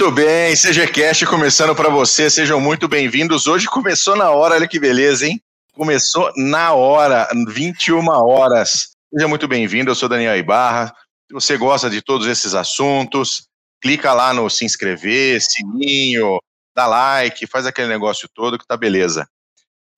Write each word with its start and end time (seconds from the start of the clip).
Muito 0.00 0.14
bem, 0.14 0.56
CGCast 0.56 1.26
começando 1.26 1.74
para 1.74 1.90
você, 1.90 2.30
sejam 2.30 2.58
muito 2.58 2.88
bem-vindos. 2.88 3.46
Hoje 3.46 3.66
começou 3.66 4.16
na 4.16 4.30
hora, 4.30 4.54
olha 4.54 4.66
que 4.66 4.80
beleza, 4.80 5.26
hein? 5.26 5.38
Começou 5.74 6.32
na 6.38 6.72
hora, 6.72 7.28
21 7.48 8.08
horas. 8.08 8.92
Seja 9.12 9.28
muito 9.28 9.46
bem-vindo, 9.46 9.90
eu 9.90 9.94
sou 9.94 10.08
Daniel 10.08 10.38
Ibarra. 10.38 10.86
Se 11.28 11.34
você 11.34 11.54
gosta 11.58 11.90
de 11.90 12.00
todos 12.00 12.26
esses 12.26 12.54
assuntos, 12.54 13.46
clica 13.78 14.14
lá 14.14 14.32
no 14.32 14.48
se 14.48 14.64
inscrever, 14.64 15.38
sininho, 15.42 16.38
dá 16.74 16.86
like, 16.86 17.46
faz 17.46 17.66
aquele 17.66 17.88
negócio 17.88 18.26
todo 18.34 18.58
que 18.58 18.66
tá 18.66 18.78
beleza. 18.78 19.28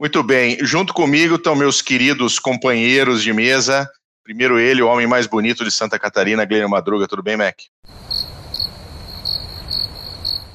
Muito 0.00 0.20
bem, 0.24 0.58
junto 0.62 0.92
comigo 0.92 1.36
estão 1.36 1.54
meus 1.54 1.80
queridos 1.80 2.40
companheiros 2.40 3.22
de 3.22 3.32
mesa. 3.32 3.88
Primeiro 4.24 4.58
ele, 4.58 4.82
o 4.82 4.88
homem 4.88 5.06
mais 5.06 5.28
bonito 5.28 5.62
de 5.62 5.70
Santa 5.70 5.96
Catarina, 5.96 6.44
Glênio 6.44 6.68
Madruga. 6.68 7.06
Tudo 7.06 7.22
bem, 7.22 7.36
Mac? 7.36 7.54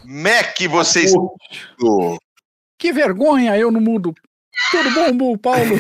Mac, 0.04 0.58
vocês. 0.70 1.12
Que 2.78 2.94
vergonha, 2.94 3.58
eu 3.58 3.72
não 3.72 3.82
mudo. 3.82 4.14
Tudo 4.72 4.92
bom, 4.92 5.16
Bull 5.16 5.38
Paulo? 5.38 5.76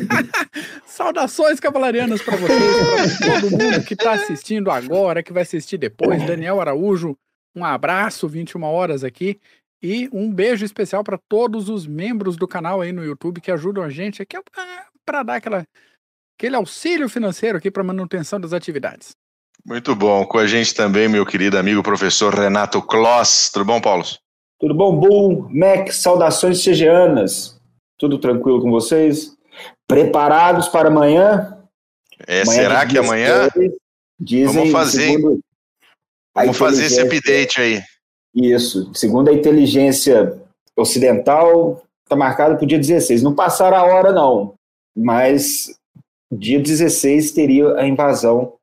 Saudações 0.86 1.58
cavalarianas 1.58 2.22
para 2.22 2.36
vocês, 2.36 3.18
para 3.18 3.40
todo 3.40 3.50
mundo 3.50 3.84
que 3.84 3.94
está 3.94 4.12
assistindo 4.12 4.70
agora, 4.70 5.22
que 5.22 5.32
vai 5.32 5.42
assistir 5.42 5.78
depois. 5.78 6.24
Daniel 6.24 6.60
Araújo, 6.60 7.16
um 7.54 7.64
abraço, 7.64 8.28
21 8.28 8.62
horas 8.62 9.02
aqui. 9.02 9.40
E 9.82 10.08
um 10.12 10.32
beijo 10.32 10.64
especial 10.64 11.04
para 11.04 11.18
todos 11.28 11.68
os 11.68 11.86
membros 11.86 12.36
do 12.36 12.48
canal 12.48 12.80
aí 12.80 12.92
no 12.92 13.04
YouTube 13.04 13.40
que 13.40 13.50
ajudam 13.50 13.84
a 13.84 13.90
gente 13.90 14.22
aqui 14.22 14.36
para 15.04 15.22
dar 15.22 15.36
aquela, 15.36 15.64
aquele 16.36 16.56
auxílio 16.56 17.08
financeiro 17.08 17.58
aqui 17.58 17.70
para 17.70 17.84
manutenção 17.84 18.40
das 18.40 18.52
atividades. 18.52 19.12
Muito 19.64 19.94
bom. 19.94 20.24
Com 20.24 20.38
a 20.38 20.46
gente 20.46 20.74
também, 20.74 21.08
meu 21.08 21.26
querido 21.26 21.58
amigo 21.58 21.82
professor 21.82 22.34
Renato 22.34 22.80
Kloss. 22.82 23.50
Tudo 23.52 23.64
bom, 23.64 23.80
Paulo? 23.80 24.04
Tudo 24.58 24.74
bom, 24.74 24.96
Bull? 24.96 25.48
Mac, 25.50 25.92
saudações 25.92 26.62
cegianas. 26.62 27.60
Tudo 27.98 28.18
tranquilo 28.18 28.60
com 28.60 28.70
vocês? 28.70 29.36
Preparados 29.86 30.68
para 30.68 30.88
amanhã? 30.88 31.58
É, 32.26 32.42
amanhã 32.42 32.62
será 32.62 32.86
que 32.86 32.98
amanhã? 32.98 33.48
Dizem, 34.18 34.54
Vamos 34.54 34.72
fazer. 34.72 35.16
Vamos 36.34 36.56
fazer 36.56 36.86
esse 36.86 37.00
update 37.00 37.60
aí. 37.60 37.82
Isso. 38.34 38.92
Segundo 38.94 39.30
a 39.30 39.32
inteligência 39.32 40.40
ocidental, 40.76 41.82
está 42.04 42.16
marcado 42.16 42.56
para 42.56 42.64
o 42.64 42.66
dia 42.66 42.78
16. 42.78 43.22
Não 43.22 43.34
passaram 43.34 43.76
a 43.76 43.84
hora, 43.84 44.12
não. 44.12 44.54
Mas 44.96 45.72
dia 46.30 46.60
16 46.60 47.32
teria 47.32 47.74
a 47.74 47.86
invasão 47.86 48.57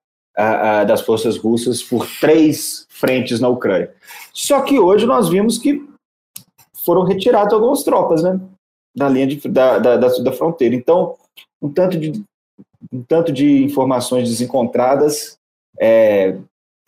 das 0.88 1.02
forças 1.02 1.38
russas 1.38 1.82
por 1.82 2.06
três 2.20 2.86
frentes 2.90 3.40
na 3.40 3.48
Ucrânia. 3.48 3.94
Só 4.34 4.62
que 4.62 4.78
hoje 4.80 5.06
nós 5.06 5.30
vimos 5.30 5.58
que 5.58 5.88
foram 6.86 7.04
retiradas 7.04 7.54
algumas 7.54 7.84
tropas, 7.84 8.22
né, 8.22 8.40
da 8.96 9.10
linha 9.10 9.28
de, 9.28 9.48
da, 9.48 9.80
da, 9.80 9.98
da, 9.98 10.08
da 10.08 10.32
fronteira. 10.32 10.76
Então, 10.76 11.16
um 11.62 11.72
tanto 11.72 11.98
de 11.98 12.24
um 12.92 13.02
tanto 13.02 13.32
de 13.32 13.64
informações 13.64 14.30
desencontradas, 14.30 15.38
é, 15.80 16.38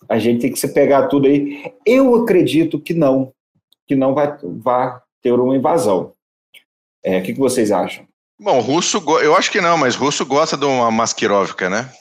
a 0.07 0.19
gente 0.19 0.41
tem 0.41 0.51
que 0.51 0.59
se 0.59 0.73
pegar 0.73 1.07
tudo 1.07 1.27
aí. 1.27 1.73
Eu 1.85 2.15
acredito 2.15 2.79
que 2.79 2.93
não, 2.93 3.31
que 3.87 3.95
não 3.95 4.13
vai, 4.13 4.37
vai 4.43 4.99
ter 5.21 5.31
uma 5.31 5.55
invasão. 5.55 6.13
É, 7.03 7.19
o 7.19 7.23
que, 7.23 7.33
que 7.33 7.39
vocês 7.39 7.71
acham? 7.71 8.05
Bom, 8.39 8.59
russo, 8.59 9.03
eu 9.21 9.35
acho 9.35 9.51
que 9.51 9.59
não, 9.59 9.77
mas 9.77 9.95
russo 9.95 10.25
gosta 10.25 10.55
de 10.55 10.65
uma 10.65 10.91
masquirovka, 10.91 11.69
né? 11.69 11.91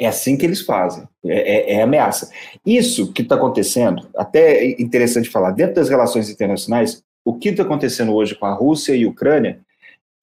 É 0.00 0.06
assim 0.06 0.34
que 0.34 0.46
eles 0.46 0.62
fazem, 0.62 1.06
é, 1.26 1.74
é, 1.74 1.74
é 1.74 1.82
ameaça. 1.82 2.30
Isso 2.64 3.12
que 3.12 3.20
está 3.20 3.34
acontecendo, 3.34 4.08
até 4.16 4.64
é 4.64 4.80
interessante 4.80 5.28
falar, 5.28 5.50
dentro 5.50 5.74
das 5.74 5.90
relações 5.90 6.30
internacionais, 6.30 7.02
o 7.22 7.34
que 7.34 7.50
está 7.50 7.64
acontecendo 7.64 8.14
hoje 8.14 8.34
com 8.34 8.46
a 8.46 8.54
Rússia 8.54 8.96
e 8.96 9.04
a 9.04 9.08
Ucrânia 9.08 9.60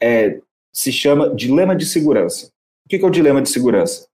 é, 0.01 0.39
se 0.73 0.91
chama 0.91 1.29
dilema 1.29 1.75
de 1.75 1.85
segurança. 1.85 2.47
O 2.85 2.89
que 2.89 2.95
é 2.95 3.05
o 3.05 3.11
dilema 3.11 3.39
de 3.39 3.49
segurança? 3.49 4.07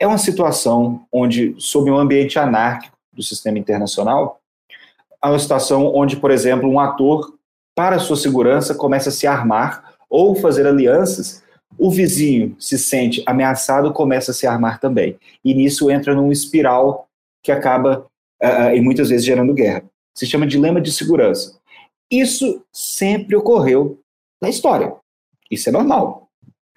É 0.00 0.06
uma 0.06 0.18
situação 0.18 1.06
onde, 1.12 1.54
sob 1.58 1.88
um 1.88 1.96
ambiente 1.96 2.36
anárquico 2.36 2.96
do 3.12 3.22
sistema 3.22 3.56
internacional, 3.56 4.40
há 5.22 5.30
uma 5.30 5.38
situação 5.38 5.94
onde, 5.94 6.16
por 6.16 6.32
exemplo, 6.32 6.68
um 6.68 6.80
ator, 6.80 7.38
para 7.72 8.00
sua 8.00 8.16
segurança, 8.16 8.74
começa 8.74 9.10
a 9.10 9.12
se 9.12 9.28
armar 9.28 9.94
ou 10.10 10.34
fazer 10.34 10.66
alianças 10.66 11.44
o 11.78 11.90
vizinho 11.90 12.56
se 12.58 12.76
sente 12.76 13.22
ameaçado, 13.24 13.92
começa 13.92 14.32
a 14.32 14.34
se 14.34 14.46
armar 14.46 14.80
também. 14.80 15.16
E 15.44 15.54
nisso 15.54 15.90
entra 15.90 16.14
num 16.14 16.32
espiral 16.32 17.08
que 17.42 17.52
acaba, 17.52 18.06
uh, 18.42 18.74
e 18.74 18.80
muitas 18.80 19.08
vezes, 19.10 19.24
gerando 19.24 19.54
guerra. 19.54 19.84
Se 20.14 20.26
chama 20.26 20.46
dilema 20.46 20.80
de 20.80 20.90
segurança. 20.90 21.56
Isso 22.10 22.64
sempre 22.72 23.36
ocorreu 23.36 24.00
na 24.42 24.48
história. 24.48 24.92
Isso 25.50 25.68
é 25.68 25.72
normal. 25.72 26.28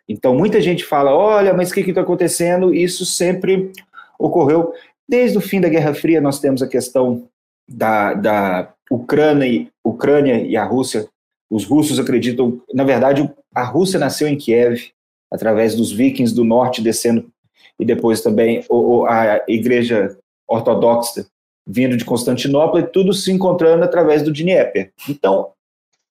Então, 0.07 0.35
muita 0.35 0.61
gente 0.61 0.85
fala: 0.85 1.15
olha, 1.15 1.53
mas 1.53 1.71
o 1.71 1.73
que 1.73 1.81
está 1.81 2.01
acontecendo? 2.01 2.73
Isso 2.73 3.05
sempre 3.05 3.71
ocorreu. 4.19 4.73
Desde 5.09 5.37
o 5.37 5.41
fim 5.41 5.59
da 5.59 5.69
Guerra 5.69 5.93
Fria, 5.93 6.21
nós 6.21 6.39
temos 6.39 6.61
a 6.61 6.67
questão 6.67 7.27
da, 7.67 8.13
da 8.13 8.73
Ucrânia, 8.89 9.67
Ucrânia 9.83 10.41
e 10.41 10.55
a 10.55 10.63
Rússia. 10.63 11.07
Os 11.49 11.65
russos 11.65 11.99
acreditam, 11.99 12.61
na 12.73 12.83
verdade, 12.83 13.29
a 13.53 13.63
Rússia 13.63 13.99
nasceu 13.99 14.27
em 14.27 14.37
Kiev, 14.37 14.91
através 15.31 15.75
dos 15.75 15.91
vikings 15.91 16.33
do 16.33 16.43
norte 16.43 16.81
descendo, 16.81 17.31
e 17.79 17.85
depois 17.85 18.21
também 18.21 18.63
a 19.07 19.41
igreja 19.47 20.17
ortodoxa 20.47 21.25
vindo 21.65 21.95
de 21.95 22.03
Constantinopla, 22.03 22.81
e 22.81 22.87
tudo 22.87 23.13
se 23.13 23.31
encontrando 23.31 23.83
através 23.83 24.23
do 24.23 24.33
Dnieper. 24.33 24.91
Então, 25.07 25.51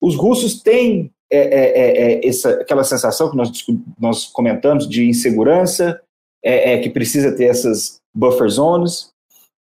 os 0.01 0.17
russos 0.17 0.63
têm 0.63 1.11
é, 1.31 1.39
é, 1.39 1.79
é, 1.79 2.13
é 2.15 2.27
essa, 2.27 2.51
aquela 2.53 2.83
sensação 2.83 3.31
que 3.31 3.37
nós, 3.37 3.51
nós 3.99 4.27
comentamos 4.27 4.89
de 4.89 5.09
insegurança, 5.09 6.01
é, 6.43 6.73
é, 6.73 6.79
que 6.79 6.89
precisa 6.89 7.37
ter 7.37 7.45
essas 7.45 8.01
buffer 8.15 8.49
zones. 8.49 9.13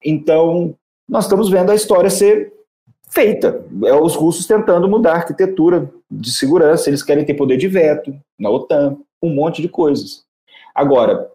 Então, 0.05 0.75
nós 1.09 1.25
estamos 1.25 1.51
vendo 1.51 1.71
a 1.71 1.75
história 1.75 2.09
ser 2.09 2.53
feita. 3.11 3.65
É 3.85 3.95
os 3.95 4.15
russos 4.15 4.47
tentando 4.47 4.89
mudar 4.89 5.13
a 5.13 5.17
arquitetura 5.17 5.93
de 6.11 6.33
segurança, 6.33 6.89
eles 6.89 7.03
querem 7.03 7.25
ter 7.25 7.35
poder 7.35 7.57
de 7.57 7.69
veto 7.69 8.19
na 8.39 8.51
OTAN, 8.51 8.97
um 9.23 9.33
monte 9.33 9.63
de 9.63 9.69
coisas. 9.69 10.25
Agora, 10.75 11.31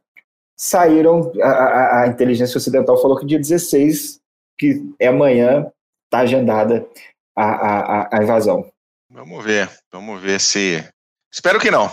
saíram, 0.58 1.32
a, 1.42 1.50
a, 1.50 2.02
a 2.04 2.08
inteligência 2.08 2.58
ocidental 2.58 3.02
falou 3.02 3.18
que 3.18 3.26
dia 3.26 3.40
16, 3.40 4.20
que 4.58 4.84
é 5.00 5.08
amanhã, 5.08 5.72
está 6.06 6.20
agendada 6.20 6.88
a, 7.36 7.44
a, 7.44 8.10
a 8.20 8.24
invasão. 8.24 8.70
Vamos 9.10 9.44
ver, 9.44 9.70
vamos 9.92 10.22
ver 10.22 10.40
se. 10.40 10.84
Espero 11.32 11.60
que 11.60 11.72
não. 11.72 11.90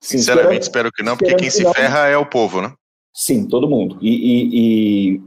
Sim, 0.00 0.18
Sinceramente, 0.18 0.62
espero, 0.62 0.88
espero 0.88 0.92
que 0.92 1.02
não, 1.02 1.16
porque 1.16 1.34
quem 1.34 1.50
se 1.50 1.64
ferra 1.72 2.08
é 2.08 2.16
o 2.16 2.26
povo, 2.26 2.62
né? 2.62 2.72
Sim, 3.12 3.48
todo 3.48 3.68
mundo. 3.68 3.98
E, 4.00 4.10
e, 4.10 4.50
e, 5.14 5.20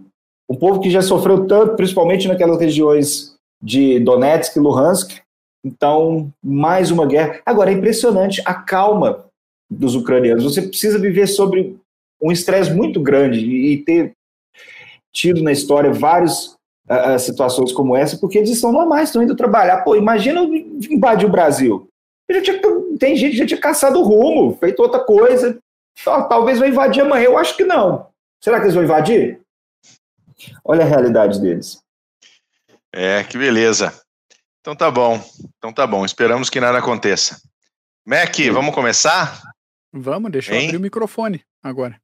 o 0.47 0.57
povo 0.57 0.79
que 0.79 0.89
já 0.89 1.01
sofreu 1.01 1.45
tanto, 1.45 1.75
principalmente 1.75 2.27
naquelas 2.27 2.59
regiões 2.59 3.35
de 3.61 3.99
Donetsk 3.99 4.55
e 4.55 4.59
Luhansk. 4.59 5.20
Então, 5.63 6.31
mais 6.43 6.89
uma 6.91 7.05
guerra. 7.05 7.41
Agora, 7.45 7.71
é 7.71 7.73
impressionante 7.73 8.41
a 8.45 8.53
calma 8.53 9.25
dos 9.69 9.95
ucranianos. 9.95 10.43
Você 10.43 10.61
precisa 10.61 10.97
viver 10.97 11.27
sobre 11.27 11.77
um 12.21 12.31
estresse 12.31 12.71
muito 12.71 12.99
grande 12.99 13.39
e 13.39 13.77
ter 13.83 14.13
tido 15.13 15.41
na 15.41 15.51
história 15.51 15.91
várias 15.91 16.55
uh, 16.89 17.19
situações 17.19 17.71
como 17.71 17.95
essa, 17.95 18.17
porque 18.17 18.37
eles 18.37 18.49
estão 18.49 18.71
normais, 18.71 19.09
estão 19.09 19.21
indo 19.21 19.35
trabalhar. 19.35 19.83
Pô, 19.83 19.95
imagina 19.95 20.41
invadir 20.89 21.27
o 21.27 21.31
Brasil. 21.31 21.87
Tinha, 22.43 22.59
tem 22.97 23.15
gente 23.15 23.31
que 23.31 23.37
já 23.37 23.45
tinha 23.45 23.59
caçado 23.59 23.99
o 23.99 24.03
rumo, 24.03 24.55
feito 24.57 24.81
outra 24.81 24.99
coisa. 24.99 25.57
Talvez 26.03 26.59
vai 26.59 26.69
invadir 26.69 27.01
amanhã, 27.01 27.25
eu 27.25 27.37
acho 27.37 27.55
que 27.55 27.63
não. 27.63 28.07
Será 28.41 28.57
que 28.57 28.65
eles 28.65 28.75
vão 28.75 28.83
invadir? 28.83 29.39
Olha 30.63 30.83
a 30.83 30.87
realidade 30.87 31.39
deles. 31.39 31.79
É, 32.93 33.23
que 33.23 33.37
beleza. 33.37 34.00
Então 34.61 34.75
tá 34.75 34.91
bom. 34.91 35.19
Então 35.57 35.73
tá 35.73 35.87
bom. 35.87 36.05
Esperamos 36.05 36.49
que 36.49 36.59
nada 36.59 36.77
aconteça. 36.77 37.41
Mac, 38.05 38.35
vamos 38.53 38.73
começar? 38.73 39.41
Vamos, 39.91 40.31
deixa 40.31 40.53
eu 40.53 40.63
abrir 40.63 40.77
o 40.77 40.81
microfone 40.81 41.43
agora. 41.61 41.99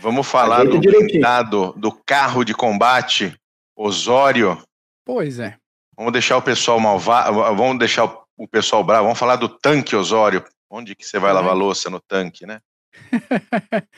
Vamos 0.00 0.26
falar 0.26 0.64
do 0.64 0.78
blindado, 0.80 1.72
do 1.76 1.92
carro 1.92 2.44
de 2.44 2.52
combate 2.52 3.34
Osório. 3.76 4.60
Pois 5.04 5.38
é. 5.38 5.56
Vamos 5.96 6.12
deixar 6.12 6.36
o 6.36 6.42
pessoal 6.42 6.80
malvado, 6.80 7.34
vamos 7.56 7.78
deixar 7.78 8.04
o 8.36 8.48
pessoal 8.48 8.82
bravo, 8.82 9.04
vamos 9.04 9.18
falar 9.18 9.36
do 9.36 9.48
tanque 9.48 9.94
Osório. 9.94 10.44
Onde 10.68 10.94
que 10.94 11.04
você 11.04 11.18
vai 11.18 11.30
é. 11.30 11.34
lavar 11.34 11.54
louça 11.54 11.90
no 11.90 12.00
tanque, 12.00 12.44
né? 12.44 12.60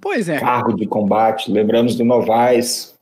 pois 0.00 0.28
é. 0.28 0.40
Carro 0.40 0.74
de 0.74 0.86
combate, 0.86 1.50
lembramos 1.50 1.96
do 1.96 2.04
Novaes. 2.04 2.98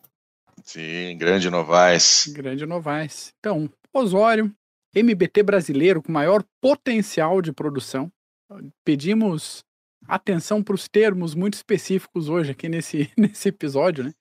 Sim, 0.63 1.17
grande 1.19 1.51
Novaes. 1.51 2.27
Grande 2.29 2.65
Novaes. 2.65 3.33
Então, 3.39 3.69
Osório, 3.93 4.55
MBT 4.94 5.43
brasileiro 5.43 6.03
com 6.03 6.12
maior 6.12 6.44
potencial 6.61 7.41
de 7.43 7.53
produção. 7.53 8.11
Pedimos 8.85 9.65
atenção 10.06 10.62
para 10.62 10.75
os 10.75 10.89
termos 10.89 11.35
muito 11.35 11.55
específicos 11.55 12.29
hoje 12.29 12.53
aqui 12.53 12.69
nesse, 12.69 13.11
nesse 13.17 13.49
episódio, 13.49 14.05
né? 14.05 14.12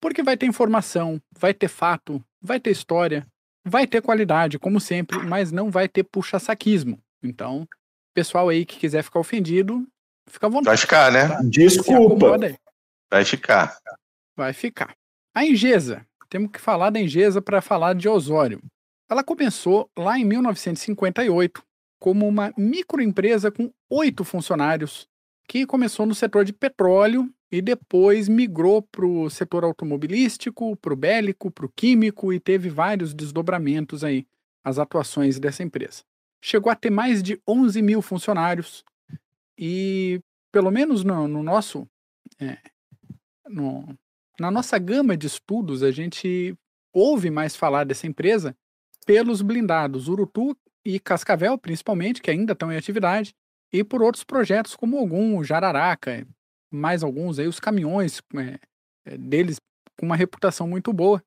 Porque 0.00 0.22
vai 0.22 0.36
ter 0.36 0.46
informação, 0.46 1.20
vai 1.38 1.54
ter 1.54 1.68
fato, 1.68 2.22
vai 2.40 2.58
ter 2.58 2.70
história, 2.70 3.26
vai 3.64 3.86
ter 3.86 4.02
qualidade, 4.02 4.58
como 4.58 4.80
sempre, 4.80 5.18
mas 5.18 5.52
não 5.52 5.70
vai 5.70 5.88
ter 5.88 6.02
puxa-saquismo. 6.02 6.98
Então, 7.22 7.66
pessoal 8.12 8.48
aí 8.48 8.66
que 8.66 8.78
quiser 8.78 9.02
ficar 9.04 9.20
ofendido, 9.20 9.86
fica 10.28 10.46
à 10.46 10.50
vontade. 10.50 10.66
Vai 10.66 10.76
ficar, 10.76 11.12
né? 11.12 11.28
tá? 11.28 11.40
Desculpa. 11.44 12.36
Vai 13.10 13.24
ficar. 13.24 13.78
Vai 14.36 14.52
ficar. 14.52 14.96
A 15.34 15.46
Engesa. 15.46 16.04
Temos 16.32 16.50
que 16.50 16.58
falar 16.58 16.88
da 16.88 16.98
Engesa 16.98 17.42
para 17.42 17.60
falar 17.60 17.94
de 17.94 18.08
Osório. 18.08 18.58
Ela 19.06 19.22
começou 19.22 19.90
lá 19.94 20.18
em 20.18 20.24
1958 20.24 21.62
como 22.00 22.26
uma 22.26 22.54
microempresa 22.56 23.52
com 23.52 23.70
oito 23.90 24.24
funcionários, 24.24 25.06
que 25.46 25.66
começou 25.66 26.06
no 26.06 26.14
setor 26.14 26.46
de 26.46 26.54
petróleo 26.54 27.30
e 27.50 27.60
depois 27.60 28.30
migrou 28.30 28.80
para 28.80 29.04
o 29.04 29.28
setor 29.28 29.62
automobilístico, 29.62 30.74
para 30.78 30.94
o 30.94 30.96
bélico, 30.96 31.50
para 31.50 31.66
o 31.66 31.72
químico 31.76 32.32
e 32.32 32.40
teve 32.40 32.70
vários 32.70 33.12
desdobramentos 33.12 34.02
aí, 34.02 34.26
as 34.64 34.78
atuações 34.78 35.38
dessa 35.38 35.62
empresa. 35.62 36.02
Chegou 36.40 36.72
a 36.72 36.74
ter 36.74 36.88
mais 36.88 37.22
de 37.22 37.38
11 37.46 37.82
mil 37.82 38.00
funcionários 38.00 38.82
e, 39.58 40.18
pelo 40.50 40.70
menos 40.70 41.04
no, 41.04 41.28
no 41.28 41.42
nosso, 41.42 41.86
é, 42.40 42.56
no, 43.50 43.86
na 44.40 44.50
nossa 44.50 44.78
gama 44.78 45.16
de 45.16 45.26
estudos, 45.26 45.82
a 45.82 45.90
gente 45.90 46.54
ouve 46.92 47.30
mais 47.30 47.54
falar 47.54 47.84
dessa 47.84 48.06
empresa 48.06 48.56
pelos 49.06 49.42
blindados 49.42 50.08
Urutu 50.08 50.56
e 50.84 50.98
Cascavel, 50.98 51.58
principalmente, 51.58 52.22
que 52.22 52.30
ainda 52.30 52.52
estão 52.52 52.72
em 52.72 52.76
atividade, 52.76 53.34
e 53.72 53.82
por 53.82 54.02
outros 54.02 54.24
projetos 54.24 54.76
como 54.76 54.98
algum 54.98 55.42
Jararaca, 55.42 56.26
mais 56.70 57.02
alguns 57.02 57.38
aí, 57.38 57.46
os 57.46 57.60
caminhões 57.60 58.20
é, 59.04 59.16
deles 59.16 59.56
com 59.98 60.06
uma 60.06 60.16
reputação 60.16 60.66
muito 60.66 60.92
boa. 60.92 61.22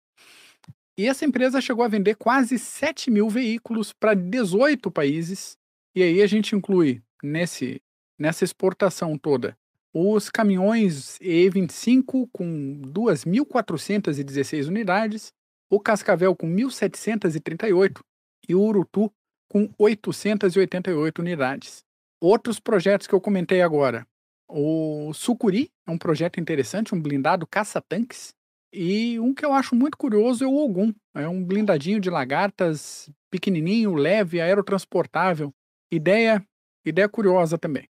E 0.98 1.08
essa 1.08 1.26
empresa 1.26 1.62
chegou 1.62 1.84
a 1.84 1.90
vender 1.90 2.16
quase 2.16 2.58
7 2.58 3.12
mil 3.12 3.30
veículos 3.30 3.92
para 3.92 4.14
18 4.14 4.90
países, 4.90 5.58
e 5.94 6.02
aí 6.02 6.22
a 6.22 6.28
gente 6.28 6.56
inclui 6.56 7.02
nesse, 7.22 7.82
nessa 8.18 8.44
exportação 8.44 9.18
toda 9.18 9.58
os 9.98 10.30
caminhões 10.30 11.18
E25 11.20 12.28
com 12.34 12.82
2.416 12.82 14.68
unidades, 14.68 15.32
o 15.70 15.80
Cascavel 15.80 16.36
com 16.36 16.54
1.738 16.54 18.02
e 18.50 18.54
o 18.54 18.62
Urutu 18.62 19.10
com 19.50 19.72
888 19.80 21.20
unidades. 21.22 21.82
Outros 22.22 22.60
projetos 22.60 23.08
que 23.08 23.16
eu 23.16 23.22
comentei 23.22 23.62
agora. 23.62 24.06
O 24.50 25.14
Sucuri 25.14 25.72
é 25.88 25.92
um 25.92 25.98
projeto 25.98 26.42
interessante, 26.42 26.94
um 26.94 27.02
blindado 27.02 27.48
caça-tanques. 27.48 28.34
E 28.74 29.18
um 29.22 29.34
que 29.34 29.46
eu 29.46 29.54
acho 29.54 29.74
muito 29.76 29.98
curioso 29.98 30.44
é 30.44 30.48
o 30.48 30.58
Ogum. 30.58 30.94
É 31.16 31.26
um 31.30 31.42
blindadinho 31.42 32.02
de 32.02 32.10
lagartas, 32.10 33.10
pequenininho, 33.32 33.94
leve, 33.94 34.42
aerotransportável. 34.42 35.54
Ideia, 35.90 36.46
ideia 36.86 37.08
curiosa 37.08 37.58
também. 37.58 37.88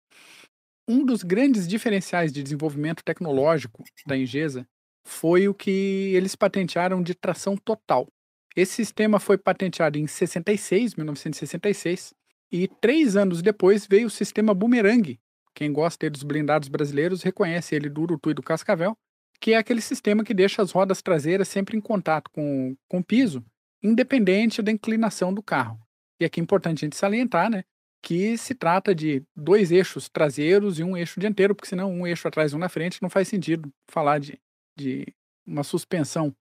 Um 0.91 1.05
dos 1.05 1.23
grandes 1.23 1.69
diferenciais 1.69 2.33
de 2.33 2.43
desenvolvimento 2.43 3.05
tecnológico 3.05 3.85
da 4.05 4.19
Engesa 4.19 4.67
foi 5.07 5.47
o 5.47 5.55
que 5.55 5.71
eles 6.17 6.35
patentearam 6.35 7.01
de 7.01 7.15
tração 7.15 7.57
total. 7.57 8.09
Esse 8.57 8.73
sistema 8.73 9.21
foi 9.21 9.39
patenteado 9.39 9.99
em 9.99 10.09
66, 10.09 10.97
1966, 10.97 12.13
e 12.51 12.67
três 12.67 13.15
anos 13.15 13.41
depois 13.41 13.87
veio 13.87 14.09
o 14.09 14.11
sistema 14.11 14.53
Boomerang. 14.53 15.17
Quem 15.55 15.73
gosta 15.73 16.11
dos 16.11 16.25
blindados 16.25 16.69
brasileiros 16.69 17.23
reconhece 17.23 17.77
ele 17.77 17.89
do 17.89 18.01
Urutu 18.01 18.33
e 18.33 18.35
do 18.35 18.43
Cascavel, 18.43 18.99
que 19.41 19.53
é 19.53 19.59
aquele 19.59 19.81
sistema 19.81 20.25
que 20.25 20.35
deixa 20.35 20.61
as 20.61 20.73
rodas 20.73 21.01
traseiras 21.01 21.47
sempre 21.47 21.77
em 21.77 21.81
contato 21.81 22.29
com, 22.33 22.75
com 22.89 22.99
o 22.99 23.05
piso, 23.05 23.45
independente 23.81 24.61
da 24.61 24.73
inclinação 24.73 25.33
do 25.33 25.41
carro. 25.41 25.79
E 26.19 26.25
aqui 26.25 26.41
é 26.41 26.43
importante 26.43 26.85
a 26.85 26.87
gente 26.87 26.97
salientar, 26.97 27.49
né, 27.49 27.63
que 28.03 28.37
se 28.37 28.55
trata 28.55 28.95
de 28.95 29.23
dois 29.37 29.71
eixos 29.71 30.09
traseiros 30.09 30.79
e 30.79 30.85
um 30.85 30.97
eixo 30.97 31.21
dianteiro, 31.21 31.55
porque 31.55 31.69
senão 31.69 31.93
um 31.93 32.07
eixo 32.07 32.27
atrás 32.27 32.53
e 32.53 32.57
um 32.57 32.59
na 32.59 32.69
frente 32.69 33.03
não 33.03 33.11
faz 33.11 33.29
sentido 33.29 33.71
falar 33.89 34.19
de, 34.19 34.39
de 34.77 35.07
uma 35.47 35.63
suspensão 35.63 36.35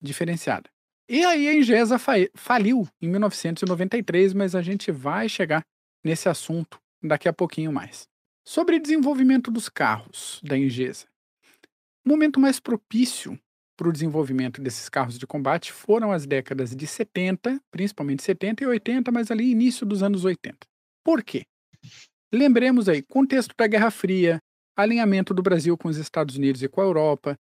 diferenciada. 0.00 0.70
E 1.08 1.24
aí 1.24 1.48
a 1.48 1.54
Ingesa 1.54 1.96
faliu 2.34 2.88
em 3.02 3.08
1993, 3.08 4.32
mas 4.32 4.54
a 4.54 4.62
gente 4.62 4.92
vai 4.92 5.28
chegar 5.28 5.64
nesse 6.04 6.28
assunto 6.28 6.80
daqui 7.02 7.28
a 7.28 7.32
pouquinho 7.32 7.72
mais. 7.72 8.08
Sobre 8.44 8.78
desenvolvimento 8.78 9.50
dos 9.50 9.68
carros 9.68 10.40
da 10.42 10.56
Ingesa. 10.56 11.06
O 12.04 12.08
momento 12.08 12.38
mais 12.38 12.60
propício 12.60 13.38
para 13.76 13.88
o 13.88 13.92
desenvolvimento 13.92 14.60
desses 14.60 14.88
carros 14.88 15.18
de 15.18 15.26
combate 15.26 15.72
foram 15.72 16.12
as 16.12 16.26
décadas 16.26 16.76
de 16.76 16.86
70, 16.86 17.60
principalmente 17.70 18.22
70 18.22 18.62
e 18.62 18.66
80, 18.66 19.10
mas 19.10 19.30
ali 19.30 19.50
início 19.50 19.86
dos 19.86 20.02
anos 20.02 20.24
80. 20.24 20.58
Por 21.04 21.22
quê? 21.22 21.42
Lembremos 22.32 22.88
aí, 22.88 23.02
contexto 23.02 23.54
da 23.56 23.66
Guerra 23.66 23.90
Fria, 23.90 24.38
alinhamento 24.76 25.34
do 25.34 25.42
Brasil 25.42 25.76
com 25.76 25.88
os 25.88 25.96
Estados 25.96 26.36
Unidos 26.36 26.62
e 26.62 26.68
com 26.68 26.80
a 26.80 26.84
Europa, 26.84 27.36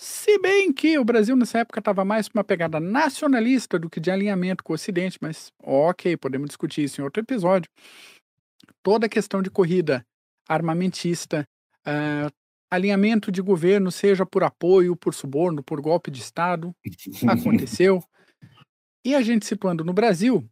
se 0.00 0.38
bem 0.38 0.72
que 0.72 0.96
o 0.96 1.04
Brasil 1.04 1.34
nessa 1.34 1.58
época 1.58 1.80
estava 1.80 2.04
mais 2.04 2.28
com 2.28 2.38
uma 2.38 2.44
pegada 2.44 2.78
nacionalista 2.78 3.80
do 3.80 3.90
que 3.90 3.98
de 3.98 4.12
alinhamento 4.12 4.62
com 4.62 4.72
o 4.72 4.74
Ocidente, 4.74 5.18
mas 5.20 5.50
ok, 5.60 6.16
podemos 6.16 6.46
discutir 6.46 6.84
isso 6.84 7.00
em 7.00 7.04
outro 7.04 7.20
episódio. 7.20 7.68
Toda 8.80 9.06
a 9.06 9.08
questão 9.08 9.42
de 9.42 9.50
corrida 9.50 10.06
armamentista, 10.48 11.44
uh, 11.84 12.32
alinhamento 12.70 13.32
de 13.32 13.42
governo, 13.42 13.90
seja 13.90 14.24
por 14.24 14.44
apoio, 14.44 14.94
por 14.94 15.12
suborno, 15.12 15.64
por 15.64 15.80
golpe 15.80 16.12
de 16.12 16.20
Estado, 16.20 16.72
aconteceu. 17.28 18.00
E 19.04 19.16
a 19.16 19.20
gente 19.20 19.46
situando 19.46 19.84
no 19.84 19.92
Brasil, 19.92 20.48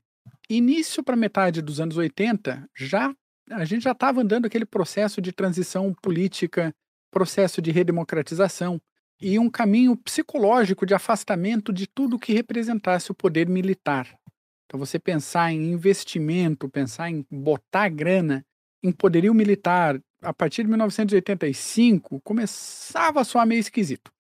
início 0.49 1.03
para 1.03 1.17
metade 1.17 1.61
dos 1.61 1.81
anos 1.81 1.97
80, 1.97 2.69
já 2.75 3.15
a 3.51 3.65
gente 3.65 3.83
já 3.83 3.93
estava 3.93 4.21
andando 4.21 4.47
aquele 4.47 4.67
processo 4.67 5.21
de 5.21 5.33
transição 5.33 5.95
política, 6.03 6.75
processo 7.11 7.63
de 7.63 7.71
redemocratização 7.71 8.81
e 9.21 9.39
um 9.39 9.49
caminho 9.49 9.97
psicológico 9.97 10.85
de 10.85 10.95
afastamento 10.95 11.73
de 11.73 11.87
tudo 11.87 12.19
que 12.19 12.33
representasse 12.33 13.11
o 13.11 13.15
poder 13.15 13.49
militar. 13.49 14.19
Então, 14.67 14.79
você 14.79 14.99
pensar 14.99 15.53
em 15.53 15.71
investimento, 15.71 16.69
pensar 16.69 17.09
em 17.09 17.25
botar 17.31 17.89
grana 17.89 18.45
em 18.83 18.93
poderio 18.93 19.33
militar 19.33 20.01
a 20.21 20.35
partir 20.35 20.63
de 20.63 20.69
1985 20.69 22.21
começava 22.23 23.21
a 23.21 23.25
soar 23.25 23.47
meio 23.47 23.61
esquisito. 23.61 24.13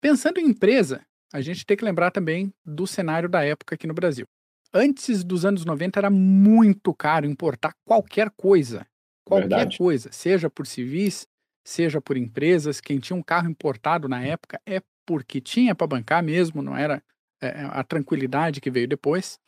Pensando 0.00 0.38
em 0.38 0.46
empresa, 0.46 1.04
a 1.32 1.40
gente 1.40 1.64
tem 1.64 1.76
que 1.76 1.84
lembrar 1.84 2.10
também 2.10 2.52
do 2.64 2.86
cenário 2.86 3.28
da 3.28 3.44
época 3.44 3.74
aqui 3.74 3.86
no 3.86 3.94
Brasil. 3.94 4.26
Antes 4.72 5.24
dos 5.24 5.44
anos 5.44 5.64
90 5.64 5.98
era 5.98 6.10
muito 6.10 6.94
caro 6.94 7.26
importar 7.26 7.74
qualquer 7.84 8.30
coisa. 8.30 8.86
Qualquer 9.24 9.48
Verdade. 9.48 9.78
coisa, 9.78 10.10
seja 10.12 10.48
por 10.48 10.66
civis, 10.66 11.26
seja 11.64 12.00
por 12.00 12.16
empresas. 12.16 12.80
Quem 12.80 12.98
tinha 12.98 13.16
um 13.16 13.22
carro 13.22 13.48
importado 13.48 14.08
na 14.08 14.22
época 14.22 14.60
é 14.66 14.80
porque 15.04 15.40
tinha 15.40 15.74
para 15.74 15.86
bancar 15.86 16.22
mesmo, 16.22 16.62
não 16.62 16.76
era 16.76 17.02
é, 17.40 17.64
a 17.70 17.82
tranquilidade 17.82 18.60
que 18.60 18.70
veio 18.70 18.86
depois. 18.86 19.38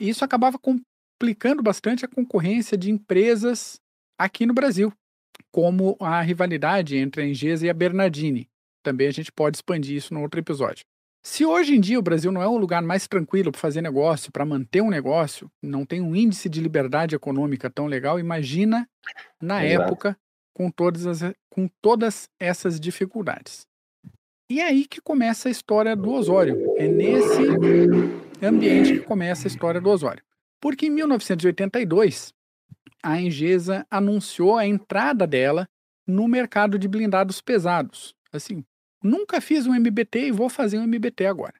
E 0.00 0.08
isso 0.08 0.24
acabava 0.24 0.58
complicando 0.58 1.62
bastante 1.62 2.04
a 2.04 2.08
concorrência 2.08 2.76
de 2.76 2.90
empresas 2.90 3.80
aqui 4.18 4.46
no 4.46 4.54
Brasil, 4.54 4.92
como 5.52 5.96
a 6.00 6.20
rivalidade 6.22 6.96
entre 6.96 7.22
a 7.22 7.26
Engesa 7.26 7.66
e 7.66 7.70
a 7.70 7.74
Bernardini. 7.74 8.48
Também 8.82 9.08
a 9.08 9.12
gente 9.12 9.30
pode 9.30 9.58
expandir 9.58 9.96
isso 9.96 10.14
no 10.14 10.22
outro 10.22 10.40
episódio. 10.40 10.84
Se 11.22 11.44
hoje 11.44 11.74
em 11.74 11.80
dia 11.80 11.98
o 11.98 12.02
Brasil 12.02 12.32
não 12.32 12.42
é 12.42 12.48
um 12.48 12.56
lugar 12.56 12.82
mais 12.82 13.06
tranquilo 13.06 13.50
para 13.52 13.60
fazer 13.60 13.82
negócio, 13.82 14.32
para 14.32 14.44
manter 14.44 14.80
um 14.80 14.90
negócio, 14.90 15.50
não 15.62 15.84
tem 15.84 16.00
um 16.00 16.14
índice 16.14 16.48
de 16.48 16.60
liberdade 16.60 17.14
econômica 17.14 17.68
tão 17.68 17.86
legal, 17.86 18.18
imagina 18.18 18.88
na 19.40 19.64
Exato. 19.64 19.82
época 19.82 20.18
com 20.54 20.70
todas, 20.70 21.06
as, 21.06 21.20
com 21.50 21.68
todas 21.80 22.28
essas 22.38 22.80
dificuldades. 22.80 23.66
E 24.50 24.60
é 24.60 24.64
aí 24.64 24.86
que 24.86 25.00
começa 25.00 25.48
a 25.48 25.52
história 25.52 25.94
do 25.94 26.10
Osório. 26.10 26.74
É 26.78 26.88
nesse 26.88 27.42
ambiente 28.42 28.94
que 28.94 29.00
começa 29.00 29.46
a 29.46 29.50
história 29.50 29.80
do 29.80 29.90
Osório. 29.90 30.22
Porque 30.60 30.86
em 30.86 30.90
1982, 30.90 32.32
a 33.02 33.20
Engesa 33.20 33.86
anunciou 33.90 34.56
a 34.56 34.66
entrada 34.66 35.26
dela 35.26 35.68
no 36.06 36.26
mercado 36.26 36.78
de 36.78 36.88
blindados 36.88 37.40
pesados. 37.40 38.14
Assim, 38.32 38.64
nunca 39.02 39.40
fiz 39.40 39.66
um 39.66 39.74
MBT 39.74 40.28
e 40.28 40.32
vou 40.32 40.48
fazer 40.48 40.78
um 40.78 40.84
MBT 40.84 41.26
agora. 41.26 41.54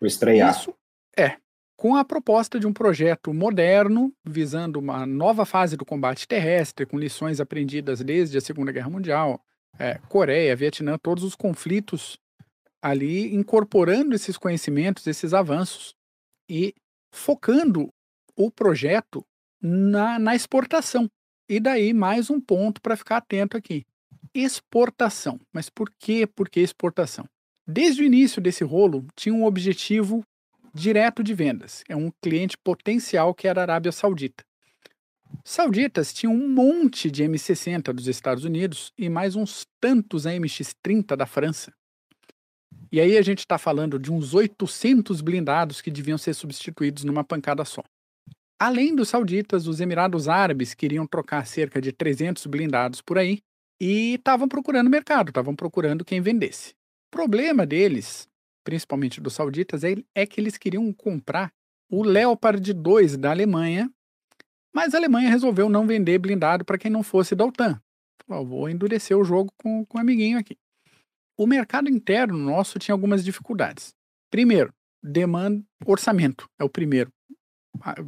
Vou 0.00 0.06
estrear. 0.06 0.50
Isso 0.50 0.74
é 1.16 1.36
com 1.82 1.96
a 1.96 2.04
proposta 2.04 2.60
de 2.60 2.66
um 2.66 2.72
projeto 2.72 3.34
moderno, 3.34 4.14
visando 4.24 4.78
uma 4.78 5.04
nova 5.04 5.44
fase 5.44 5.76
do 5.76 5.84
combate 5.84 6.28
terrestre, 6.28 6.86
com 6.86 6.96
lições 6.96 7.40
aprendidas 7.40 8.00
desde 8.00 8.38
a 8.38 8.40
Segunda 8.40 8.70
Guerra 8.70 8.88
Mundial, 8.88 9.44
é, 9.76 9.98
Coreia, 10.08 10.54
Vietnã, 10.54 10.96
todos 10.96 11.24
os 11.24 11.34
conflitos 11.34 12.20
ali, 12.80 13.34
incorporando 13.34 14.14
esses 14.14 14.36
conhecimentos, 14.36 15.08
esses 15.08 15.34
avanços 15.34 15.92
e 16.48 16.72
focando 17.12 17.92
o 18.36 18.48
projeto 18.48 19.26
na, 19.60 20.20
na 20.20 20.36
exportação. 20.36 21.10
E 21.48 21.58
daí 21.58 21.92
mais 21.92 22.30
um 22.30 22.40
ponto 22.40 22.80
para 22.80 22.96
ficar 22.96 23.16
atento 23.16 23.56
aqui. 23.56 23.84
Exportação. 24.34 25.40
Mas 25.52 25.68
por 25.68 25.90
que, 25.98 26.26
por 26.26 26.48
que 26.48 26.60
exportação? 26.60 27.26
desde 27.66 28.02
o 28.02 28.04
início 28.04 28.40
desse 28.40 28.64
rolo, 28.64 29.06
tinha 29.14 29.34
um 29.34 29.44
objetivo 29.44 30.24
direto 30.74 31.22
de 31.22 31.34
vendas. 31.34 31.82
É 31.88 31.96
um 31.96 32.10
cliente 32.20 32.56
potencial 32.58 33.34
que 33.34 33.46
era 33.46 33.60
a 33.60 33.64
Arábia 33.64 33.92
Saudita. 33.92 34.44
Sauditas 35.44 36.12
tinham 36.12 36.34
um 36.34 36.48
monte 36.48 37.10
de 37.10 37.24
M60 37.24 37.92
dos 37.92 38.06
Estados 38.06 38.44
Unidos 38.44 38.92
e 38.98 39.08
mais 39.08 39.34
uns 39.34 39.66
tantos 39.80 40.24
MX-30 40.24 41.16
da 41.16 41.26
França. 41.26 41.72
E 42.90 43.00
aí 43.00 43.16
a 43.16 43.22
gente 43.22 43.38
está 43.38 43.56
falando 43.56 43.98
de 43.98 44.12
uns 44.12 44.34
800 44.34 45.22
blindados 45.22 45.80
que 45.80 45.90
deviam 45.90 46.18
ser 46.18 46.34
substituídos 46.34 47.04
numa 47.04 47.24
pancada 47.24 47.64
só. 47.64 47.82
Além 48.58 48.94
dos 48.94 49.08
sauditas, 49.08 49.66
os 49.66 49.80
Emirados 49.80 50.28
Árabes 50.28 50.74
queriam 50.74 51.06
trocar 51.06 51.46
cerca 51.46 51.80
de 51.80 51.90
300 51.90 52.46
blindados 52.46 53.00
por 53.00 53.16
aí 53.18 53.40
e 53.80 54.14
estavam 54.14 54.48
procurando 54.48 54.90
mercado, 54.90 55.28
estavam 55.28 55.54
procurando 55.54 56.04
quem 56.04 56.20
vendesse. 56.20 56.70
O 56.70 57.10
problema 57.10 57.66
deles, 57.66 58.28
principalmente 58.64 59.20
dos 59.20 59.34
sauditas, 59.34 59.84
é, 59.84 59.96
é 60.14 60.26
que 60.26 60.40
eles 60.40 60.56
queriam 60.56 60.92
comprar 60.92 61.52
o 61.90 62.02
Leopard 62.02 62.72
2 62.72 63.16
da 63.16 63.30
Alemanha 63.30 63.90
mas 64.72 64.94
a 64.94 64.98
Alemanha 64.98 65.28
resolveu 65.28 65.68
não 65.68 65.86
vender 65.86 66.18
blindado 66.18 66.64
para 66.64 66.78
quem 66.78 66.90
não 66.90 67.02
fosse 67.02 67.34
da 67.34 67.44
OTAN. 67.44 67.80
Falou, 68.26 68.46
vou 68.46 68.68
endurecer 68.68 69.16
o 69.16 69.24
jogo 69.24 69.52
com, 69.58 69.84
com 69.84 69.98
o 69.98 70.00
amiguinho 70.00 70.38
aqui. 70.38 70.56
O 71.36 71.46
mercado 71.46 71.90
interno 71.90 72.38
nosso 72.38 72.78
tinha 72.78 72.94
algumas 72.94 73.24
dificuldades. 73.24 73.94
Primeiro, 74.30 74.72
demanda, 75.02 75.62
orçamento 75.84 76.48
é 76.58 76.64
o 76.64 76.70
primeiro 76.70 77.10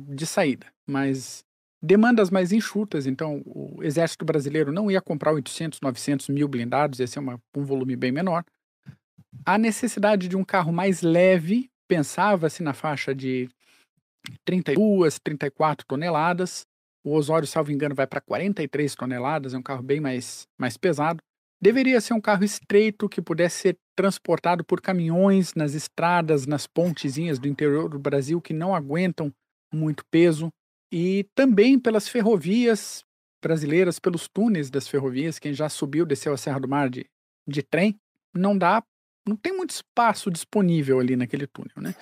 de 0.09 0.26
saída, 0.26 0.66
mas 0.88 1.44
demandas 1.84 2.30
mais 2.30 2.50
enxutas, 2.50 3.06
então 3.06 3.42
o 3.44 3.82
exército 3.82 4.24
brasileiro 4.24 4.72
não 4.72 4.90
ia 4.90 5.02
comprar 5.02 5.32
800, 5.32 5.80
900 5.82 6.28
mil 6.30 6.48
blindados, 6.48 6.98
ia 6.98 7.06
ser 7.06 7.18
uma, 7.18 7.38
um 7.54 7.62
volume 7.62 7.94
bem 7.94 8.10
menor. 8.10 8.42
A 9.44 9.58
necessidade 9.58 10.26
de 10.26 10.36
um 10.36 10.44
carro 10.44 10.72
mais 10.72 11.02
leve, 11.02 11.70
pensava-se 11.86 12.62
na 12.62 12.72
faixa 12.72 13.14
de 13.14 13.50
32, 14.46 15.18
34 15.18 15.86
toneladas. 15.86 16.64
O 17.04 17.14
Osório, 17.14 17.46
salvo 17.46 17.70
engano, 17.70 17.94
vai 17.94 18.06
para 18.06 18.20
43 18.22 18.94
toneladas, 18.94 19.52
é 19.52 19.58
um 19.58 19.62
carro 19.62 19.82
bem 19.82 20.00
mais, 20.00 20.46
mais 20.58 20.78
pesado. 20.78 21.22
Deveria 21.60 22.00
ser 22.00 22.14
um 22.14 22.20
carro 22.20 22.44
estreito 22.44 23.10
que 23.10 23.20
pudesse 23.20 23.60
ser 23.60 23.78
transportado 23.94 24.64
por 24.64 24.80
caminhões 24.80 25.52
nas 25.54 25.74
estradas, 25.74 26.46
nas 26.46 26.66
pontezinhas 26.66 27.38
do 27.38 27.46
interior 27.46 27.90
do 27.90 27.98
Brasil 27.98 28.40
que 28.40 28.54
não 28.54 28.74
aguentam 28.74 29.30
muito 29.72 30.02
peso. 30.10 30.50
E 30.96 31.24
também 31.34 31.76
pelas 31.76 32.06
ferrovias 32.06 33.04
brasileiras, 33.42 33.98
pelos 33.98 34.28
túneis 34.28 34.70
das 34.70 34.86
ferrovias. 34.86 35.40
Quem 35.40 35.52
já 35.52 35.68
subiu, 35.68 36.06
desceu 36.06 36.32
a 36.32 36.36
Serra 36.36 36.60
do 36.60 36.68
Mar 36.68 36.88
de, 36.88 37.04
de 37.48 37.64
trem, 37.64 37.98
não 38.32 38.56
dá, 38.56 38.80
não 39.26 39.34
tem 39.34 39.52
muito 39.52 39.70
espaço 39.70 40.30
disponível 40.30 41.00
ali 41.00 41.16
naquele 41.16 41.48
túnel, 41.48 41.74
né? 41.78 41.96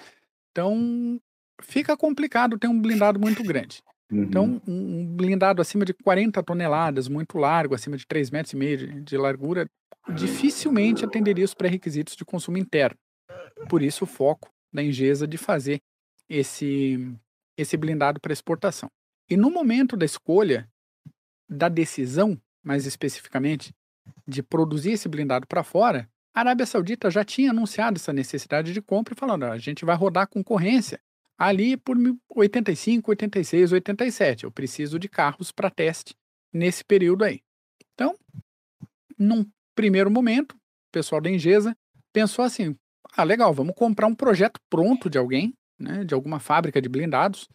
Então, 0.51 1.19
fica 1.63 1.97
complicado 1.97 2.59
ter 2.59 2.69
um 2.69 2.79
blindado 2.79 3.19
muito 3.19 3.43
grande. 3.43 3.83
Então, 4.11 4.45
uhum. 4.45 4.55
Então, 4.57 4.75
um 4.75 5.17
blindado 5.17 5.63
acima 5.63 5.87
de 5.87 5.95
40 5.95 6.43
toneladas, 6.43 7.09
muito 7.09 7.39
largo, 7.39 7.75
acima 7.75 7.97
de 7.97 8.05
3,5 8.05 8.33
metros 8.33 8.53
e 8.53 8.57
meio 8.57 8.77
de, 8.77 9.01
de 9.01 9.17
largura, 9.17 9.67
dificilmente 10.15 11.03
atenderia 11.03 11.47
os 11.47 11.55
pré-requisitos 11.55 12.15
de 12.15 12.27
consumo 12.27 12.59
interno. 12.59 12.99
Por 13.71 13.81
isso, 13.83 14.05
o 14.05 14.07
foco 14.07 14.51
da 14.71 14.83
Engesa 14.83 15.27
de 15.27 15.39
fazer 15.39 15.81
esse, 16.29 17.17
esse 17.63 17.77
blindado 17.77 18.21
para 18.21 18.33
exportação. 18.33 18.91
E 19.29 19.37
no 19.37 19.51
momento 19.51 19.97
da 19.97 20.05
escolha, 20.05 20.69
da 21.49 21.69
decisão, 21.69 22.41
mais 22.63 22.87
especificamente, 22.87 23.75
de 24.27 24.43
produzir 24.43 24.93
esse 24.93 25.09
blindado 25.09 25.47
para 25.47 25.63
fora, 25.63 26.09
a 26.35 26.41
Arábia 26.41 26.67
Saudita 26.67 27.11
já 27.11 27.25
tinha 27.25 27.51
anunciado 27.51 27.97
essa 27.97 28.13
necessidade 28.13 28.73
de 28.73 28.81
compra 28.81 29.15
falando: 29.15 29.45
a 29.45 29.59
gente 29.59 29.85
vai 29.85 29.97
rodar 29.97 30.29
concorrência 30.29 31.01
ali 31.39 31.77
por 31.77 31.97
85, 32.35 33.11
86, 33.11 33.73
87. 33.73 34.45
Eu 34.45 34.51
preciso 34.51 34.99
de 34.99 35.09
carros 35.09 35.53
para 35.53 35.71
teste 35.71 36.15
nesse 36.53 36.85
período 36.85 37.25
aí. 37.25 37.41
Então, 37.95 38.17
num 39.19 39.45
primeiro 39.75 40.11
momento, 40.11 40.53
o 40.53 40.93
pessoal 40.93 41.21
da 41.21 41.31
Engesa 41.31 41.77
pensou 42.13 42.45
assim: 42.45 42.77
ah, 43.15 43.25
legal, 43.25 43.53
vamos 43.53 43.75
comprar 43.75 44.07
um 44.07 44.15
projeto 44.15 44.61
pronto 44.71 45.11
de 45.11 45.19
alguém, 45.19 45.55
né, 45.79 46.05
de 46.05 46.15
alguma 46.15 46.39
fábrica 46.39 46.81
de 46.81 46.89
blindados, 46.89 47.49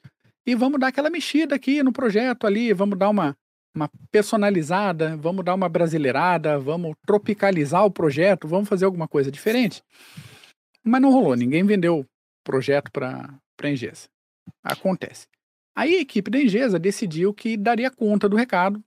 e 0.46 0.56
vamos 0.56 0.80
dar 0.80 0.88
aquela 0.88 1.10
mexida 1.10 1.56
aqui 1.56 1.84
no 1.84 1.92
projeto 1.92 2.48
ali, 2.48 2.72
vamos 2.72 2.98
dar 2.98 3.10
uma, 3.10 3.36
uma 3.76 3.90
personalizada, 4.12 5.18
vamos 5.18 5.44
dar 5.44 5.54
uma 5.54 5.68
brasileirada, 5.68 6.58
vamos 6.58 6.96
tropicalizar 7.06 7.86
o 7.86 7.92
projeto, 7.92 8.48
vamos 8.48 8.70
fazer 8.70 8.86
alguma 8.86 9.08
coisa 9.08 9.30
diferente. 9.30 9.84
Mas 10.84 11.02
não 11.02 11.12
rolou, 11.12 11.36
ninguém 11.36 11.66
vendeu 11.66 12.06
projeto 12.46 12.90
para 12.92 13.40
a 13.62 13.70
Engesa. 13.70 14.08
Acontece. 14.64 15.28
Aí 15.76 15.96
a 15.96 16.02
equipe 16.02 16.32
da 16.32 16.40
Engesa 16.40 16.80
decidiu 16.80 17.34
que 17.34 17.58
daria 17.58 17.92
conta 17.92 18.30
do 18.30 18.38
recado, 18.38 18.82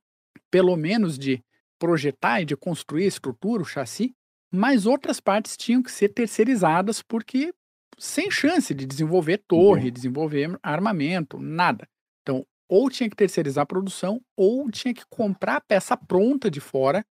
pelo 0.51 0.75
menos 0.77 1.19
de 1.19 1.45
projetar 1.79 2.41
e 2.41 2.45
de 2.45 2.57
construir 2.57 3.05
a 3.05 3.09
estrutura, 3.09 3.63
o 3.63 3.67
chassi, 3.67 4.15
mas 4.53 4.87
outras 4.87 5.21
partes 5.21 5.57
tinham 5.57 5.83
que 5.83 5.93
ser 5.93 6.09
terceirizadas 6.09 7.03
porque 7.03 7.53
sem 8.01 8.31
chance 8.31 8.73
de 8.73 8.87
desenvolver 8.87 9.43
torre, 9.47 9.89
uhum. 9.89 9.93
desenvolver 9.93 10.59
armamento, 10.63 11.39
nada. 11.39 11.87
Então, 12.23 12.47
ou 12.67 12.89
tinha 12.89 13.11
que 13.11 13.15
terceirizar 13.15 13.63
a 13.63 13.67
produção, 13.67 14.21
ou 14.35 14.71
tinha 14.71 14.95
que 14.95 15.03
comprar 15.11 15.57
a 15.57 15.61
peça 15.61 15.97
pronta 15.97 16.51
de 16.51 16.61
fora 16.61 17.05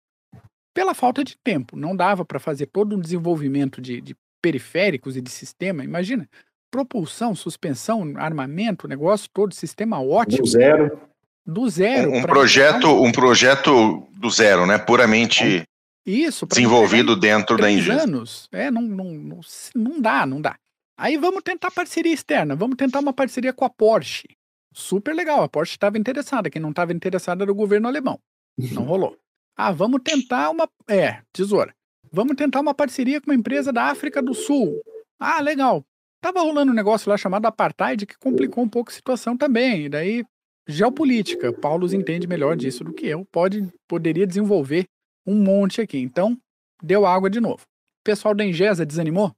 pela 0.73 0.95
falta 0.95 1.23
de 1.23 1.37
tempo. 1.43 1.77
Não 1.77 1.95
dava 1.95 2.25
para 2.25 2.39
fazer 2.39 2.65
todo 2.65 2.95
um 2.95 2.99
desenvolvimento 2.99 3.79
de, 3.79 4.01
de 4.01 4.15
periféricos 4.41 5.15
e 5.15 5.21
de 5.21 5.29
sistema. 5.29 5.83
Imagina, 5.83 6.27
propulsão, 6.71 7.35
suspensão, 7.35 8.13
armamento, 8.15 8.87
negócio 8.87 9.29
todo, 9.31 9.53
sistema 9.53 10.01
ótimo. 10.01 10.43
Do 10.43 10.49
zero. 10.49 10.99
Do 11.45 11.69
zero. 11.69 12.11
Um, 12.11 12.21
projeto, 12.23 12.87
um 12.87 13.11
projeto 13.11 14.07
do 14.17 14.29
zero, 14.29 14.65
né? 14.65 14.79
Puramente 14.79 15.63
isso, 16.05 16.47
desenvolvido 16.47 17.15
dentro 17.15 17.57
da 17.57 17.69
Engesa. 17.69 18.03
anos. 18.03 18.47
É, 18.51 18.71
não, 18.71 18.81
não, 18.81 19.05
não, 19.05 19.39
não 19.75 20.01
dá, 20.01 20.25
não 20.25 20.41
dá. 20.41 20.57
Aí 20.99 21.15
vamos 21.15 21.41
tentar 21.43 21.71
parceria 21.71 22.13
externa, 22.13 22.57
vamos 22.57 22.75
tentar 22.75 22.99
uma 22.99 23.13
parceria 23.13 23.53
com 23.53 23.63
a 23.63 23.69
Porsche. 23.69 24.27
Super 24.73 25.15
legal, 25.15 25.41
a 25.41 25.47
Porsche 25.47 25.75
estava 25.75 25.97
interessada, 25.97 26.49
quem 26.49 26.61
não 26.61 26.71
estava 26.71 26.91
interessada 26.91 27.45
era 27.45 27.51
o 27.51 27.55
governo 27.55 27.87
alemão. 27.87 28.19
Não 28.57 28.83
rolou. 28.83 29.17
Ah, 29.55 29.71
vamos 29.71 30.01
tentar 30.03 30.49
uma. 30.49 30.69
É, 30.89 31.21
tesoura. 31.31 31.73
Vamos 32.11 32.35
tentar 32.35 32.59
uma 32.59 32.73
parceria 32.73 33.21
com 33.21 33.31
uma 33.31 33.35
empresa 33.35 33.71
da 33.71 33.85
África 33.85 34.21
do 34.21 34.33
Sul. 34.33 34.81
Ah, 35.17 35.39
legal. 35.39 35.85
Tava 36.19 36.41
rolando 36.41 36.73
um 36.73 36.75
negócio 36.75 37.09
lá 37.09 37.15
chamado 37.15 37.45
apartheid 37.45 38.05
que 38.05 38.17
complicou 38.17 38.65
um 38.65 38.69
pouco 38.69 38.91
a 38.91 38.93
situação 38.93 39.37
também. 39.37 39.85
E 39.85 39.89
daí, 39.89 40.25
geopolítica. 40.67 41.53
Paulo 41.53 41.87
entende 41.95 42.27
melhor 42.27 42.57
disso 42.57 42.83
do 42.83 42.91
que 42.91 43.07
eu. 43.07 43.23
Pode, 43.31 43.65
poderia 43.87 44.27
desenvolver 44.27 44.85
um 45.25 45.41
monte 45.41 45.79
aqui. 45.79 45.99
Então, 45.99 46.37
deu 46.83 47.05
água 47.05 47.29
de 47.29 47.39
novo. 47.39 47.63
O 47.63 48.03
pessoal 48.03 48.35
da 48.35 48.43
Engesa 48.43 48.85
desanimou? 48.85 49.33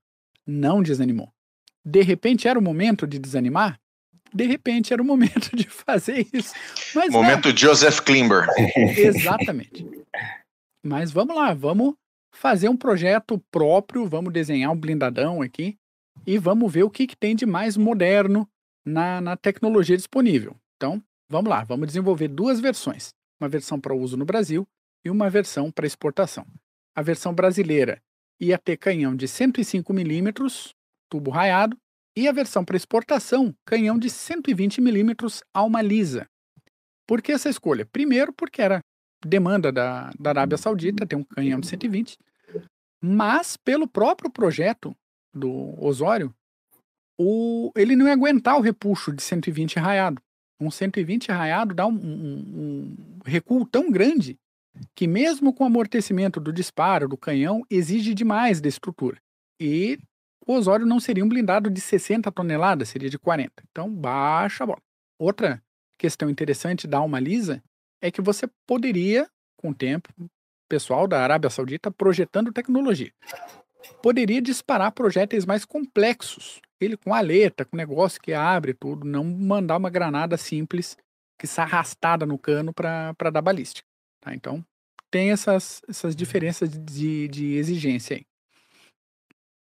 Não 0.48 0.82
desanimou. 0.82 1.32
De 1.84 2.02
repente 2.02 2.48
era 2.48 2.58
o 2.58 2.62
momento 2.62 3.08
de 3.08 3.18
desanimar? 3.18 3.80
De 4.34 4.46
repente 4.46 4.94
era 4.94 5.02
o 5.02 5.06
momento 5.06 5.56
de 5.56 5.68
fazer 5.70 6.28
isso. 6.32 6.54
Mas 6.96 7.12
momento 7.12 7.50
não. 7.50 7.58
Joseph 7.58 8.00
Klimber. 8.02 8.48
Exatamente. 8.78 9.86
Mas 10.84 11.12
vamos 11.12 11.36
lá, 11.36 11.54
vamos 11.54 11.96
fazer 12.34 12.70
um 12.70 12.78
projeto 12.78 13.44
próprio, 13.52 14.08
vamos 14.08 14.32
desenhar 14.32 14.72
um 14.72 14.80
blindadão 14.80 15.42
aqui 15.42 15.78
e 16.26 16.38
vamos 16.38 16.72
ver 16.72 16.84
o 16.84 16.90
que, 16.90 17.06
que 17.06 17.16
tem 17.16 17.36
de 17.36 17.46
mais 17.46 17.76
moderno 17.76 18.48
na, 18.86 19.22
na 19.22 19.38
tecnologia 19.38 19.98
disponível. 19.98 20.56
Então, 20.78 21.04
vamos 21.30 21.50
lá, 21.50 21.64
vamos 21.64 21.88
desenvolver 21.88 22.28
duas 22.28 22.60
versões: 22.60 23.14
uma 23.40 23.50
versão 23.50 23.80
para 23.80 23.94
uso 23.94 24.18
no 24.18 24.26
Brasil 24.26 24.68
e 25.04 25.10
uma 25.10 25.30
versão 25.30 25.72
para 25.72 25.88
exportação. 25.88 26.46
A 26.96 27.02
versão 27.02 27.34
brasileira 27.34 28.02
ia 28.40 28.58
ter 28.58 28.78
canhão 28.78 29.16
de 29.16 29.28
105 29.28 29.94
milímetros, 29.94 30.74
tubo 31.12 31.30
raiado, 31.30 31.78
e 32.16 32.28
a 32.28 32.32
versão 32.32 32.64
para 32.64 32.78
exportação, 32.78 33.54
canhão 33.66 34.00
de 34.00 34.10
120 34.10 34.82
milímetros, 34.82 35.44
alma 35.54 35.82
lisa. 35.82 36.28
Por 37.08 37.22
que 37.22 37.32
essa 37.32 37.50
escolha? 37.50 37.86
Primeiro, 37.86 38.34
porque 38.34 38.62
era 38.62 38.80
demanda 39.26 39.72
da, 39.72 40.10
da 40.18 40.32
Arábia 40.32 40.58
Saudita 40.58 41.06
ter 41.06 41.16
um 41.16 41.24
canhão 41.24 41.60
de 41.60 41.68
120, 41.68 42.18
mas 43.04 43.58
pelo 43.58 43.88
próprio 43.88 44.32
projeto 44.32 44.96
do 45.34 45.76
Osório, 45.84 46.34
o, 47.20 47.72
ele 47.76 47.96
não 47.96 48.08
ia 48.08 48.14
aguentar 48.14 48.58
o 48.58 48.62
repuxo 48.62 49.12
de 49.12 49.22
120 49.22 49.78
raiado. 49.78 50.22
Um 50.60 50.72
120 50.72 51.32
raiado 51.32 51.74
dá 51.74 51.86
um, 51.86 51.96
um, 51.96 52.38
um 52.54 53.20
recuo 53.26 53.66
tão 53.66 53.92
grande 53.92 54.38
que 54.96 55.08
mesmo 55.08 55.54
com 55.54 55.64
o 55.64 55.68
amortecimento 55.68 56.40
do 56.40 56.54
disparo, 56.54 57.08
do 57.08 57.18
canhão, 57.18 57.64
exige 57.70 58.14
demais 58.14 58.62
da 58.62 58.70
estrutura. 58.70 59.18
E 59.60 60.00
o 60.46 60.54
Osório 60.54 60.86
não 60.86 61.00
seria 61.00 61.24
um 61.24 61.30
blindado 61.30 61.70
de 61.70 61.80
60 61.80 62.32
toneladas, 62.32 62.90
seria 62.90 63.10
de 63.10 63.20
40. 63.20 63.64
Então, 63.72 63.90
baixa 63.94 64.64
a 64.64 64.68
bola. 64.68 64.82
Outra 65.20 65.62
questão 65.98 66.30
interessante 66.30 66.88
da 66.88 66.98
alma 66.98 67.20
lisa 67.20 67.64
é 68.02 68.10
que 68.10 68.22
você 68.22 68.50
poderia, 68.66 69.30
com 69.56 69.70
o 69.70 69.76
tempo, 69.76 70.10
pessoal 70.68 71.08
da 71.08 71.22
Arábia 71.22 71.50
Saudita 71.50 71.92
projetando 71.92 72.52
tecnologia 72.52 73.12
poderia 74.02 74.42
disparar 74.42 74.92
projéteis 74.92 75.46
mais 75.46 75.66
complexos. 75.66 76.62
Ele 76.80 76.98
com 76.98 77.14
aleta, 77.14 77.66
com 77.66 77.78
negócio 77.78 78.22
que 78.22 78.34
abre 78.34 78.74
tudo, 78.74 79.06
não 79.06 79.24
mandar 79.24 79.78
uma 79.78 79.90
granada 79.90 80.38
simples 80.38 80.98
que 81.40 81.46
está 81.46 81.64
arrastada 81.64 82.26
no 82.26 82.38
cano 82.38 82.74
para 82.74 83.30
dar 83.32 83.42
balística. 83.42 83.88
Tá? 84.20 84.34
Então, 84.34 84.64
tem 85.10 85.32
essas, 85.32 85.82
essas 85.88 86.16
diferenças 86.16 86.70
de, 86.70 87.28
de 87.28 87.56
exigência 87.56 88.18
aí. 88.18 88.26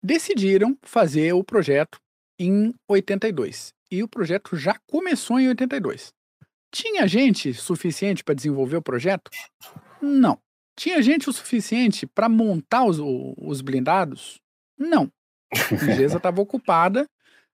Decidiram 0.03 0.77
fazer 0.83 1.33
o 1.33 1.45
projeto 1.45 1.99
em 2.39 2.75
82. 2.89 3.73
E 3.91 4.03
o 4.03 4.09
projeto 4.09 4.57
já 4.57 4.77
começou 4.87 5.39
em 5.39 5.49
82. 5.49 6.13
Tinha 6.73 7.07
gente 7.07 7.53
suficiente 7.53 8.25
para 8.25 8.35
desenvolver 8.35 8.77
o 8.77 8.83
projeto? 8.83 9.31
Não. 10.01 10.39
Tinha 10.75 11.03
gente 11.03 11.29
o 11.29 11.33
suficiente 11.33 12.07
para 12.07 12.29
montar 12.29 12.85
os, 12.85 12.99
os, 12.99 13.61
blindados? 13.61 14.41
Não. 14.79 15.13
A 15.53 15.75
Ingesa 15.75 16.17
estava 16.17 16.41
ocupada 16.41 17.07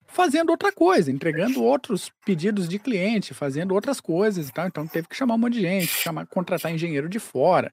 fazendo 0.06 0.50
outra 0.50 0.72
coisa, 0.72 1.10
entregando 1.10 1.62
outros 1.62 2.10
pedidos 2.24 2.68
de 2.68 2.78
cliente, 2.78 3.34
fazendo 3.34 3.74
outras 3.74 4.00
coisas 4.00 4.48
e 4.48 4.52
tal. 4.52 4.68
Então 4.68 4.86
teve 4.86 5.08
que 5.08 5.16
chamar 5.16 5.34
um 5.34 5.38
monte 5.38 5.54
de 5.54 5.60
gente, 5.60 5.88
chamar, 5.88 6.26
contratar 6.26 6.72
engenheiro 6.72 7.08
de 7.08 7.18
fora. 7.18 7.72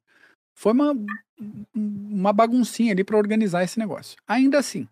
Foi 0.54 0.74
uma, 0.74 0.94
uma 1.74 2.32
baguncinha 2.32 2.94
ali 2.94 3.04
para 3.04 3.18
organizar 3.18 3.64
esse 3.64 3.78
negócio. 3.78 4.18
Ainda 4.28 4.60
assim, 4.60 4.88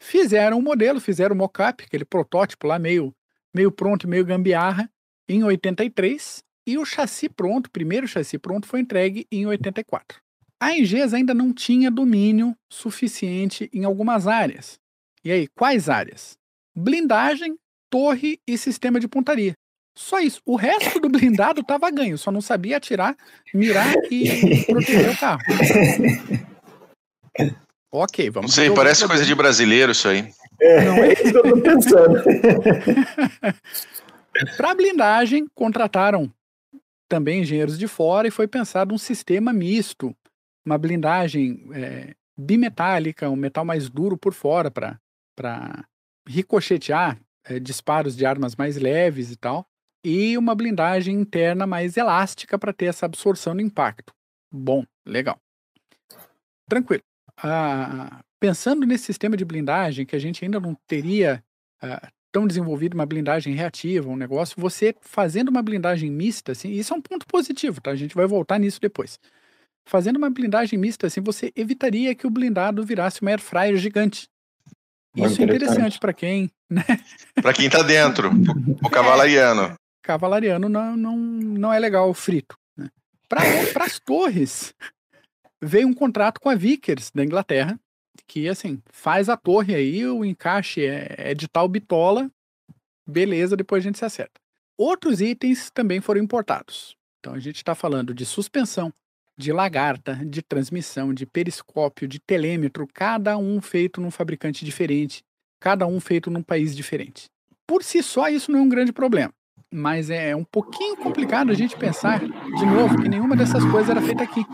fizeram 0.00 0.56
o 0.56 0.60
um 0.60 0.62
modelo, 0.62 1.00
fizeram 1.00 1.34
o 1.34 1.38
mockup, 1.38 1.84
aquele 1.84 2.04
protótipo 2.04 2.66
lá 2.66 2.78
meio, 2.78 3.12
meio 3.54 3.70
pronto, 3.70 4.08
meio 4.08 4.24
gambiarra, 4.24 4.90
em 5.28 5.42
83, 5.42 6.42
e 6.66 6.78
o 6.78 6.84
chassi 6.84 7.28
pronto, 7.28 7.66
o 7.66 7.70
primeiro 7.70 8.06
chassi 8.06 8.38
pronto, 8.38 8.66
foi 8.66 8.80
entregue 8.80 9.26
em 9.30 9.46
84. 9.46 10.20
A 10.58 10.76
Engesa 10.76 11.16
ainda 11.16 11.34
não 11.34 11.52
tinha 11.52 11.90
domínio 11.90 12.56
suficiente 12.70 13.68
em 13.72 13.84
algumas 13.84 14.26
áreas. 14.26 14.78
E 15.22 15.30
aí, 15.30 15.48
quais 15.48 15.88
áreas? 15.88 16.38
Blindagem, 16.74 17.58
torre 17.90 18.38
e 18.46 18.56
sistema 18.56 18.98
de 18.98 19.06
pontaria. 19.06 19.54
Só 19.96 20.20
isso. 20.20 20.42
O 20.44 20.56
resto 20.56 21.00
do 21.00 21.08
blindado 21.08 21.62
estava 21.62 21.90
ganho, 21.90 22.18
só 22.18 22.30
não 22.30 22.42
sabia 22.42 22.76
atirar, 22.76 23.16
mirar 23.54 23.94
e 24.10 24.64
proteger 24.66 25.10
o 25.10 25.18
carro. 25.18 25.40
Ok, 27.92 28.28
vamos. 28.30 28.50
Não 28.50 28.54
sei, 28.54 28.70
parece 28.74 29.06
coisa 29.06 29.24
de 29.24 29.34
brasileiro 29.34 29.92
isso 29.92 30.08
aí. 30.08 30.28
É, 30.60 30.84
não 30.84 30.96
é 30.96 31.12
isso 31.12 31.22
que 31.22 31.36
eu 31.36 31.42
tô 31.42 31.62
pensando. 31.62 32.22
Para 34.56 34.74
blindagem, 34.74 35.46
contrataram 35.54 36.30
também 37.08 37.40
engenheiros 37.40 37.78
de 37.78 37.88
fora 37.88 38.28
e 38.28 38.30
foi 38.30 38.46
pensado 38.46 38.94
um 38.94 38.98
sistema 38.98 39.52
misto, 39.52 40.14
uma 40.64 40.76
blindagem 40.76 41.68
é, 41.72 42.14
bimetálica, 42.36 43.30
um 43.30 43.36
metal 43.36 43.64
mais 43.64 43.88
duro 43.88 44.18
por 44.18 44.34
fora 44.34 44.70
para 44.70 45.84
ricochetear 46.28 47.18
é, 47.44 47.58
disparos 47.58 48.14
de 48.14 48.26
armas 48.26 48.54
mais 48.56 48.76
leves 48.76 49.30
e 49.30 49.36
tal, 49.36 49.66
e 50.06 50.38
uma 50.38 50.54
blindagem 50.54 51.16
interna 51.16 51.66
mais 51.66 51.96
elástica 51.96 52.56
para 52.56 52.72
ter 52.72 52.84
essa 52.84 53.06
absorção 53.06 53.56
do 53.56 53.60
impacto. 53.60 54.14
Bom, 54.52 54.84
legal. 55.04 55.36
Tranquilo. 56.68 57.02
Ah, 57.36 58.20
pensando 58.38 58.86
nesse 58.86 59.02
sistema 59.02 59.36
de 59.36 59.44
blindagem, 59.44 60.06
que 60.06 60.14
a 60.14 60.18
gente 60.20 60.44
ainda 60.44 60.60
não 60.60 60.76
teria 60.86 61.42
ah, 61.82 62.08
tão 62.30 62.46
desenvolvido 62.46 62.94
uma 62.94 63.04
blindagem 63.04 63.52
reativa, 63.54 64.08
um 64.08 64.14
negócio, 64.14 64.54
você 64.56 64.94
fazendo 65.00 65.48
uma 65.48 65.60
blindagem 65.60 66.08
mista, 66.08 66.52
assim, 66.52 66.70
isso 66.70 66.94
é 66.94 66.96
um 66.96 67.02
ponto 67.02 67.26
positivo, 67.26 67.80
tá? 67.80 67.90
A 67.90 67.96
gente 67.96 68.14
vai 68.14 68.28
voltar 68.28 68.60
nisso 68.60 68.80
depois. 68.80 69.18
Fazendo 69.88 70.18
uma 70.18 70.30
blindagem 70.30 70.78
mista, 70.78 71.08
assim, 71.08 71.20
você 71.20 71.52
evitaria 71.56 72.14
que 72.14 72.28
o 72.28 72.30
blindado 72.30 72.84
virasse 72.84 73.22
uma 73.22 73.32
air 73.32 73.40
fryer 73.40 73.76
gigante. 73.76 74.28
Isso 75.16 75.40
é 75.40 75.44
interessante 75.44 75.98
para 75.98 76.12
quem, 76.12 76.48
né? 76.70 76.84
Para 77.42 77.52
quem 77.52 77.68
tá 77.68 77.82
dentro, 77.82 78.30
o 78.80 78.88
cavalariano. 78.88 79.76
Cavalariano 80.06 80.68
não, 80.68 80.96
não, 80.96 81.16
não 81.16 81.72
é 81.72 81.78
legal 81.80 82.14
frito. 82.14 82.56
Né? 82.76 82.88
Para 83.28 83.84
as 83.84 83.98
torres, 83.98 84.72
veio 85.60 85.88
um 85.88 85.92
contrato 85.92 86.40
com 86.40 86.48
a 86.48 86.54
Vickers 86.54 87.10
da 87.10 87.24
Inglaterra, 87.24 87.78
que 88.26 88.48
assim, 88.48 88.80
faz 88.90 89.28
a 89.28 89.36
torre 89.36 89.74
aí, 89.74 90.06
o 90.06 90.24
encaixe 90.24 90.86
é, 90.86 91.14
é 91.18 91.34
de 91.34 91.48
tal 91.48 91.68
bitola, 91.68 92.30
beleza, 93.06 93.56
depois 93.56 93.82
a 93.82 93.86
gente 93.88 93.98
se 93.98 94.04
acerta. 94.04 94.40
Outros 94.78 95.20
itens 95.20 95.70
também 95.70 96.00
foram 96.00 96.20
importados. 96.20 96.96
Então 97.18 97.34
a 97.34 97.40
gente 97.40 97.56
está 97.56 97.74
falando 97.74 98.14
de 98.14 98.24
suspensão, 98.24 98.92
de 99.36 99.52
lagarta, 99.52 100.14
de 100.24 100.40
transmissão, 100.40 101.12
de 101.12 101.26
periscópio, 101.26 102.06
de 102.06 102.20
telêmetro, 102.20 102.86
cada 102.94 103.36
um 103.36 103.60
feito 103.60 104.00
num 104.00 104.10
fabricante 104.10 104.64
diferente, 104.64 105.24
cada 105.58 105.84
um 105.86 105.98
feito 105.98 106.30
num 106.30 106.42
país 106.42 106.76
diferente. 106.76 107.28
Por 107.66 107.82
si 107.82 108.02
só, 108.02 108.28
isso 108.28 108.52
não 108.52 108.60
é 108.60 108.62
um 108.62 108.68
grande 108.68 108.92
problema, 108.92 109.32
mas 109.72 110.10
é 110.10 110.34
um 110.34 110.44
pouquinho 110.44 110.96
complicado 110.96 111.50
a 111.50 111.54
gente 111.54 111.76
pensar, 111.76 112.20
de 112.20 112.66
novo, 112.66 113.00
que 113.00 113.08
nenhuma 113.08 113.36
dessas 113.36 113.64
coisas 113.64 113.90
era 113.90 114.00
feita 114.00 114.22
aqui. 114.22 114.44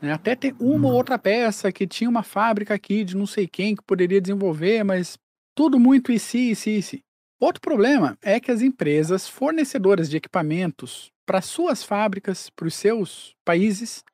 Né? 0.00 0.12
Até 0.12 0.36
tem 0.36 0.54
uma 0.60 0.88
ou 0.88 0.94
outra 0.94 1.18
peça 1.18 1.72
que 1.72 1.86
tinha 1.86 2.10
uma 2.10 2.22
fábrica 2.22 2.74
aqui 2.74 3.04
de 3.04 3.16
não 3.16 3.26
sei 3.26 3.46
quem 3.46 3.74
que 3.74 3.82
poderia 3.82 4.20
desenvolver, 4.20 4.84
mas 4.84 5.18
tudo 5.54 5.78
muito 5.78 6.12
e 6.12 6.18
si, 6.18 6.50
e 6.50 6.56
si, 6.56 6.78
e 6.78 6.82
si. 6.82 7.04
Outro 7.40 7.60
problema 7.60 8.16
é 8.22 8.38
que 8.38 8.50
as 8.50 8.60
empresas 8.60 9.28
fornecedoras 9.28 10.08
de 10.08 10.16
equipamentos 10.16 11.10
para 11.26 11.40
suas 11.40 11.82
fábricas, 11.82 12.50
para 12.50 12.68
os 12.68 12.74
seus 12.74 13.34
países, 13.44 14.04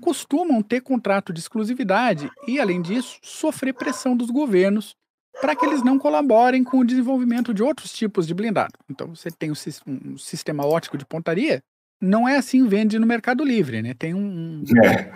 costumam 0.00 0.62
ter 0.62 0.80
contrato 0.80 1.32
de 1.32 1.40
exclusividade 1.40 2.30
e, 2.46 2.58
além 2.58 2.80
disso, 2.80 3.18
sofrer 3.22 3.74
pressão 3.74 4.16
dos 4.16 4.30
governos 4.30 4.94
para 5.40 5.56
que 5.56 5.64
eles 5.64 5.82
não 5.82 5.98
colaborem 5.98 6.62
com 6.62 6.78
o 6.78 6.84
desenvolvimento 6.84 7.52
de 7.54 7.62
outros 7.62 7.92
tipos 7.92 8.26
de 8.26 8.34
blindado. 8.34 8.74
Então, 8.88 9.08
você 9.08 9.30
tem 9.30 9.50
um, 9.50 10.18
sistema 10.18 10.66
ótico 10.66 10.98
de 10.98 11.04
pontaria, 11.04 11.62
não 12.00 12.28
é 12.28 12.36
assim 12.36 12.66
vende 12.66 12.98
no 12.98 13.06
Mercado 13.06 13.44
Livre, 13.44 13.82
né? 13.82 13.94
Tem 13.94 14.14
um, 14.14 14.64
é. 14.84 15.12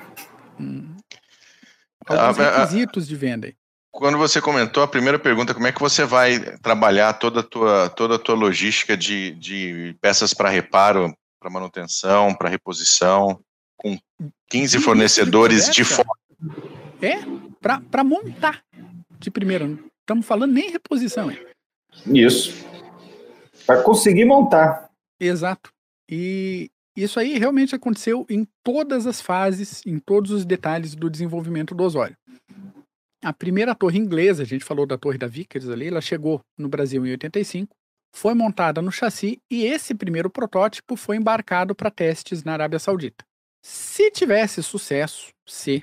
um 0.59 0.97
alguns 2.07 2.37
requisitos 2.37 3.07
de 3.07 3.17
venda. 3.17 3.53
Quando 3.91 4.19
você 4.19 4.41
comentou 4.41 4.83
a 4.83 4.89
primeira 4.89 5.19
pergunta, 5.19 5.55
como 5.55 5.67
é 5.67 5.73
que 5.73 5.81
você 5.81 6.05
vai 6.05 6.39
trabalhar 6.59 7.15
toda 7.15 7.41
a 7.41 7.43
tua, 7.43 7.89
toda 7.89 8.17
a 8.17 8.19
tua 8.19 8.35
logística 8.35 8.97
de, 8.97 9.31
de 9.33 9.97
peças 10.01 10.35
para 10.35 10.51
reparo, 10.51 11.17
para 11.41 11.51
manutenção, 11.51 12.35
para 12.35 12.51
reposição, 12.51 13.41
com 13.77 13.99
15 14.51 14.81
fornecedores 14.81 15.71
de 15.71 15.83
fora? 15.83 16.09
É, 17.01 17.17
para 17.91 18.05
montar 18.05 18.63
de 19.19 19.31
primeira. 19.31 19.67
Estamos 20.07 20.25
falando 20.25 20.53
nem 20.53 20.71
reposição. 20.71 21.29
Hein? 21.29 21.45
Isso. 22.07 22.65
Para 23.67 23.83
conseguir 23.83 24.25
montar. 24.25 24.89
Exato. 25.19 25.73
E, 26.09 26.71
isso 26.97 27.19
aí 27.19 27.37
realmente 27.37 27.75
aconteceu 27.75 28.25
em 28.31 28.47
todas 28.63 29.05
as 29.05 29.21
fases, 29.21 29.83
em 29.85 29.99
todos 29.99 30.31
os 30.31 30.45
detalhes 30.45 30.95
do 30.95 31.11
desenvolvimento 31.11 31.75
do 31.75 31.83
Osório. 31.83 32.17
A 33.21 33.33
primeira 33.33 33.75
torre 33.75 33.99
inglesa, 33.99 34.45
a 34.45 34.47
gente 34.47 34.65
falou 34.65 34.87
da 34.87 34.97
torre 34.97 35.19
da 35.19 35.27
Vickers 35.27 35.69
ali, 35.69 35.89
ela 35.89 36.01
chegou 36.01 36.41
no 36.57 36.69
Brasil 36.69 37.05
em 37.05 37.11
85, 37.11 37.75
foi 38.15 38.33
montada 38.33 38.81
no 38.81 38.93
chassi 38.93 39.39
e 39.51 39.65
esse 39.65 39.93
primeiro 39.93 40.31
protótipo 40.31 40.95
foi 40.95 41.17
embarcado 41.17 41.75
para 41.75 41.91
testes 41.91 42.45
na 42.45 42.53
Arábia 42.53 42.79
Saudita. 42.79 43.25
Se 43.61 44.09
tivesse 44.13 44.63
sucesso, 44.63 45.31
se, 45.45 45.83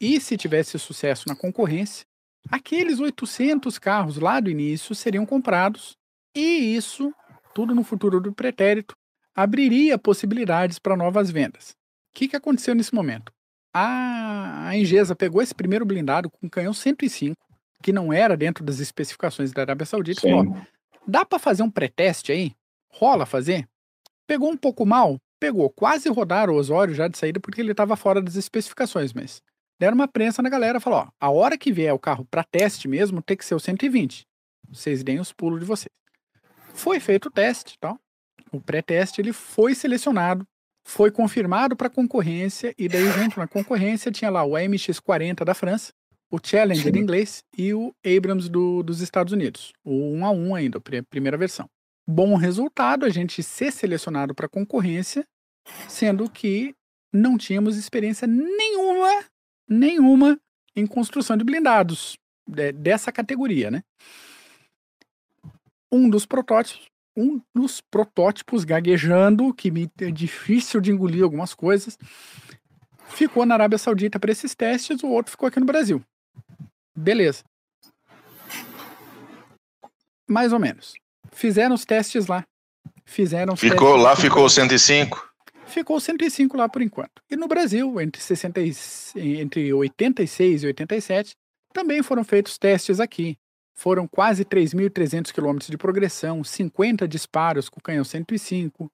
e 0.00 0.20
se 0.20 0.36
tivesse 0.36 0.78
sucesso 0.78 1.24
na 1.26 1.34
concorrência, 1.34 2.06
aqueles 2.50 3.00
800 3.00 3.78
carros 3.78 4.16
lá 4.18 4.40
do 4.40 4.50
início 4.50 4.94
seriam 4.94 5.26
comprados 5.26 5.96
e 6.34 6.74
isso, 6.74 7.12
tudo 7.54 7.74
no 7.74 7.84
futuro 7.84 8.20
do 8.20 8.32
pretérito, 8.32 8.94
abriria 9.34 9.98
possibilidades 9.98 10.78
para 10.78 10.96
novas 10.96 11.30
vendas. 11.30 11.70
O 11.70 12.14
que, 12.14 12.28
que 12.28 12.36
aconteceu 12.36 12.74
nesse 12.74 12.94
momento? 12.94 13.32
A, 13.72 14.68
a 14.68 14.76
Engesa 14.76 15.16
pegou 15.16 15.40
esse 15.40 15.54
primeiro 15.54 15.84
blindado 15.84 16.30
com 16.30 16.48
canhão 16.48 16.74
105, 16.74 17.36
que 17.82 17.92
não 17.92 18.12
era 18.12 18.36
dentro 18.36 18.62
das 18.64 18.78
especificações 18.78 19.50
da 19.52 19.62
Arábia 19.62 19.86
Saudita, 19.86 20.26
e 20.26 20.30
falou: 20.30 20.56
dá 21.06 21.24
para 21.24 21.38
fazer 21.38 21.62
um 21.62 21.70
pré-teste 21.70 22.32
aí? 22.32 22.52
Rola 22.90 23.24
fazer? 23.24 23.66
Pegou 24.26 24.50
um 24.50 24.56
pouco 24.56 24.84
mal? 24.84 25.18
Pegou. 25.40 25.70
Quase 25.70 26.08
rodaram 26.08 26.54
o 26.54 26.56
Osório 26.56 26.94
já 26.94 27.08
de 27.08 27.16
saída 27.16 27.40
porque 27.40 27.60
ele 27.60 27.72
estava 27.72 27.96
fora 27.96 28.20
das 28.20 28.36
especificações, 28.36 29.12
mas 29.12 29.42
deram 29.82 29.94
uma 29.94 30.08
prensa 30.08 30.42
na 30.42 30.48
galera 30.48 30.80
falou: 30.80 31.00
ó, 31.00 31.08
a 31.20 31.30
hora 31.30 31.58
que 31.58 31.72
vier 31.72 31.92
o 31.92 31.98
carro 31.98 32.24
para 32.24 32.44
teste 32.44 32.88
mesmo, 32.88 33.20
tem 33.20 33.36
que 33.36 33.44
ser 33.44 33.54
o 33.54 33.60
120. 33.60 34.24
Vocês 34.68 35.02
deem 35.02 35.20
os 35.20 35.32
pulos 35.32 35.60
de 35.60 35.66
vocês. 35.66 35.90
Foi 36.74 36.98
feito 37.00 37.26
o 37.26 37.30
teste, 37.30 37.76
tal 37.78 37.98
o 38.52 38.60
pré-teste 38.60 39.20
ele 39.20 39.32
foi 39.32 39.74
selecionado, 39.74 40.46
foi 40.84 41.10
confirmado 41.10 41.74
para 41.74 41.88
concorrência 41.88 42.74
e 42.78 42.86
daí 42.86 43.10
junto 43.12 43.40
na 43.40 43.48
concorrência 43.48 44.12
tinha 44.12 44.30
lá 44.30 44.44
o 44.44 44.52
MX-40 44.52 45.44
da 45.44 45.54
França, 45.54 45.92
o 46.30 46.38
Challenger 46.42 46.94
inglês 46.96 47.42
e 47.56 47.72
o 47.72 47.94
Abrams 48.04 48.50
do, 48.50 48.82
dos 48.82 49.00
Estados 49.00 49.32
Unidos, 49.32 49.72
o 49.82 50.12
1 50.14 50.26
a 50.26 50.30
1 50.30 50.54
ainda, 50.54 50.78
a 50.78 51.02
primeira 51.08 51.36
versão. 51.36 51.68
Bom 52.06 52.36
resultado 52.36 53.06
a 53.06 53.08
gente 53.08 53.42
ser 53.42 53.72
selecionado 53.72 54.34
para 54.34 54.48
concorrência, 54.48 55.24
sendo 55.88 56.28
que 56.28 56.74
não 57.12 57.38
tínhamos 57.38 57.76
experiência 57.76 58.26
nenhuma, 58.26 59.24
nenhuma 59.72 60.38
em 60.76 60.86
construção 60.86 61.36
de 61.36 61.44
blindados 61.44 62.16
de, 62.46 62.72
dessa 62.72 63.10
categoria, 63.10 63.70
né? 63.70 63.82
Um 65.90 66.08
dos 66.08 66.24
protótipos, 66.24 66.86
um 67.16 67.40
dos 67.54 67.80
protótipos 67.80 68.64
gaguejando, 68.64 69.52
que 69.52 69.70
me 69.70 69.90
é 70.00 70.10
difícil 70.10 70.80
de 70.80 70.90
engolir 70.90 71.22
algumas 71.22 71.54
coisas, 71.54 71.98
ficou 73.08 73.44
na 73.44 73.54
Arábia 73.54 73.78
Saudita 73.78 74.18
para 74.18 74.32
esses 74.32 74.54
testes, 74.54 75.02
o 75.02 75.08
outro 75.08 75.30
ficou 75.30 75.46
aqui 75.46 75.60
no 75.60 75.66
Brasil. 75.66 76.02
Beleza. 76.96 77.44
Mais 80.28 80.52
ou 80.52 80.58
menos. 80.58 80.94
Fizeram 81.30 81.74
os 81.74 81.84
testes 81.84 82.26
lá. 82.26 82.44
Fizeram 83.04 83.56
Ficou 83.56 83.96
lá, 83.96 84.16
ficou 84.16 84.48
105? 84.48 85.31
Ficou 85.72 85.98
105 85.98 86.54
lá 86.54 86.68
por 86.68 86.82
enquanto. 86.82 87.22
E 87.30 87.36
no 87.36 87.48
Brasil, 87.48 87.98
entre, 87.98 88.20
60, 88.20 88.60
entre 89.16 89.72
86 89.72 90.64
e 90.64 90.66
87, 90.66 91.34
também 91.72 92.02
foram 92.02 92.22
feitos 92.22 92.58
testes 92.58 93.00
aqui. 93.00 93.38
Foram 93.74 94.06
quase 94.06 94.44
3.300 94.44 95.32
quilômetros 95.32 95.70
de 95.70 95.78
progressão, 95.78 96.44
50 96.44 97.08
disparos 97.08 97.70
com 97.70 97.80
o 97.80 97.82
canhão 97.82 98.04
105. 98.04 98.92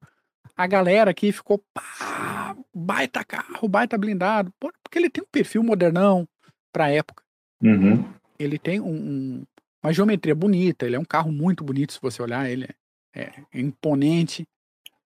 A 0.56 0.66
galera 0.68 1.10
aqui 1.10 1.32
ficou, 1.32 1.60
pá, 1.74 2.56
baita 2.72 3.24
carro, 3.24 3.66
baita 3.68 3.98
blindado, 3.98 4.52
porque 4.60 4.98
ele 4.98 5.10
tem 5.10 5.24
um 5.24 5.30
perfil 5.30 5.64
modernão 5.64 6.28
para 6.72 6.84
a 6.84 6.90
época. 6.90 7.24
Uhum. 7.60 8.08
Ele 8.38 8.56
tem 8.56 8.80
um, 8.80 8.86
um, 8.86 9.44
uma 9.82 9.92
geometria 9.92 10.34
bonita, 10.34 10.86
ele 10.86 10.94
é 10.94 10.98
um 10.98 11.04
carro 11.04 11.32
muito 11.32 11.64
bonito 11.64 11.92
se 11.92 12.00
você 12.00 12.22
olhar, 12.22 12.48
ele 12.48 12.68
é, 13.12 13.32
é 13.52 13.60
imponente. 13.60 14.46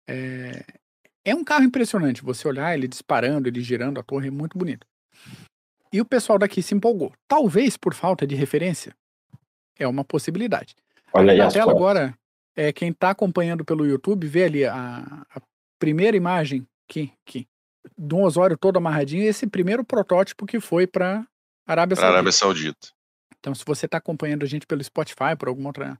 É, 0.07 0.63
é 1.25 1.35
um 1.35 1.45
carro 1.45 1.65
impressionante. 1.65 2.23
Você 2.23 2.47
olhar 2.47 2.75
ele 2.75 2.89
disparando, 2.89 3.49
ele 3.49 3.61
girando, 3.61 3.99
a 4.01 4.03
torre 4.03 4.29
é 4.29 4.31
muito 4.31 4.57
bonito. 4.57 4.87
E 5.93 6.01
o 6.01 6.05
pessoal 6.05 6.39
daqui 6.39 6.63
se 6.63 6.75
empolgou. 6.75 7.13
Talvez 7.29 7.77
por 7.77 7.95
falta 7.95 8.27
de 8.27 8.35
referência. 8.35 8.95
É 9.79 9.87
uma 9.87 10.05
possibilidade. 10.05 10.75
Olha 11.13 11.33
aí 11.33 11.39
Na 11.39 11.51
tela 11.51 11.67
fotos. 11.67 11.81
agora, 11.81 12.19
é, 12.57 12.73
quem 12.73 12.91
está 12.91 13.11
acompanhando 13.11 13.65
pelo 13.65 13.87
YouTube, 13.87 14.27
vê 14.27 14.45
ali 14.45 14.65
a, 14.65 15.25
a 15.35 15.41
primeira 15.79 16.17
imagem 16.17 16.67
que, 16.89 17.13
que, 17.27 17.47
de 17.97 18.15
um 18.15 18.23
Osório 18.23 18.57
todo 18.57 18.79
amarradinho, 18.79 19.25
esse 19.25 19.47
primeiro 19.47 19.85
protótipo 19.85 20.47
que 20.47 20.61
foi 20.61 20.87
para 20.87 21.27
Arábia 21.67 21.97
Saudita. 21.97 22.15
Arábia 22.15 22.33
Saudita. 22.33 22.89
Então, 23.39 23.55
se 23.55 23.65
você 23.65 23.87
está 23.87 23.99
acompanhando 23.99 24.45
a 24.45 24.47
gente 24.47 24.67
pelo 24.67 24.83
Spotify, 24.83 25.37
por 25.39 25.49
alguma 25.49 25.69
outra 25.69 25.99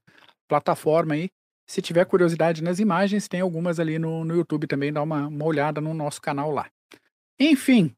plataforma 0.49 1.15
aí, 1.15 1.29
se 1.67 1.81
tiver 1.81 2.05
curiosidade 2.05 2.63
nas 2.63 2.79
imagens, 2.79 3.29
tem 3.29 3.41
algumas 3.41 3.81
ali 3.81 3.99
no, 3.99 4.25
no 4.25 4.35
YouTube 4.35 4.67
também, 4.67 4.93
dá 4.93 5.03
uma, 5.03 5.27
uma 5.27 5.45
olhada 5.45 5.81
no 5.81 5.95
nosso 5.95 6.21
canal 6.21 6.51
lá. 6.51 6.71
Enfim, 7.39 7.95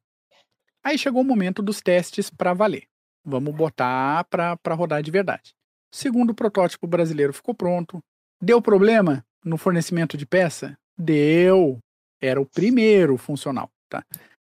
aí 0.82 0.96
chegou 0.98 1.22
o 1.22 1.24
momento 1.24 1.62
dos 1.62 1.80
testes 1.80 2.30
para 2.30 2.54
valer. 2.54 2.84
Vamos 3.24 3.54
botar 3.54 4.24
para 4.24 4.74
rodar 4.74 5.02
de 5.02 5.10
verdade. 5.10 5.54
Segundo 5.92 6.34
protótipo 6.34 6.86
brasileiro 6.86 7.32
ficou 7.32 7.54
pronto. 7.54 8.00
Deu 8.40 8.60
problema 8.60 9.24
no 9.44 9.56
fornecimento 9.56 10.16
de 10.16 10.26
peça? 10.26 10.76
Deu. 10.98 11.78
Era 12.20 12.40
o 12.40 12.46
primeiro 12.46 13.16
funcional. 13.16 13.70
Tá? 13.88 14.04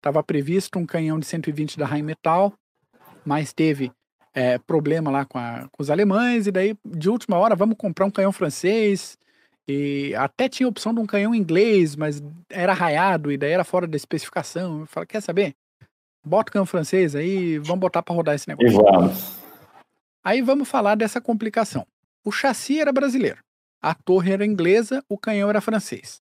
Tava 0.01 0.23
previsto 0.23 0.79
um 0.79 0.85
canhão 0.85 1.19
de 1.19 1.25
120 1.25 1.77
da 1.77 1.85
Rheinmetall, 1.85 2.53
mas 3.25 3.53
teve 3.53 3.91
é, 4.33 4.57
problema 4.57 5.11
lá 5.11 5.25
com, 5.25 5.37
a- 5.37 5.67
com 5.71 5.81
os 5.83 5.89
alemães, 5.89 6.47
e 6.47 6.51
daí, 6.51 6.75
de 6.85 7.09
última 7.09 7.37
hora, 7.37 7.55
vamos 7.55 7.75
comprar 7.77 8.05
um 8.05 8.11
canhão 8.11 8.31
francês. 8.31 9.17
E 9.67 10.13
até 10.15 10.49
tinha 10.49 10.67
a 10.67 10.69
opção 10.69 10.93
de 10.93 10.99
um 10.99 11.05
canhão 11.05 11.35
inglês, 11.35 11.95
mas 11.95 12.21
era 12.49 12.73
raiado 12.73 13.31
e 13.31 13.37
daí 13.37 13.51
era 13.51 13.63
fora 13.63 13.85
da 13.87 13.95
especificação. 13.95 14.81
Eu 14.81 14.85
falei, 14.87 15.07
quer 15.07 15.21
saber? 15.21 15.53
Bota 16.25 16.49
o 16.49 16.53
canhão 16.53 16.65
francês 16.65 17.15
aí, 17.15 17.57
vamos 17.59 17.79
botar 17.79 18.01
para 18.01 18.13
rodar 18.15 18.35
esse 18.35 18.49
E 18.51 18.55
negócio. 18.55 18.81
vamos. 18.83 19.37
Aí 20.23 20.41
vamos 20.41 20.67
falar 20.67 20.95
dessa 20.95 21.21
complicação. 21.21 21.85
O 22.23 22.31
chassi 22.31 22.79
era 22.79 22.91
brasileiro, 22.91 23.39
a 23.81 23.93
torre 23.95 24.31
era 24.31 24.45
inglesa, 24.45 25.03
o 25.09 25.17
canhão 25.17 25.49
era 25.49 25.61
francês. 25.61 26.19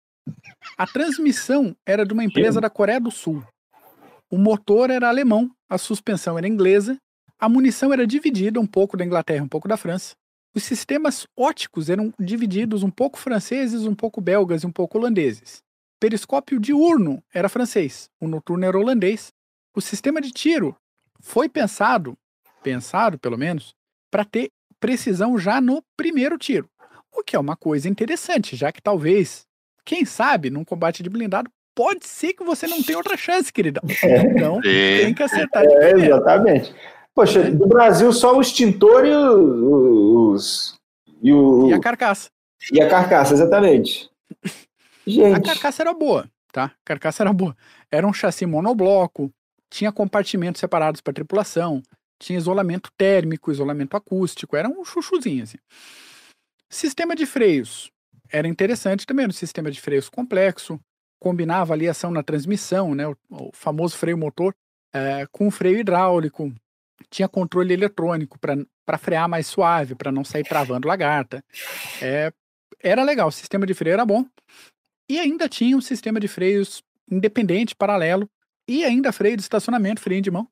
A 0.78 0.86
transmissão 0.86 1.74
era 1.84 2.06
de 2.06 2.12
uma 2.12 2.24
empresa 2.24 2.60
da 2.60 2.70
Coreia 2.70 3.00
do 3.00 3.10
Sul. 3.10 3.42
O 4.30 4.38
motor 4.38 4.90
era 4.90 5.08
alemão, 5.08 5.50
a 5.68 5.76
suspensão 5.76 6.38
era 6.38 6.46
inglesa, 6.46 6.96
a 7.40 7.48
munição 7.48 7.92
era 7.92 8.06
dividida 8.06 8.60
um 8.60 8.66
pouco 8.66 8.96
da 8.96 9.04
Inglaterra, 9.04 9.42
um 9.44 9.48
pouco 9.48 9.66
da 9.68 9.76
França. 9.76 10.14
Os 10.54 10.62
sistemas 10.64 11.26
óticos 11.36 11.88
eram 11.88 12.12
divididos 12.18 12.82
um 12.82 12.90
pouco 12.90 13.18
franceses, 13.18 13.86
um 13.86 13.94
pouco 13.94 14.20
belgas 14.20 14.62
e 14.62 14.66
um 14.66 14.72
pouco 14.72 14.98
holandeses. 14.98 15.62
Periscópio 15.98 16.58
diurno 16.58 17.22
era 17.32 17.48
francês, 17.48 18.08
o 18.20 18.26
noturno 18.26 18.64
era 18.64 18.78
holandês. 18.78 19.32
O 19.74 19.80
sistema 19.80 20.20
de 20.20 20.30
tiro 20.30 20.76
foi 21.20 21.48
pensado, 21.48 22.16
pensado 22.62 23.18
pelo 23.18 23.38
menos, 23.38 23.74
para 24.10 24.24
ter 24.24 24.50
precisão 24.80 25.38
já 25.38 25.60
no 25.60 25.82
primeiro 25.96 26.36
tiro. 26.36 26.68
O 27.12 27.22
que 27.22 27.36
é 27.36 27.38
uma 27.38 27.56
coisa 27.56 27.88
interessante, 27.88 28.56
já 28.56 28.72
que 28.72 28.82
talvez, 28.82 29.46
quem 29.84 30.04
sabe, 30.04 30.50
num 30.50 30.64
combate 30.64 31.02
de 31.02 31.10
blindado, 31.10 31.50
pode 31.74 32.06
ser 32.06 32.32
que 32.32 32.42
você 32.42 32.66
não 32.66 32.82
tenha 32.82 32.98
outra 32.98 33.16
chance, 33.16 33.52
queridão. 33.52 33.82
Então, 34.36 34.60
tem 34.60 35.14
que 35.14 35.22
acertar 35.22 35.66
de 35.66 35.74
É, 35.74 35.90
primeira. 35.90 36.16
exatamente. 36.16 36.74
Poxa, 37.20 37.50
do 37.50 37.66
Brasil 37.66 38.10
só 38.14 38.34
o 38.34 38.40
extintor 38.40 39.04
e 39.04 39.14
o- 39.14 40.30
os. 40.32 40.74
E, 41.22 41.30
o, 41.34 41.68
E 41.68 41.72
a 41.74 41.78
carcaça. 41.78 42.30
e 42.72 42.80
a 42.80 42.88
carcaça, 42.88 43.34
exatamente. 43.34 44.08
A 45.06 45.10
Gente, 45.10 45.42
carcaça 45.42 45.82
era 45.82 45.92
boa, 45.92 46.30
tá? 46.50 46.64
A 46.66 46.72
carcaça 46.84 47.22
era 47.22 47.30
boa. 47.32 47.54
Era 47.90 48.06
um 48.06 48.12
chassi 48.12 48.46
monobloco, 48.46 49.30
tinha 49.68 49.92
compartimentos 49.92 50.60
separados 50.60 51.00
para 51.02 51.12
tripulação, 51.12 51.82
tinha 52.18 52.38
isolamento 52.38 52.90
térmico, 52.96 53.50
isolamento 53.52 53.96
acústico, 53.98 54.56
era 54.56 54.66
um 54.68 54.82
chuchuzinho 54.82 55.42
assim. 55.42 55.58
Sistema 56.70 57.14
de 57.14 57.26
freios 57.26 57.90
era 58.30 58.46
interessante 58.48 59.04
também, 59.06 59.24
era 59.24 59.30
um 59.30 59.34
sistema 59.34 59.70
de 59.70 59.78
freios 59.80 60.08
complexo, 60.08 60.80
combinava 61.18 61.74
ali 61.74 61.86
ação 61.88 62.10
na 62.10 62.22
transmissão, 62.22 62.94
né, 62.94 63.06
o, 63.08 63.16
o 63.30 63.50
famoso 63.52 63.96
freio 63.96 64.16
motor, 64.16 64.54
eh, 64.94 65.26
com 65.32 65.50
freio 65.50 65.78
hidráulico, 65.80 66.52
tinha 67.08 67.28
controle 67.28 67.72
eletrônico 67.72 68.38
para 68.38 68.98
frear 68.98 69.28
mais 69.28 69.46
suave, 69.46 69.94
para 69.94 70.12
não 70.12 70.24
sair 70.24 70.44
travando 70.44 70.88
lagarta. 70.88 71.42
É, 72.02 72.32
era 72.82 73.02
legal, 73.02 73.28
o 73.28 73.32
sistema 73.32 73.66
de 73.66 73.74
freio 73.74 73.94
era 73.94 74.04
bom. 74.04 74.24
E 75.08 75.18
ainda 75.18 75.48
tinha 75.48 75.76
um 75.76 75.80
sistema 75.80 76.20
de 76.20 76.28
freios 76.28 76.82
independente, 77.10 77.74
paralelo, 77.74 78.28
e 78.68 78.84
ainda 78.84 79.12
freio 79.12 79.36
de 79.36 79.42
estacionamento, 79.42 80.00
freio 80.00 80.22
de 80.22 80.30
mão, 80.30 80.48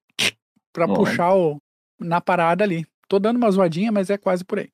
para 0.72 0.88
puxar 0.88 1.34
o, 1.34 1.60
na 2.00 2.20
parada 2.20 2.64
ali. 2.64 2.84
Tô 3.08 3.18
dando 3.18 3.36
uma 3.36 3.50
zoadinha, 3.50 3.92
mas 3.92 4.10
é 4.10 4.18
quase 4.18 4.44
por 4.44 4.58
aí. 4.58 4.70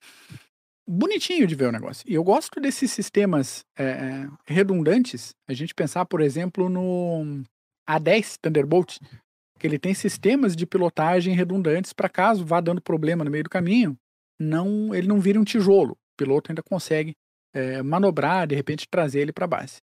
Bonitinho 0.86 1.46
de 1.46 1.54
ver 1.54 1.68
o 1.68 1.72
negócio. 1.72 2.04
E 2.08 2.14
eu 2.14 2.24
gosto 2.24 2.60
desses 2.60 2.90
sistemas 2.92 3.64
é, 3.78 4.26
redundantes. 4.46 5.34
A 5.48 5.54
gente 5.54 5.74
pensar, 5.74 6.04
por 6.04 6.20
exemplo, 6.20 6.68
no 6.68 7.42
A10 7.88 8.38
Thunderbolt, 8.40 8.98
ele 9.66 9.78
tem 9.78 9.94
sistemas 9.94 10.54
de 10.54 10.66
pilotagem 10.66 11.34
redundantes 11.34 11.92
para 11.92 12.08
caso 12.08 12.44
vá 12.44 12.60
dando 12.60 12.80
problema 12.80 13.24
no 13.24 13.30
meio 13.30 13.44
do 13.44 13.50
caminho, 13.50 13.96
não 14.38 14.94
ele 14.94 15.06
não 15.06 15.20
vire 15.20 15.38
um 15.38 15.44
tijolo. 15.44 15.92
O 15.92 16.16
piloto 16.16 16.50
ainda 16.50 16.62
consegue 16.62 17.14
é, 17.52 17.82
manobrar, 17.82 18.46
de 18.46 18.54
repente 18.54 18.86
trazer 18.88 19.20
ele 19.20 19.32
para 19.32 19.44
a 19.44 19.48
base. 19.48 19.78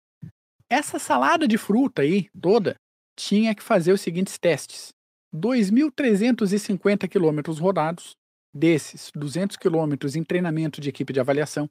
Essa 0.70 0.98
salada 0.98 1.48
de 1.48 1.56
fruta 1.56 2.02
aí, 2.02 2.28
toda, 2.38 2.76
tinha 3.16 3.54
que 3.54 3.62
fazer 3.62 3.92
os 3.92 4.00
seguintes 4.00 4.38
testes. 4.38 4.92
2.350 5.34 7.08
quilômetros 7.08 7.58
rodados, 7.58 8.16
desses 8.54 9.10
200 9.14 9.56
quilômetros 9.56 10.16
em 10.16 10.24
treinamento 10.24 10.80
de 10.80 10.88
equipe 10.88 11.12
de 11.12 11.20
avaliação, 11.20 11.68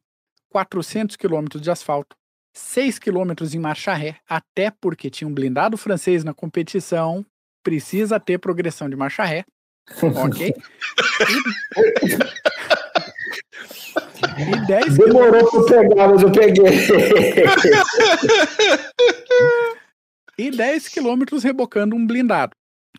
400 0.50 1.16
quilômetros 1.16 1.62
de 1.62 1.70
asfalto, 1.70 2.16
6 2.56 3.00
quilômetros 3.00 3.54
em 3.54 3.60
marcha 3.60 3.94
ré, 3.94 4.20
até 4.28 4.72
porque 4.72 5.10
tinha 5.10 5.28
um 5.28 5.34
blindado 5.34 5.78
francês 5.78 6.24
na 6.24 6.34
competição, 6.34 7.26
precisa 7.68 8.18
ter 8.18 8.40
progressão 8.40 8.90
de 8.90 8.96
marcha 8.96 9.26
ré, 9.26 9.44
ok? 10.02 10.54
E, 14.38 14.42
e 14.42 14.68
10 14.68 14.98
demorou 14.98 15.50
pra 15.50 15.60
eu 15.60 15.66
pegar, 15.66 16.08
mas 16.08 16.22
eu 16.24 16.32
peguei. 16.32 16.66
e 20.38 20.50
10 20.50 20.88
quilômetros 20.88 21.44
rebocando 21.44 21.94
um 21.96 22.06
blindado, 22.06 22.54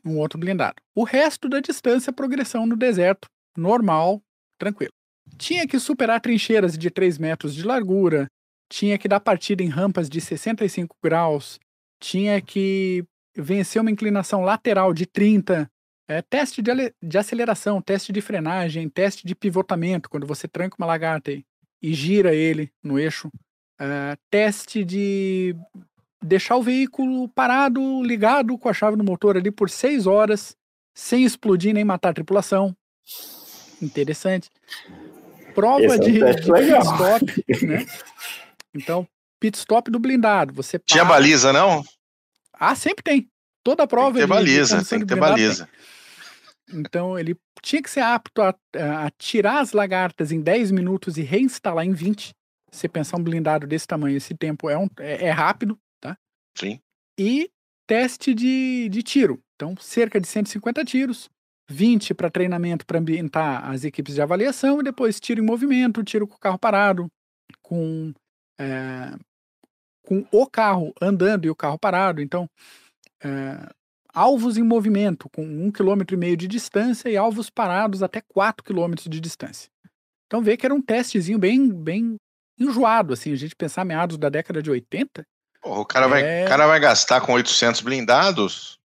um 0.04 0.18
outro 0.18 0.38
blindado. 0.38 0.76
O 0.94 1.02
resto 1.02 1.48
da 1.48 1.61
distância, 1.61 2.12
progressão 2.12 2.66
no 2.66 2.76
deserto, 2.76 3.26
normal, 3.57 4.20
tranquilo. 4.59 4.92
Tinha 5.38 5.66
que 5.66 5.81
superar 5.81 6.20
trincheiras 6.20 6.76
de 6.76 6.90
3 6.90 7.16
metros 7.18 7.54
de 7.54 7.64
largura, 7.64 8.26
tinha 8.70 8.98
que 8.98 9.09
dar 9.09 9.20
partida 9.20 9.62
em 9.62 9.68
rampas 9.68 10.11
de 10.11 10.20
65 10.20 10.94
graus, 11.02 11.59
tinha 12.00 12.40
que 12.40 13.04
vencer 13.40 13.81
uma 13.81 13.90
inclinação 13.90 14.42
lateral 14.42 14.92
de 14.92 15.07
30, 15.07 15.70
é, 16.09 16.22
teste 16.22 16.61
de, 16.62 16.70
de 17.03 17.18
aceleração, 17.18 17.81
teste 17.81 18.12
de 18.12 18.20
frenagem, 18.20 18.88
teste 18.88 19.27
de 19.27 19.35
pivotamento, 19.35 20.09
quando 20.11 20.27
você 20.27 20.48
tranca 20.48 20.77
uma 20.79 20.87
lagarta 20.87 21.31
e, 21.31 21.44
e 21.83 21.92
gira 21.94 22.35
ele 22.35 22.70
no 22.83 22.98
eixo, 22.98 23.31
é, 23.81 24.16
teste 24.31 24.85
de 24.85 25.55
deixar 26.22 26.57
o 26.57 26.62
veículo 26.62 27.29
parado, 27.29 28.03
ligado 28.03 28.59
com 28.59 28.68
a 28.68 28.74
chave 28.74 28.96
no 28.96 29.05
motor 29.05 29.37
ali 29.37 29.51
por 29.51 29.70
seis 29.70 30.07
horas, 30.07 30.57
sem 30.94 31.22
explodir 31.24 31.72
nem 31.74 31.85
matar 31.85 32.09
a 32.11 32.14
tripulação. 32.14 32.74
Interessante. 33.81 34.51
Prova 35.55 35.85
Esse 35.85 35.94
é 35.94 35.98
um 35.98 36.01
de, 36.01 36.12
de 36.12 36.51
legal. 36.53 36.81
pit 37.20 37.33
stop, 37.40 37.66
né? 37.66 37.87
Então, 38.74 39.09
pit 39.40 39.57
stop 39.57 39.90
do 39.90 39.98
blindado. 39.98 40.53
Você 40.55 40.79
Tinha 40.79 41.05
para- 41.05 41.14
baliza, 41.14 41.53
não? 41.53 41.83
Ah, 42.59 42.75
sempre 42.75 43.03
tem. 43.03 43.29
Toda 43.62 43.87
Tem 43.87 43.88
prova 43.88 44.12
que 44.12 44.21
ter 44.21 44.27
baliza, 44.27 44.85
tem 44.85 45.01
que 45.01 45.07
ter 45.07 45.16
baliza. 45.16 45.68
Então 46.73 47.18
ele 47.18 47.37
tinha 47.62 47.83
que 47.83 47.90
ser 47.90 48.01
apto 48.01 48.42
a, 48.42 48.55
a 48.75 49.11
tirar 49.18 49.61
as 49.61 49.73
lagartas 49.73 50.33
em 50.33 50.40
10 50.40 50.71
minutos 50.71 51.16
e 51.16 51.23
reinstalar 51.23 51.85
em 51.85 51.92
20. 51.92 52.29
Se 52.71 52.81
você 52.81 52.88
pensar 52.88 53.16
um 53.16 53.23
blindado 53.23 53.66
desse 53.66 53.87
tamanho, 53.87 54.16
esse 54.16 54.35
tempo 54.35 54.68
é, 54.68 54.77
um, 54.77 54.88
é, 54.99 55.27
é 55.27 55.31
rápido, 55.31 55.79
tá? 56.01 56.16
Sim. 56.57 56.81
E 57.18 57.51
teste 57.87 58.35
de, 58.35 58.88
de 58.90 59.03
tiro. 59.03 59.40
Então, 59.57 59.75
cerca 59.81 60.21
de 60.21 60.29
150 60.29 60.85
tiros, 60.85 61.29
20 61.71 62.14
para 62.14 62.31
treinamento 62.31 62.87
para 62.87 62.99
ambientar 62.99 63.68
as 63.68 63.85
equipes 63.85 64.14
de 64.14 64.23
avaliação 64.23 64.81
e 64.81 64.85
depois 64.85 65.18
tiro 65.18 65.42
em 65.42 65.47
movimento, 65.47 66.05
tiro 66.05 66.29
com 66.29 66.37
o 66.37 66.38
carro 66.38 66.59
parado, 66.59 67.09
com, 67.62 68.12
é, 68.61 69.16
com 70.09 70.25
o 70.33 70.47
carro 70.47 70.94
andando 71.03 71.44
e 71.44 71.51
o 71.51 71.55
carro 71.55 71.79
parado. 71.79 72.23
Então, 72.23 72.49
é, 73.23 73.68
alvos 74.14 74.57
em 74.57 74.62
movimento 74.62 75.29
com 75.29 75.44
um 75.44 75.71
quilômetro 75.71 76.16
e 76.16 76.18
meio 76.18 76.35
de 76.35 76.49
distância 76.49 77.11
e 77.11 77.16
alvos 77.16 77.51
parados 77.51 78.03
até 78.03 78.23
4 78.33 78.64
quilômetros 78.64 79.07
de 79.07 79.21
distância. 79.21 79.68
Então 80.27 80.40
vê 80.42 80.57
que 80.57 80.64
era 80.64 80.75
um 80.75 80.81
testezinho 80.81 81.38
bem, 81.38 81.68
bem 81.71 82.16
enjoado, 82.59 83.12
assim, 83.12 83.33
a 83.33 83.37
gente 83.37 83.55
pensar 83.55 83.85
meados 83.85 84.16
da 84.16 84.31
década 84.31 84.62
de 84.62 84.71
80. 84.71 85.25
Porra, 85.62 85.81
o 85.81 85.85
cara, 85.85 86.09
vai, 86.09 86.23
É. 86.23 86.44
o 86.44 86.49
cara 86.49 86.66
vai 86.66 86.81
gastar 86.81 87.21
com 87.21 87.33
800 87.35 87.83
blindados. 87.83 88.79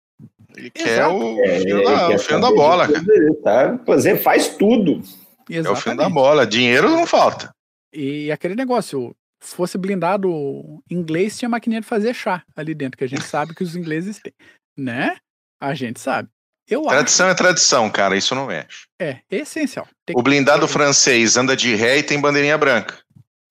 Ele 0.55 0.69
quer 0.69 0.89
Exato. 0.99 1.15
o 1.15 1.39
É, 1.45 1.59
fio 1.61 1.77
ele 1.77 1.83
da, 1.85 2.07
quer 2.07 2.15
o 2.15 2.19
fio 2.19 2.41
da 2.41 2.51
bola, 2.51 2.87
de 2.87 2.93
cara. 2.93 3.05
tudo, 3.05 3.35
Tá? 3.41 3.77
Fazer, 3.85 4.17
faz 4.21 4.49
tudo. 4.57 5.01
É 5.49 5.59
o 5.61 5.63
fio 5.63 5.63
da 5.63 5.69
Exatamente. 5.93 6.13
bola. 6.13 6.45
Dinheiro 6.45 6.89
não 6.91 7.07
falta. 7.07 7.49
E 7.93 8.31
aquele 8.31 8.55
negócio, 8.55 9.15
fosse 9.45 9.77
blindado 9.77 10.81
inglês, 10.89 11.37
tinha 11.37 11.49
maquininha 11.49 11.81
de 11.81 11.87
fazer 11.87 12.13
chá 12.13 12.43
ali 12.55 12.73
dentro, 12.73 12.97
que 12.97 13.03
a 13.03 13.07
gente 13.07 13.23
sabe 13.23 13.53
que 13.53 13.63
os 13.63 13.75
ingleses 13.75 14.19
têm, 14.19 14.33
né? 14.77 15.17
A 15.59 15.73
gente 15.73 15.99
sabe. 15.99 16.29
Eu 16.67 16.81
acho, 16.81 16.89
Tradição 16.89 17.27
é 17.29 17.33
tradição, 17.35 17.89
cara. 17.89 18.15
Isso 18.15 18.33
não 18.33 18.47
mexe. 18.47 18.85
é 18.99 19.19
essencial. 19.29 19.87
Tem 20.05 20.15
O 20.15 20.17
que- 20.19 20.23
blindado 20.23 20.67
francês 20.67 21.35
anda 21.35 21.55
de 21.57 21.75
ré 21.75 21.97
e 21.97 22.03
tem 22.03 22.19
bandeirinha 22.21 22.57
branca. 22.57 22.99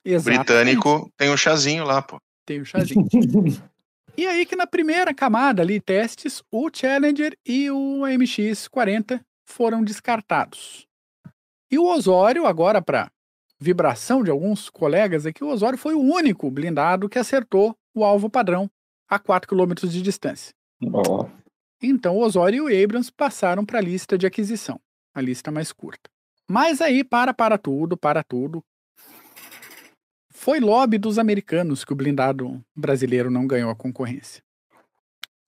O 0.05 0.09
Exatamente. 0.09 0.39
britânico 0.47 1.13
tem 1.17 1.31
um 1.31 1.37
chazinho 1.37 1.85
lá, 1.85 2.01
pô. 2.03 2.19
Tem 2.47 2.61
o 2.61 2.65
chazinho. 2.65 3.07
E 4.15 4.27
aí 4.27 4.45
que 4.45 4.55
na 4.57 4.67
primeira 4.67 5.15
camada 5.15 5.63
ali, 5.63 5.81
testes, 5.81 6.43
o 6.51 6.69
Challenger 6.71 7.35
e 7.47 7.71
o 7.71 8.01
MX-40 8.07 9.21
foram 9.47 9.83
descartados. 9.83 10.87
E 11.71 11.79
o 11.79 11.87
Osório, 11.87 12.47
agora 12.47 12.83
para 12.83 13.11
vibração 13.63 14.23
de 14.25 14.31
alguns 14.31 14.69
colegas 14.69 15.25
aqui, 15.25 15.45
o 15.45 15.49
Osório 15.49 15.79
foi 15.79 15.95
o 15.95 16.01
único 16.01 16.51
blindado 16.51 17.09
que 17.09 17.19
acertou 17.19 17.77
o 17.95 18.05
alvo 18.05 18.29
padrão 18.29 18.69
a 19.09 19.19
4 19.19 19.49
km 19.49 19.75
de 19.89 20.03
distância. 20.03 20.53
Ó, 20.93 21.29
Então 21.81 22.17
o 22.17 22.23
Osório 22.23 22.69
e 22.69 22.81
o 22.81 22.85
Abrams 22.85 23.11
passaram 23.11 23.65
para 23.65 23.79
a 23.79 23.83
lista 23.83 24.19
de 24.19 24.27
aquisição, 24.27 24.81
a 25.15 25.21
lista 25.21 25.51
mais 25.51 25.73
curta. 25.73 26.11
Mas 26.51 26.81
aí, 26.81 27.05
para, 27.05 27.33
para 27.33 27.57
tudo, 27.57 27.97
para 27.97 28.23
tudo. 28.25 28.65
Foi 30.31 30.59
lobby 30.59 30.99
dos 30.99 31.19
americanos 31.19 31.85
que 31.85 31.93
o 31.93 31.97
blindado 31.97 32.61
brasileiro 32.75 33.31
não 33.31 33.47
ganhou 33.47 33.71
a 33.71 33.77
concorrência. 33.77 34.43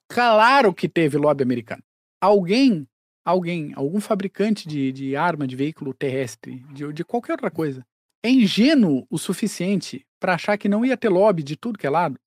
Claro 0.09 0.73
que 0.73 0.89
teve 0.89 1.19
lobby 1.19 1.43
americano. 1.43 1.83
Alguém, 2.21 2.87
alguém, 3.25 3.73
algum 3.75 4.01
fabricante 4.01 4.69
de, 4.69 4.93
de 4.93 5.17
arma, 5.17 5.49
de 5.49 5.57
veículo 5.57 5.93
terrestre, 5.93 6.65
de, 6.73 6.93
de 6.93 7.05
qualquer 7.05 7.33
outra 7.33 7.51
coisa, 7.51 7.85
é 8.25 8.31
ingênuo 8.31 9.07
o 9.11 9.19
suficiente 9.19 10.07
para 10.19 10.35
achar 10.35 10.57
que 10.57 10.67
não 10.67 10.83
ia 10.83 10.97
ter 10.97 11.11
lobby 11.11 11.43
de 11.43 11.57
tudo 11.57 11.79
que 11.79 11.87
é 11.87 11.91
lado? 11.91 12.19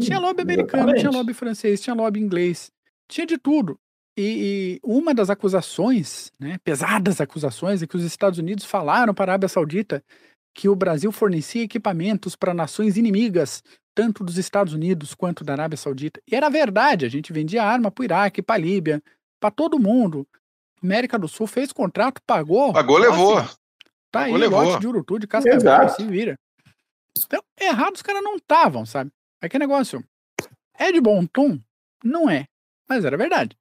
Tinha 0.00 0.18
lobby 0.18 0.40
americano, 0.40 0.84
tinha 0.84 0.94
Exatamente. 0.94 1.16
lobby 1.16 1.34
francês, 1.34 1.80
tinha 1.82 1.94
lobby 1.94 2.20
inglês, 2.20 2.70
tinha 3.06 3.26
de 3.26 3.36
tudo. 3.36 3.78
E, 4.16 4.78
e 4.78 4.80
uma 4.82 5.12
das 5.12 5.28
acusações, 5.28 6.32
né, 6.40 6.56
pesadas 6.64 7.20
acusações, 7.20 7.82
é 7.82 7.86
que 7.86 7.96
os 7.96 8.04
Estados 8.04 8.38
Unidos 8.38 8.64
falaram 8.64 9.12
para 9.12 9.30
a 9.30 9.34
Arábia 9.34 9.48
Saudita 9.48 10.02
que 10.54 10.68
o 10.68 10.76
Brasil 10.76 11.12
fornecia 11.12 11.62
equipamentos 11.62 12.34
para 12.34 12.54
nações 12.54 12.96
inimigas, 12.96 13.62
tanto 13.94 14.24
dos 14.24 14.38
Estados 14.38 14.72
Unidos 14.72 15.14
quanto 15.14 15.44
da 15.44 15.52
Arábia 15.52 15.76
Saudita. 15.76 16.20
E 16.30 16.34
era 16.34 16.48
verdade, 16.48 17.04
a 17.04 17.08
gente 17.10 17.32
vendia 17.32 17.62
arma 17.62 17.90
para 17.90 18.02
o 18.02 18.04
Iraque, 18.04 18.42
para 18.42 18.56
a 18.56 18.58
Líbia, 18.58 19.02
para 19.38 19.50
todo 19.50 19.78
mundo. 19.78 20.26
América 20.82 21.18
do 21.18 21.28
Sul 21.28 21.46
fez 21.46 21.72
contrato, 21.72 22.20
pagou. 22.26 22.72
Pagou, 22.72 22.98
levou. 22.98 23.44
Tá 24.12 24.24
aí, 24.24 24.32
Pagou, 24.32 24.36
levou. 24.36 24.62
lote 24.62 24.80
de 24.80 24.86
Urutu, 24.86 25.18
de 25.18 25.26
Cascavel, 25.26 25.58
Exato. 25.58 25.96
se 25.96 26.06
vira. 26.06 26.38
Então, 27.18 27.42
errado 27.58 27.94
os 27.96 28.02
caras 28.02 28.22
não 28.22 28.36
estavam, 28.36 28.84
sabe? 28.84 29.10
Aquele 29.40 29.66
negócio, 29.66 30.04
é 30.78 30.92
de 30.92 31.00
bom 31.00 31.24
tom? 31.26 31.58
Não 32.04 32.28
é, 32.28 32.46
mas 32.88 33.04
era 33.04 33.16
verdade. 33.16 33.56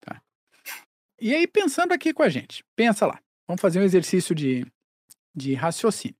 Tá? 0.00 0.20
E 1.18 1.34
aí, 1.34 1.46
pensando 1.46 1.92
aqui 1.92 2.12
com 2.12 2.22
a 2.22 2.28
gente, 2.28 2.62
pensa 2.76 3.06
lá, 3.06 3.18
vamos 3.48 3.60
fazer 3.60 3.80
um 3.80 3.84
exercício 3.84 4.34
de, 4.34 4.66
de 5.34 5.54
raciocínio. 5.54 6.16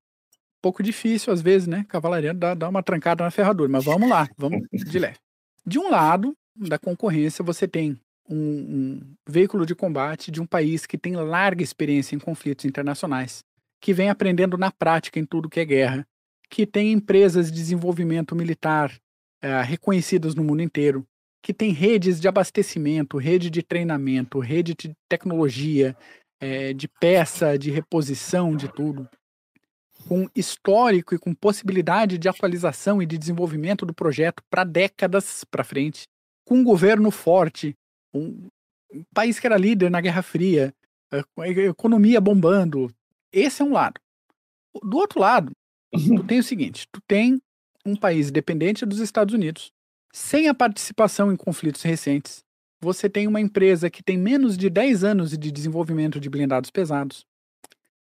Um 0.56 0.62
pouco 0.62 0.82
difícil, 0.82 1.30
às 1.30 1.42
vezes, 1.42 1.68
né? 1.68 1.84
Cavalaria 1.86 2.32
dá, 2.32 2.54
dá 2.54 2.68
uma 2.68 2.82
trancada 2.82 3.22
na 3.22 3.30
ferradura, 3.30 3.70
mas 3.70 3.84
vamos 3.84 4.08
lá, 4.08 4.26
vamos 4.38 4.66
de 4.72 4.98
leve. 4.98 5.18
De 5.66 5.78
um 5.78 5.90
lado 5.90 6.34
da 6.56 6.78
concorrência, 6.78 7.44
você 7.44 7.68
tem 7.68 8.00
um, 8.28 8.36
um 8.36 9.14
veículo 9.28 9.66
de 9.66 9.74
combate 9.74 10.30
de 10.30 10.40
um 10.40 10.46
país 10.46 10.86
que 10.86 10.96
tem 10.96 11.16
larga 11.16 11.62
experiência 11.62 12.16
em 12.16 12.18
conflitos 12.18 12.64
internacionais, 12.64 13.44
que 13.84 13.92
vem 13.92 14.08
aprendendo 14.08 14.56
na 14.56 14.72
prática 14.72 15.20
em 15.20 15.26
tudo 15.26 15.46
que 15.46 15.60
é 15.60 15.64
guerra, 15.66 16.08
que 16.48 16.66
tem 16.66 16.90
empresas 16.90 17.52
de 17.52 17.58
desenvolvimento 17.58 18.34
militar 18.34 18.90
eh, 19.42 19.60
reconhecidas 19.60 20.34
no 20.34 20.42
mundo 20.42 20.62
inteiro, 20.62 21.06
que 21.42 21.52
tem 21.52 21.70
redes 21.70 22.18
de 22.18 22.26
abastecimento, 22.26 23.18
rede 23.18 23.50
de 23.50 23.62
treinamento, 23.62 24.38
rede 24.38 24.72
de 24.74 24.96
tecnologia, 25.06 25.94
eh, 26.40 26.72
de 26.72 26.88
peça, 26.88 27.58
de 27.58 27.70
reposição, 27.70 28.56
de 28.56 28.72
tudo, 28.72 29.06
com 30.08 30.30
histórico 30.34 31.14
e 31.14 31.18
com 31.18 31.34
possibilidade 31.34 32.16
de 32.16 32.26
atualização 32.26 33.02
e 33.02 33.06
de 33.06 33.18
desenvolvimento 33.18 33.84
do 33.84 33.92
projeto 33.92 34.42
para 34.48 34.64
décadas 34.64 35.44
para 35.44 35.62
frente, 35.62 36.04
com 36.46 36.54
um 36.56 36.64
governo 36.64 37.10
forte, 37.10 37.74
um, 38.14 38.48
país 39.12 39.38
que 39.38 39.46
era 39.46 39.58
líder 39.58 39.90
na 39.90 40.00
Guerra 40.00 40.22
Fria, 40.22 40.72
eh, 41.12 41.66
economia 41.66 42.18
bombando. 42.18 42.90
Esse 43.34 43.62
é 43.62 43.64
um 43.64 43.72
lado. 43.72 44.00
Do 44.80 44.96
outro 44.96 45.18
lado, 45.18 45.50
tu 45.92 46.22
tem 46.24 46.38
o 46.38 46.42
seguinte: 46.42 46.86
tu 46.92 47.00
tem 47.06 47.42
um 47.84 47.96
país 47.96 48.30
dependente 48.30 48.86
dos 48.86 49.00
Estados 49.00 49.34
Unidos, 49.34 49.72
sem 50.12 50.48
a 50.48 50.54
participação 50.54 51.32
em 51.32 51.36
conflitos 51.36 51.82
recentes. 51.82 52.44
Você 52.80 53.08
tem 53.08 53.26
uma 53.26 53.40
empresa 53.40 53.90
que 53.90 54.04
tem 54.04 54.16
menos 54.16 54.56
de 54.56 54.70
10 54.70 55.02
anos 55.02 55.36
de 55.36 55.50
desenvolvimento 55.50 56.20
de 56.20 56.30
blindados 56.30 56.70
pesados. 56.70 57.26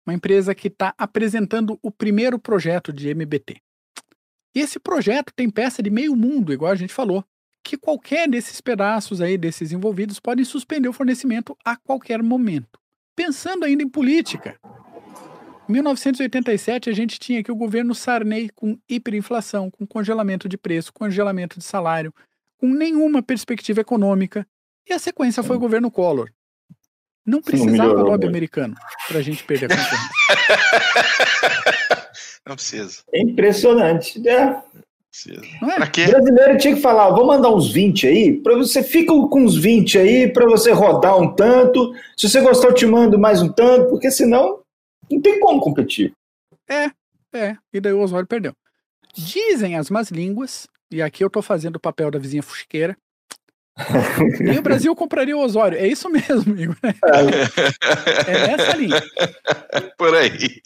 Uma 0.07 0.15
empresa 0.15 0.55
que 0.55 0.69
está 0.69 0.95
apresentando 0.97 1.77
o 1.83 1.91
primeiro 1.91 2.39
projeto 2.39 2.93
de 2.93 3.09
MBT. 3.09 3.57
E 4.55 4.61
esse 4.61 4.79
projeto 4.79 5.33
tem 5.35 5.51
peça 5.51 5.83
de 5.83 5.91
meio 5.91 6.15
mundo, 6.15 6.53
igual 6.53 6.71
a 6.71 6.77
gente 6.77 6.95
falou, 6.95 7.25
que 7.65 7.77
qualquer 7.77 8.29
desses 8.29 8.61
pedaços 8.61 9.21
aí, 9.21 9.37
desses 9.37 9.73
envolvidos, 9.73 10.21
podem 10.21 10.45
suspender 10.45 10.89
o 10.89 10.93
fornecimento 10.93 11.57
a 11.65 11.77
qualquer 11.77 12.23
momento. 12.23 12.79
Pensando 13.17 13.65
ainda 13.65 13.83
em 13.83 13.89
política, 13.89 14.61
em 15.69 15.73
1987, 15.73 16.91
a 16.91 16.93
gente 16.93 17.19
tinha 17.19 17.41
aqui 17.41 17.51
o 17.51 17.57
governo 17.57 17.95
Sarney 17.95 18.51
com 18.55 18.79
hiperinflação, 18.89 19.71
com 19.71 19.87
congelamento 19.87 20.49
de 20.49 20.57
preço, 20.57 20.93
congelamento 20.93 21.59
de 21.59 21.65
salário, 21.65 22.13
com 22.59 22.69
nenhuma 22.69 23.23
perspectiva 23.23 23.81
econômica. 23.81 24.47
E 24.89 24.93
a 24.93 24.99
sequência 24.99 25.43
foi 25.43 25.57
o 25.57 25.61
governo 25.61 25.91
Collor. 25.91 26.31
Não 27.25 27.43
precisava 27.43 27.73
melhorou 27.73 28.05
lobby 28.05 28.27
muito. 28.27 28.29
americano 28.29 28.77
para 29.09 29.19
a 29.19 29.23
gente 29.23 29.43
perder 29.43 29.73
a 29.73 29.77
concorrência. 29.77 30.11
Não 32.47 32.55
precisa. 32.55 33.03
É 33.13 33.21
impressionante. 33.21 34.21
né? 34.21 34.63
precisa. 35.11 35.43
Não 35.61 35.71
é? 35.71 35.77
O 35.77 36.11
brasileiro 36.11 36.59
tinha 36.59 36.75
que 36.77 36.81
falar, 36.81 37.11
vou 37.11 37.27
mandar 37.27 37.51
uns 37.51 37.73
20 37.73 38.07
aí, 38.07 38.33
para 38.35 38.55
você 38.55 38.83
fica 38.83 39.13
com 39.13 39.41
uns 39.41 39.57
20 39.57 39.99
aí, 39.99 40.29
para 40.29 40.47
você 40.47 40.71
rodar 40.71 41.19
um 41.19 41.35
tanto. 41.35 41.93
Se 42.17 42.29
você 42.29 42.41
gostar, 42.41 42.69
eu 42.69 42.75
te 42.75 42.87
mando 42.87 43.19
mais 43.19 43.43
um 43.43 43.49
tanto, 43.49 43.89
porque 43.89 44.11
senão 44.11 44.61
não 45.11 45.21
tem 45.21 45.41
como 45.41 45.61
competir. 45.61 46.13
É, 46.69 47.57
e 47.73 47.81
daí 47.81 47.93
o 47.93 48.01
Osório 48.01 48.27
perdeu. 48.27 48.55
Dizem 49.15 49.77
as 49.77 49.91
más 49.91 50.11
línguas, 50.11 50.67
e 50.91 51.03
aqui 51.03 51.25
eu 51.25 51.31
tô 51.31 51.43
fazendo 51.43 51.77
o 51.77 51.81
papel 51.81 52.11
da 52.11 52.19
vizinha 52.19 52.43
fuxiqueira. 52.43 52.97
Nem 54.41 54.59
o 54.59 54.63
Brasil 54.63 54.95
compraria 54.97 55.37
o 55.37 55.41
Osório. 55.41 55.79
É 55.79 55.87
isso 55.87 56.09
mesmo, 56.09 56.59
Igor. 56.59 56.77
É 58.27 58.47
nessa 58.47 58.77
linha. 58.77 59.03
Por 59.99 60.15
aí. 60.15 60.63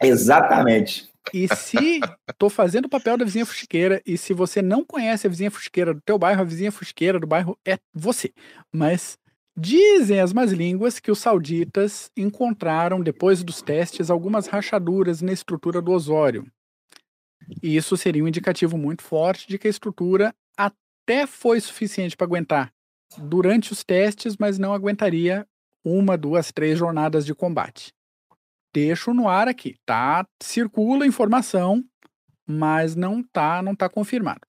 Exatamente. 0.00 1.08
E 1.34 1.48
se 1.54 2.00
tô 2.38 2.48
fazendo 2.48 2.86
o 2.86 2.88
papel 2.88 3.16
da 3.16 3.24
vizinha 3.24 3.44
fuxiqueira, 3.44 4.00
e 4.06 4.16
se 4.16 4.32
você 4.32 4.62
não 4.62 4.84
conhece 4.84 5.26
a 5.26 5.30
vizinha 5.30 5.50
fuxiqueira 5.50 5.92
do 5.92 6.00
teu 6.00 6.18
bairro, 6.18 6.40
a 6.40 6.44
vizinha 6.44 6.72
fuxiqueira 6.72 7.18
do 7.18 7.26
bairro 7.26 7.58
é 7.66 7.78
você. 7.92 8.32
Mas 8.72 9.18
Dizem 9.60 10.20
as 10.20 10.32
más 10.32 10.52
línguas 10.52 11.00
que 11.00 11.10
os 11.10 11.18
sauditas 11.18 12.12
encontraram, 12.16 13.02
depois 13.02 13.42
dos 13.42 13.60
testes, 13.60 14.08
algumas 14.08 14.46
rachaduras 14.46 15.20
na 15.20 15.32
estrutura 15.32 15.82
do 15.82 15.90
Osório. 15.90 16.46
E 17.60 17.76
isso 17.76 17.96
seria 17.96 18.22
um 18.22 18.28
indicativo 18.28 18.78
muito 18.78 19.02
forte 19.02 19.48
de 19.48 19.58
que 19.58 19.66
a 19.66 19.70
estrutura 19.70 20.32
até 20.56 21.26
foi 21.26 21.60
suficiente 21.60 22.16
para 22.16 22.24
aguentar 22.24 22.72
durante 23.18 23.72
os 23.72 23.82
testes, 23.82 24.36
mas 24.36 24.60
não 24.60 24.72
aguentaria 24.72 25.44
uma, 25.84 26.16
duas, 26.16 26.52
três 26.52 26.78
jornadas 26.78 27.26
de 27.26 27.34
combate. 27.34 27.92
Deixo 28.72 29.12
no 29.12 29.28
ar 29.28 29.48
aqui, 29.48 29.74
tá? 29.84 30.24
Circula 30.40 31.04
informação, 31.04 31.84
mas 32.46 32.94
não 32.94 33.24
tá, 33.24 33.60
não 33.60 33.74
tá 33.74 33.88
confirmado. 33.88 34.46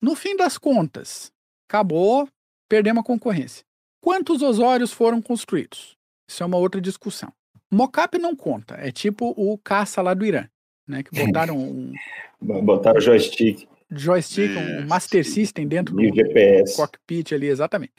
No 0.00 0.16
fim 0.16 0.34
das 0.34 0.56
contas, 0.56 1.30
acabou, 1.68 2.26
perdemos 2.70 3.02
a 3.02 3.06
concorrência. 3.06 3.66
Quantos 4.04 4.42
osórios 4.42 4.92
foram 4.92 5.22
construídos? 5.22 5.96
Isso 6.28 6.42
é 6.42 6.46
uma 6.46 6.58
outra 6.58 6.78
discussão. 6.78 7.32
Mocap 7.70 8.18
não 8.18 8.36
conta, 8.36 8.74
é 8.74 8.92
tipo 8.92 9.32
o 9.34 9.56
caça 9.56 10.02
lá 10.02 10.12
do 10.12 10.26
Irã, 10.26 10.46
né? 10.86 11.02
Que 11.02 11.24
botaram 11.24 11.56
um. 11.56 11.90
botaram 12.38 13.00
joystick. 13.00 13.66
Joystick, 13.90 14.50
um 14.58 14.86
Master 14.86 15.24
System 15.24 15.66
dentro 15.66 15.96
do 15.96 16.02
GPS. 16.02 16.76
cockpit 16.76 17.32
ali, 17.32 17.46
exatamente. 17.46 17.94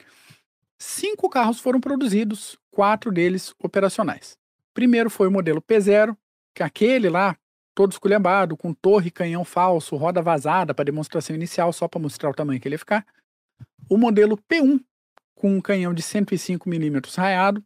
Cinco 0.78 1.28
carros 1.28 1.58
foram 1.58 1.80
produzidos, 1.80 2.56
quatro 2.70 3.10
deles 3.10 3.52
operacionais. 3.58 4.38
Primeiro 4.72 5.10
foi 5.10 5.26
o 5.26 5.32
modelo 5.32 5.60
P0, 5.60 6.16
que 6.54 6.62
é 6.62 6.66
aquele 6.66 7.10
lá, 7.10 7.36
todo 7.74 7.90
esculhambado, 7.90 8.56
com 8.56 8.72
torre, 8.72 9.10
canhão 9.10 9.44
falso, 9.44 9.96
roda 9.96 10.22
vazada 10.22 10.72
para 10.72 10.84
demonstração 10.84 11.34
inicial, 11.34 11.72
só 11.72 11.88
para 11.88 12.00
mostrar 12.00 12.30
o 12.30 12.34
tamanho 12.34 12.60
que 12.60 12.68
ele 12.68 12.76
ia 12.76 12.78
ficar. 12.78 13.04
O 13.90 13.98
modelo 13.98 14.38
P1, 14.48 14.80
com 15.36 15.54
um 15.54 15.60
canhão 15.60 15.94
de 15.94 16.02
105mm 16.02 17.14
raiado. 17.16 17.62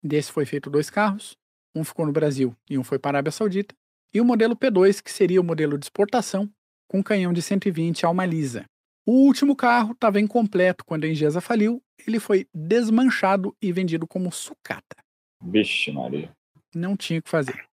Desse 0.00 0.30
foi 0.30 0.46
feito 0.46 0.70
dois 0.70 0.88
carros. 0.90 1.36
Um 1.74 1.82
ficou 1.82 2.06
no 2.06 2.12
Brasil 2.12 2.54
e 2.70 2.78
um 2.78 2.84
foi 2.84 2.98
para 3.00 3.08
a 3.08 3.18
Arábia 3.18 3.32
Saudita. 3.32 3.74
E 4.12 4.20
o 4.20 4.24
modelo 4.24 4.54
P2, 4.54 5.02
que 5.02 5.10
seria 5.10 5.40
o 5.40 5.44
modelo 5.44 5.76
de 5.76 5.86
exportação, 5.86 6.48
com 6.86 7.02
canhão 7.02 7.32
de 7.32 7.42
120 7.42 8.06
alma 8.06 8.24
lisa. 8.24 8.64
O 9.04 9.12
último 9.12 9.56
carro 9.56 9.92
estava 9.92 10.20
incompleto 10.20 10.84
quando 10.84 11.04
a 11.04 11.08
Ingesa 11.08 11.40
faliu. 11.40 11.82
Ele 12.06 12.20
foi 12.20 12.46
desmanchado 12.54 13.56
e 13.60 13.72
vendido 13.72 14.06
como 14.06 14.30
sucata. 14.30 14.96
Vixe, 15.42 15.90
Maria. 15.90 16.30
Não 16.74 16.96
tinha 16.96 17.18
o 17.18 17.22
que 17.22 17.30
fazer. 17.30 17.66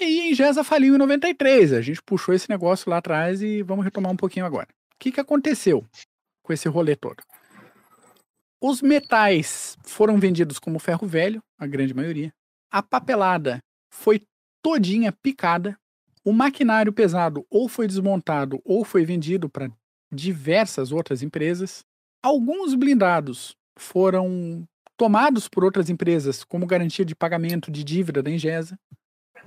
Aí 0.00 0.20
a 0.20 0.30
Ingesa 0.30 0.64
faliu 0.64 0.94
em 0.94 0.98
93. 0.98 1.74
A 1.74 1.82
gente 1.82 2.02
puxou 2.02 2.34
esse 2.34 2.48
negócio 2.48 2.88
lá 2.88 2.98
atrás 2.98 3.42
e 3.42 3.62
vamos 3.62 3.84
retomar 3.84 4.10
um 4.10 4.16
pouquinho 4.16 4.46
agora. 4.46 4.68
O 4.94 4.98
que, 4.98 5.12
que 5.12 5.20
aconteceu 5.20 5.84
com 6.42 6.52
esse 6.52 6.68
rolê 6.68 6.96
todo? 6.96 7.22
Os 8.64 8.80
metais 8.80 9.76
foram 9.82 10.18
vendidos 10.18 10.60
como 10.60 10.78
ferro 10.78 11.04
velho, 11.04 11.42
a 11.58 11.66
grande 11.66 11.92
maioria. 11.92 12.32
A 12.70 12.80
papelada 12.80 13.58
foi 13.92 14.22
todinha 14.62 15.10
picada. 15.10 15.76
O 16.24 16.32
maquinário 16.32 16.92
pesado 16.92 17.44
ou 17.50 17.68
foi 17.68 17.88
desmontado 17.88 18.62
ou 18.64 18.84
foi 18.84 19.04
vendido 19.04 19.48
para 19.48 19.68
diversas 20.12 20.92
outras 20.92 21.24
empresas. 21.24 21.82
Alguns 22.22 22.76
blindados 22.76 23.56
foram 23.76 24.62
tomados 24.96 25.48
por 25.48 25.64
outras 25.64 25.90
empresas 25.90 26.44
como 26.44 26.64
garantia 26.64 27.04
de 27.04 27.16
pagamento 27.16 27.68
de 27.68 27.82
dívida 27.82 28.22
da 28.22 28.30
Ingesa. 28.30 28.78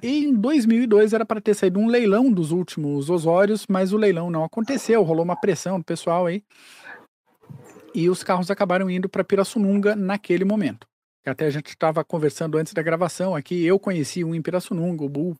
E 0.04 0.26
em 0.26 0.34
2002 0.34 1.14
era 1.14 1.26
para 1.26 1.40
ter 1.40 1.54
saído 1.54 1.80
um 1.80 1.88
leilão 1.88 2.30
dos 2.30 2.52
últimos 2.52 3.10
osórios, 3.10 3.66
mas 3.70 3.94
o 3.94 3.98
leilão 3.98 4.30
não 4.30 4.44
aconteceu, 4.44 5.02
rolou 5.04 5.24
uma 5.24 5.40
pressão 5.40 5.80
do 5.80 5.86
pessoal 5.86 6.26
aí 6.26 6.44
e 7.96 8.10
os 8.10 8.24
carros 8.24 8.52
acabaram 8.52 8.90
indo 8.90 9.08
para 9.08 9.24
Pirassununga 9.24 9.96
naquele 9.96 10.44
momento. 10.44 10.86
Até 11.26 11.46
a 11.46 11.50
gente 11.50 11.70
estava 11.70 12.04
conversando 12.04 12.58
antes 12.58 12.74
da 12.74 12.84
gravação 12.84 13.34
aqui, 13.34 13.66
eu 13.66 13.80
conheci 13.80 14.24
um 14.24 14.36
em 14.36 14.42
Pirassununga, 14.42 15.04
o 15.04 15.10
Bull 15.10 15.36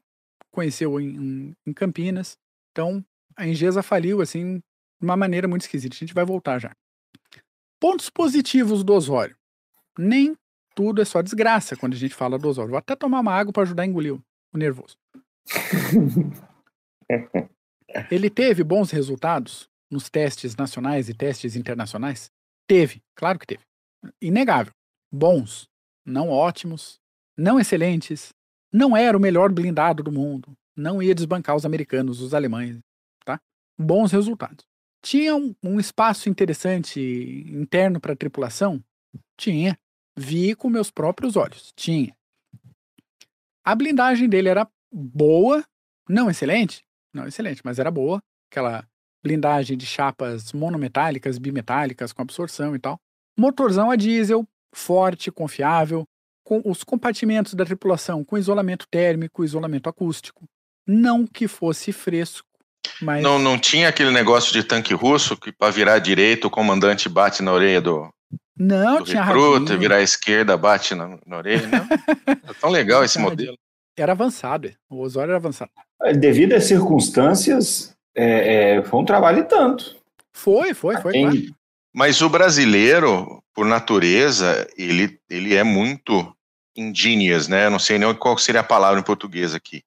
conheceu 0.52 1.00
em, 1.00 1.54
em 1.68 1.74
Campinas. 1.74 2.38
Então, 2.72 3.06
a 3.36 3.46
Engesa 3.46 3.84
faliu 3.84 4.22
assim 4.22 4.60
de 5.00 5.06
uma 5.06 5.18
maneira 5.18 5.48
muito 5.48 5.64
esquisita. 5.64 5.96
A 5.96 6.00
gente 6.00 6.14
vai 6.14 6.26
voltar 6.26 6.58
já. 6.58 6.72
Pontos 7.80 8.10
positivos 8.10 8.84
do 8.84 8.94
Osório. 8.94 9.36
Nem 10.00 10.36
tudo 10.74 11.02
é 11.02 11.06
só 11.06 11.22
desgraça 11.22 11.76
quando 11.76 11.94
a 11.94 11.98
gente 11.98 12.16
fala 12.16 12.40
do 12.40 12.48
Osório. 12.48 12.72
Vou 12.72 12.80
até 12.80 12.96
tomar 12.96 13.20
uma 13.20 13.34
água 13.34 13.52
para 13.52 13.64
ajudar 13.64 13.84
a 13.84 13.86
engolir 13.86 14.16
o 14.16 14.58
nervoso. 14.58 14.96
Ele 18.10 18.30
teve 18.30 18.64
bons 18.64 18.92
resultados 18.92 19.70
nos 19.92 20.10
testes 20.10 20.56
nacionais 20.56 21.10
e 21.10 21.14
testes 21.14 21.56
internacionais? 21.56 22.32
Teve, 22.68 23.02
claro 23.16 23.40
que 23.40 23.48
teve. 23.48 23.64
Inegável. 24.22 24.74
Bons, 25.12 25.68
não 26.06 26.30
ótimos, 26.30 27.00
não 27.38 27.60
excelentes, 27.60 28.34
não 28.72 28.96
era 28.96 29.18
o 29.18 29.22
melhor 29.22 29.52
blindado 29.52 30.04
do 30.04 30.12
mundo, 30.12 30.54
não 30.76 31.02
ia 31.02 31.16
desbancar 31.16 31.56
os 31.56 31.66
americanos, 31.66 32.20
os 32.22 32.34
alemães, 32.34 32.80
tá? 33.24 33.40
Bons 33.80 34.12
resultados. 34.12 34.66
Tinha 35.02 35.36
um, 35.36 35.56
um 35.64 35.80
espaço 35.80 36.28
interessante 36.30 37.00
interno 37.48 38.00
para 38.02 38.14
a 38.14 38.16
tripulação? 38.16 38.84
Tinha. 39.38 39.78
Vi 40.18 40.56
com 40.56 40.70
meus 40.70 40.90
próprios 40.90 41.36
olhos. 41.36 41.72
Tinha. 41.76 42.16
A 43.64 43.76
blindagem 43.76 44.28
dele 44.28 44.50
era 44.50 44.68
boa, 44.92 45.64
não 46.10 46.30
excelente, 46.30 46.84
não 47.14 47.28
excelente, 47.28 47.62
mas 47.64 47.80
era 47.80 47.92
boa. 47.92 48.20
Aquela 48.52 48.88
blindagem 49.26 49.76
de 49.76 49.88
chapas 49.88 50.54
monometálicas, 50.54 51.40
bimetálicas, 51.40 52.14
com 52.14 52.22
absorção 52.22 52.76
e 52.76 52.80
tal. 52.80 53.00
Motorzão 53.36 53.90
a 53.90 53.96
diesel, 53.96 54.48
forte, 54.72 55.32
confiável, 55.32 56.06
com 56.44 56.62
os 56.64 56.84
compartimentos 56.84 57.56
da 57.56 57.66
tripulação 57.66 58.24
com 58.24 58.38
isolamento 58.38 58.86
térmico, 58.88 59.44
isolamento 59.44 59.90
acústico. 59.90 60.46
Não 60.88 61.26
que 61.26 61.48
fosse 61.48 61.92
fresco, 61.92 62.48
mas. 63.02 63.24
Não, 63.24 63.40
não 63.40 63.58
tinha 63.58 63.90
aquele 63.90 64.12
negócio 64.12 64.54
de 64.54 64.64
tanque 64.64 64.94
russo 64.94 65.36
que 65.36 65.52
para 65.52 65.72
virar 65.72 65.98
direito 65.98 66.46
o 66.46 66.52
comandante 66.52 67.10
bate 67.10 67.42
na 67.42 67.52
orelha 67.52 67.82
do. 67.82 68.08
Não, 68.56 69.00
do 69.00 69.06
tinha 69.06 69.24
recruta, 69.24 69.76
virar 69.76 69.98
à 69.98 70.02
esquerda 70.04 70.56
bate 70.56 70.94
na, 70.94 71.18
na 71.26 71.38
orelha. 71.38 71.68
Não. 71.68 71.88
é 72.28 72.54
tão 72.62 72.70
legal 72.70 73.04
esse 73.04 73.18
modelo. 73.18 73.58
Era 73.98 74.12
avançado, 74.12 74.72
o 74.88 75.00
Osório 75.00 75.32
era 75.32 75.38
avançado. 75.38 75.72
Devido 76.20 76.54
às 76.54 76.66
circunstâncias, 76.66 77.95
é, 78.16 78.78
é, 78.78 78.84
foi 78.84 79.00
um 79.00 79.06
trabalho 79.06 79.40
e 79.40 79.44
tanto. 79.44 79.96
Foi, 80.32 80.74
foi, 80.74 80.98
foi. 80.98 81.14
Claro. 81.14 81.38
Mas 81.94 82.22
o 82.22 82.30
brasileiro, 82.30 83.42
por 83.54 83.66
natureza, 83.66 84.68
ele, 84.78 85.20
ele 85.30 85.56
é 85.56 85.64
muito 85.64 86.36
ingenious, 86.76 87.48
né? 87.48 87.68
Eu 87.68 87.72
não 87.72 87.80
sei 87.80 87.98
nem 87.98 88.14
qual 88.16 88.38
seria 88.38 88.62
a 88.62 88.66
palavra 88.66 89.00
em 89.00 89.04
português 89.04 89.54
aqui. 89.54 89.82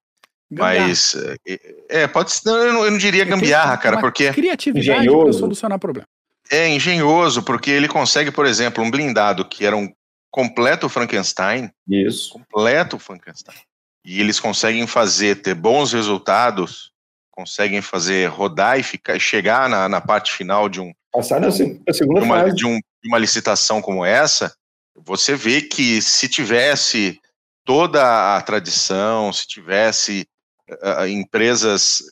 Gambiarra. 0.51 0.87
Mas, 0.87 1.15
é, 1.45 1.59
é, 1.89 2.07
pode 2.07 2.31
ser, 2.31 2.49
eu 2.49 2.73
não, 2.73 2.85
eu 2.85 2.91
não 2.91 2.97
diria 2.97 3.23
gambiarra, 3.25 3.77
cara, 3.77 3.99
porque... 3.99 4.33
Criatividade 4.33 5.07
para 5.07 5.33
solucionar 5.33 5.77
problema. 5.77 6.07
É 6.51 6.67
engenhoso, 6.67 7.43
porque 7.43 7.69
ele 7.69 7.87
consegue, 7.87 8.31
por 8.31 8.47
exemplo, 8.47 8.83
um 8.83 8.89
blindado 8.89 9.45
que 9.45 9.63
era 9.63 9.77
um 9.77 9.87
completo 10.31 10.89
Frankenstein. 10.89 11.69
Isso. 11.87 12.33
Completo 12.33 12.97
Frankenstein. 12.97 13.57
E 14.03 14.19
eles 14.19 14.39
conseguem 14.39 14.87
fazer, 14.87 15.43
ter 15.43 15.53
bons 15.53 15.93
resultados 15.93 16.91
conseguem 17.39 17.81
fazer 17.81 18.27
rodar 18.27 18.77
e 18.77 18.83
ficar, 18.83 19.17
chegar 19.17 19.69
na, 19.69 19.87
na 19.87 20.01
parte 20.01 20.33
final 20.33 20.67
de 20.67 20.81
um 20.81 20.91
passar 21.09 21.39
na 21.39 21.49
segunda 21.49 21.81
de 21.85 22.03
uma, 22.03 22.39
fase 22.39 22.55
de, 22.55 22.65
um, 22.65 22.75
de 22.75 23.07
uma 23.07 23.17
licitação 23.17 23.81
como 23.81 24.03
essa, 24.03 24.53
você 24.93 25.35
vê 25.35 25.61
que 25.61 26.01
se 26.01 26.27
tivesse 26.27 27.17
toda 27.63 28.35
a 28.35 28.41
tradição, 28.41 29.31
se 29.31 29.47
tivesse 29.47 30.27
uh, 30.69 31.07
empresas 31.07 32.03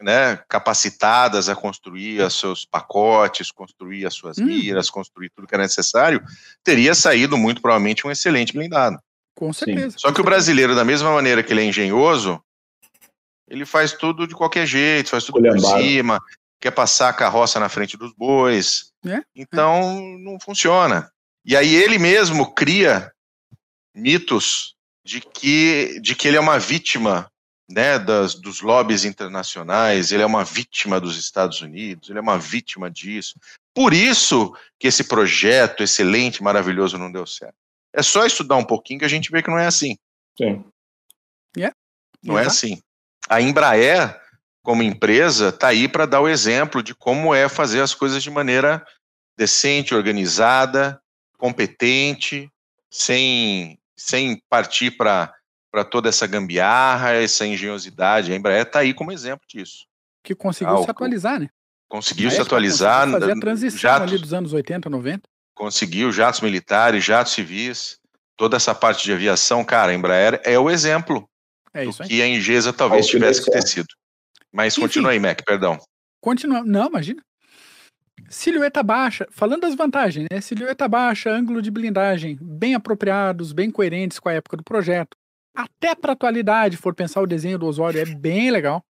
né, 0.00 0.38
capacitadas 0.48 1.48
a 1.48 1.56
construir 1.56 2.20
os 2.20 2.38
seus 2.38 2.64
pacotes, 2.64 3.50
construir 3.50 4.06
as 4.06 4.14
suas 4.14 4.38
hum. 4.38 4.44
miras, 4.44 4.88
construir 4.88 5.28
tudo 5.34 5.48
que 5.48 5.56
era 5.56 5.64
necessário, 5.64 6.22
teria 6.62 6.94
saído 6.94 7.36
muito 7.36 7.60
provavelmente 7.60 8.06
um 8.06 8.12
excelente 8.12 8.52
blindado. 8.52 8.96
Com 9.34 9.52
certeza. 9.52 9.90
Sim. 9.90 9.98
Só 9.98 10.12
que 10.12 10.20
o 10.20 10.24
brasileiro, 10.24 10.76
da 10.76 10.84
mesma 10.84 11.12
maneira 11.12 11.42
que 11.42 11.52
ele 11.52 11.62
é 11.62 11.64
engenhoso, 11.64 12.40
ele 13.48 13.64
faz 13.64 13.92
tudo 13.92 14.26
de 14.26 14.34
qualquer 14.34 14.66
jeito, 14.66 15.10
faz 15.10 15.24
tudo 15.24 15.40
por 15.40 15.60
cima, 15.60 16.20
quer 16.60 16.70
passar 16.70 17.08
a 17.08 17.14
carroça 17.14 17.58
na 17.58 17.68
frente 17.68 17.96
dos 17.96 18.12
bois. 18.12 18.92
É? 19.04 19.22
Então, 19.34 19.98
é. 19.98 20.18
não 20.18 20.38
funciona. 20.38 21.10
E 21.44 21.56
aí 21.56 21.74
ele 21.74 21.98
mesmo 21.98 22.52
cria 22.52 23.12
mitos 23.94 24.76
de 25.04 25.20
que, 25.20 25.98
de 26.00 26.14
que 26.14 26.28
ele 26.28 26.36
é 26.36 26.40
uma 26.40 26.58
vítima 26.58 27.30
né, 27.68 27.98
das, 27.98 28.34
dos 28.34 28.60
lobbies 28.60 29.04
internacionais, 29.04 30.12
ele 30.12 30.22
é 30.22 30.26
uma 30.26 30.44
vítima 30.44 31.00
dos 31.00 31.18
Estados 31.18 31.60
Unidos, 31.60 32.10
ele 32.10 32.18
é 32.18 32.22
uma 32.22 32.38
vítima 32.38 32.90
disso. 32.90 33.38
Por 33.74 33.94
isso 33.94 34.54
que 34.78 34.88
esse 34.88 35.04
projeto 35.04 35.82
excelente, 35.82 36.42
maravilhoso, 36.42 36.98
não 36.98 37.10
deu 37.10 37.26
certo. 37.26 37.54
É 37.94 38.02
só 38.02 38.26
estudar 38.26 38.56
um 38.56 38.64
pouquinho 38.64 38.98
que 38.98 39.04
a 39.04 39.08
gente 39.08 39.30
vê 39.30 39.42
que 39.42 39.50
não 39.50 39.58
é 39.58 39.66
assim. 39.66 39.96
Sim. 40.36 40.64
Yeah. 41.56 41.74
Não 42.22 42.38
é 42.38 42.44
assim 42.44 42.80
a 43.28 43.40
Embraer, 43.40 44.18
como 44.62 44.82
empresa, 44.82 45.48
está 45.48 45.68
aí 45.68 45.88
para 45.88 46.06
dar 46.06 46.20
o 46.20 46.28
exemplo 46.28 46.82
de 46.82 46.94
como 46.94 47.34
é 47.34 47.48
fazer 47.48 47.80
as 47.80 47.94
coisas 47.94 48.22
de 48.22 48.30
maneira 48.30 48.84
decente, 49.36 49.94
organizada, 49.94 51.00
competente, 51.38 52.50
sem, 52.90 53.78
sem 53.96 54.42
partir 54.48 54.90
para 54.90 55.32
toda 55.90 56.08
essa 56.08 56.26
gambiarra, 56.26 57.12
essa 57.12 57.46
engenhosidade. 57.46 58.32
A 58.32 58.36
Embraer 58.36 58.66
está 58.66 58.80
aí 58.80 58.92
como 58.92 59.12
exemplo 59.12 59.46
disso. 59.48 59.86
Que 60.22 60.34
conseguiu 60.34 60.76
ah, 60.76 60.84
se 60.84 60.90
atualizar, 60.90 61.40
né? 61.40 61.48
Conseguiu 61.88 62.30
se 62.30 62.40
atualizar. 62.40 63.06
Conseguiu 63.06 63.20
fazer 63.20 63.32
a 63.32 63.40
transição 63.40 63.78
jatos, 63.80 64.12
ali 64.12 64.20
dos 64.20 64.34
anos 64.34 64.52
80, 64.52 64.90
90. 64.90 65.22
Conseguiu 65.54 66.12
jatos 66.12 66.40
militares, 66.40 67.04
jatos 67.04 67.32
civis, 67.32 67.98
toda 68.36 68.56
essa 68.56 68.74
parte 68.74 69.04
de 69.04 69.12
aviação, 69.12 69.64
cara, 69.64 69.92
a 69.92 69.94
Embraer 69.94 70.40
é 70.44 70.58
o 70.58 70.68
exemplo 70.68 71.28
é 71.82 71.84
do 71.84 71.92
que 71.92 72.22
a 72.22 72.28
Engesa 72.28 72.72
talvez 72.72 73.06
tivesse 73.06 73.44
que 73.44 73.50
ter 73.50 73.66
sido. 73.66 73.88
Mas 74.52 74.74
Enfim, 74.74 74.82
continua 74.82 75.10
aí, 75.12 75.20
Mac, 75.20 75.42
perdão. 75.44 75.78
Continua, 76.20 76.64
não, 76.64 76.88
imagina. 76.88 77.22
Silhueta 78.28 78.82
baixa, 78.82 79.26
falando 79.30 79.62
das 79.62 79.74
vantagens, 79.74 80.26
né? 80.30 80.40
Silhueta 80.40 80.88
baixa, 80.88 81.30
ângulo 81.30 81.62
de 81.62 81.70
blindagem 81.70 82.36
bem 82.40 82.74
apropriados, 82.74 83.52
bem 83.52 83.70
coerentes 83.70 84.18
com 84.18 84.28
a 84.28 84.32
época 84.32 84.56
do 84.56 84.64
projeto. 84.64 85.16
Até 85.54 85.94
para 85.94 86.12
atualidade, 86.12 86.76
for 86.76 86.94
pensar 86.94 87.20
o 87.20 87.26
desenho 87.26 87.58
do 87.58 87.66
Osório, 87.66 88.00
é 88.00 88.04
bem 88.04 88.50
legal. 88.50 88.84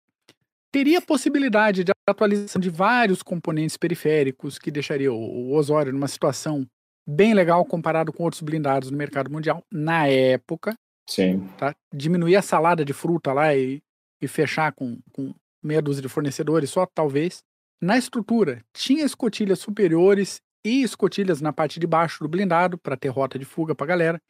Teria 0.72 1.02
possibilidade 1.02 1.84
de 1.84 1.92
atualização 2.08 2.60
de 2.60 2.70
vários 2.70 3.24
componentes 3.24 3.78
periféricos 3.78 4.58
que 4.58 4.72
deixaria 4.72 5.12
o 5.12 5.54
Osório 5.54 5.94
numa 5.94 6.08
situação 6.08 6.66
bem 7.08 7.34
legal 7.34 7.64
comparado 7.66 8.12
com 8.12 8.24
outros 8.24 8.42
blindados 8.42 8.90
no 8.90 8.98
mercado 8.98 9.32
mundial 9.32 9.64
na 9.72 10.08
época. 10.08 10.76
Sim. 11.08 11.48
Tá? 11.58 11.76
Diminuir 11.94 12.36
a 12.36 12.42
salada 12.42 12.84
de 12.84 12.94
fruta 12.94 13.32
lá 13.32 13.56
e, 13.56 13.82
e 14.22 14.28
fechar 14.28 14.72
com, 14.72 15.00
com 15.12 15.34
meia 15.62 15.82
dúzia 15.82 16.02
de 16.02 16.10
fornecedores 16.10 16.70
só, 16.70 16.86
talvez. 16.86 17.44
Na 17.82 17.98
estrutura, 17.98 18.64
tinha 18.74 19.04
escotilhas 19.04 19.60
superiores 19.60 20.42
e 20.64 20.82
escotilhas 20.82 21.42
na 21.42 21.54
parte 21.54 21.80
de 21.80 21.86
baixo 21.86 22.24
do 22.24 22.30
blindado 22.30 22.78
para 22.78 22.98
ter 22.98 23.10
rota 23.10 23.38
de 23.38 23.46
fuga 23.46 23.76
para 23.76 23.86
galera. 23.86 24.22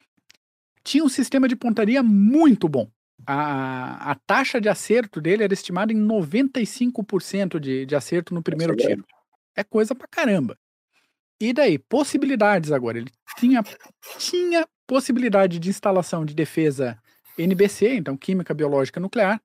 Tinha 0.84 1.04
um 1.04 1.10
sistema 1.10 1.48
de 1.48 1.56
pontaria 1.56 2.04
muito 2.04 2.68
bom. 2.68 2.90
A, 3.26 4.12
a 4.12 4.16
taxa 4.16 4.60
de 4.60 4.68
acerto 4.68 5.22
dele 5.22 5.44
era 5.44 5.54
estimada 5.54 5.94
em 5.94 5.98
95% 5.98 7.60
de, 7.60 7.86
de 7.86 7.96
acerto 7.96 8.34
no 8.34 8.44
primeiro 8.44 8.76
tiro. 8.76 9.06
É 9.56 9.64
coisa 9.64 9.96
pra 9.96 10.08
caramba. 10.08 10.58
E 11.40 11.54
daí, 11.54 11.78
possibilidades 11.78 12.72
agora. 12.72 12.98
Ele 12.98 13.10
tinha, 13.38 13.64
tinha 14.18 14.68
possibilidade 14.88 15.60
de 15.60 15.70
instalação 15.70 16.26
de 16.26 16.34
defesa 16.34 16.98
NBC, 17.38 17.96
então 17.96 18.16
química 18.16 18.54
biológica 18.54 19.00
nuclear, 19.00 19.42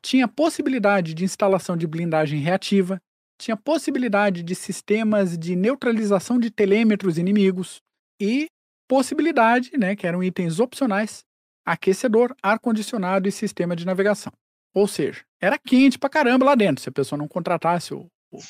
tinha 0.00 0.28
possibilidade 0.28 1.14
de 1.14 1.24
instalação 1.24 1.76
de 1.76 1.86
blindagem 1.86 2.40
reativa, 2.40 3.00
tinha 3.38 3.56
possibilidade 3.56 4.42
de 4.42 4.54
sistemas 4.54 5.36
de 5.36 5.56
neutralização 5.56 6.38
de 6.38 6.50
telêmetros 6.50 7.18
inimigos 7.18 7.80
e 8.20 8.48
possibilidade, 8.88 9.72
né, 9.76 9.96
que 9.96 10.06
eram 10.06 10.22
itens 10.22 10.60
opcionais, 10.60 11.24
aquecedor, 11.64 12.34
ar-condicionado 12.42 13.28
e 13.28 13.32
sistema 13.32 13.74
de 13.74 13.86
navegação. 13.86 14.32
Ou 14.74 14.86
seja, 14.86 15.22
era 15.40 15.58
quente 15.58 15.98
pra 15.98 16.10
caramba 16.10 16.44
lá 16.44 16.54
dentro. 16.54 16.82
Se 16.82 16.88
a 16.88 16.92
pessoa 16.92 17.18
não 17.18 17.28
contratasse 17.28 17.94
o, 17.94 18.06
o, 18.30 18.40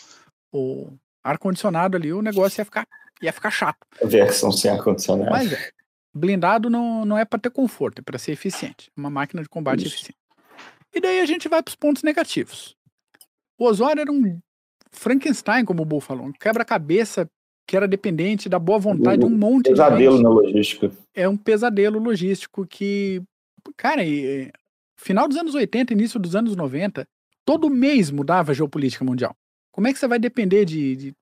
o 0.52 0.98
ar-condicionado 1.22 1.96
ali, 1.96 2.12
o 2.12 2.22
negócio 2.22 2.60
ia 2.60 2.64
ficar, 2.64 2.86
ia 3.22 3.32
ficar 3.32 3.50
chato. 3.50 3.86
A 4.02 4.06
versão 4.06 4.50
sem 4.50 4.70
ar-condicionado. 4.70 5.30
Mas 5.30 5.52
é. 5.52 5.70
Blindado 6.14 6.70
não, 6.70 7.04
não 7.04 7.18
é 7.18 7.24
para 7.24 7.38
ter 7.38 7.50
conforto, 7.50 7.98
é 7.98 8.02
para 8.02 8.18
ser 8.18 8.32
eficiente. 8.32 8.90
Uma 8.96 9.10
máquina 9.10 9.42
de 9.42 9.48
combate 9.48 9.84
Isso. 9.84 9.96
eficiente. 9.96 10.18
E 10.94 11.00
daí 11.00 11.20
a 11.20 11.26
gente 11.26 11.48
vai 11.48 11.62
para 11.62 11.70
os 11.70 11.76
pontos 11.76 12.02
negativos. 12.02 12.76
O 13.58 13.66
Osório 13.66 14.00
era 14.00 14.12
um 14.12 14.38
Frankenstein, 14.92 15.64
como 15.64 15.82
o 15.82 15.84
Bull 15.84 16.00
falou, 16.00 16.26
um 16.26 16.32
quebra-cabeça 16.32 17.28
que 17.66 17.76
era 17.76 17.88
dependente 17.88 18.48
da 18.48 18.58
boa 18.58 18.78
vontade 18.78 19.20
de 19.20 19.26
um 19.26 19.30
monte 19.30 19.70
pesadelo 19.70 19.96
de 19.96 20.04
Pesadelo 20.04 20.22
na 20.22 20.28
logística. 20.28 20.90
É 21.14 21.28
um 21.28 21.36
pesadelo 21.36 21.98
logístico 21.98 22.66
que, 22.66 23.22
cara, 23.76 24.02
final 24.96 25.26
dos 25.26 25.36
anos 25.36 25.54
80, 25.54 25.92
início 25.92 26.20
dos 26.20 26.36
anos 26.36 26.54
90, 26.54 27.06
todo 27.44 27.70
mês 27.70 28.10
mudava 28.10 28.52
a 28.52 28.54
geopolítica 28.54 29.04
mundial. 29.04 29.34
Como 29.72 29.88
é 29.88 29.92
que 29.92 29.98
você 29.98 30.06
vai 30.06 30.18
depender 30.18 30.64
de, 30.64 30.96
de 30.96 31.14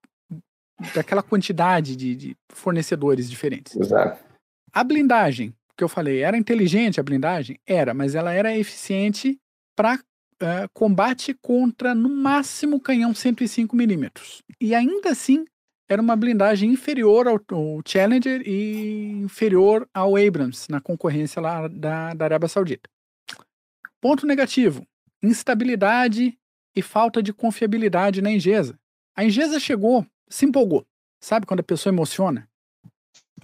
daquela 0.94 1.22
quantidade 1.22 1.94
de, 1.94 2.16
de, 2.16 2.36
fornecedores 2.50 3.30
diferentes? 3.30 3.76
Exato. 3.76 4.31
A 4.72 4.82
blindagem, 4.82 5.54
que 5.76 5.84
eu 5.84 5.88
falei, 5.88 6.20
era 6.20 6.36
inteligente 6.36 6.98
a 6.98 7.02
blindagem? 7.02 7.58
Era, 7.66 7.92
mas 7.92 8.14
ela 8.14 8.32
era 8.32 8.56
eficiente 8.56 9.38
para 9.76 9.96
uh, 9.96 10.68
combate 10.72 11.34
contra, 11.34 11.94
no 11.94 12.08
máximo, 12.08 12.80
canhão 12.80 13.14
105 13.14 13.76
milímetros. 13.76 14.42
E 14.58 14.74
ainda 14.74 15.10
assim, 15.10 15.44
era 15.86 16.00
uma 16.00 16.16
blindagem 16.16 16.70
inferior 16.70 17.28
ao, 17.28 17.38
ao, 17.50 17.82
Challenger 17.86 18.42
e 18.46 19.10
inferior 19.22 19.86
ao 19.92 20.16
Abrams, 20.16 20.70
na 20.70 20.80
concorrência 20.80 21.40
lá 21.42 21.68
da, 21.68 22.14
da 22.14 22.24
Arábia 22.24 22.48
Saudita. 22.48 22.88
Ponto 24.00 24.26
negativo: 24.26 24.86
instabilidade 25.22 26.38
e 26.74 26.80
falta 26.80 27.22
de 27.22 27.32
confiabilidade 27.32 28.22
na 28.22 28.30
Engesa. 28.30 28.78
A 29.14 29.22
Engesa 29.22 29.60
chegou, 29.60 30.06
se 30.30 30.46
empolgou. 30.46 30.86
Sabe 31.20 31.44
quando 31.44 31.60
a 31.60 31.64
pessoa 31.64 31.92
emociona? 31.92 32.48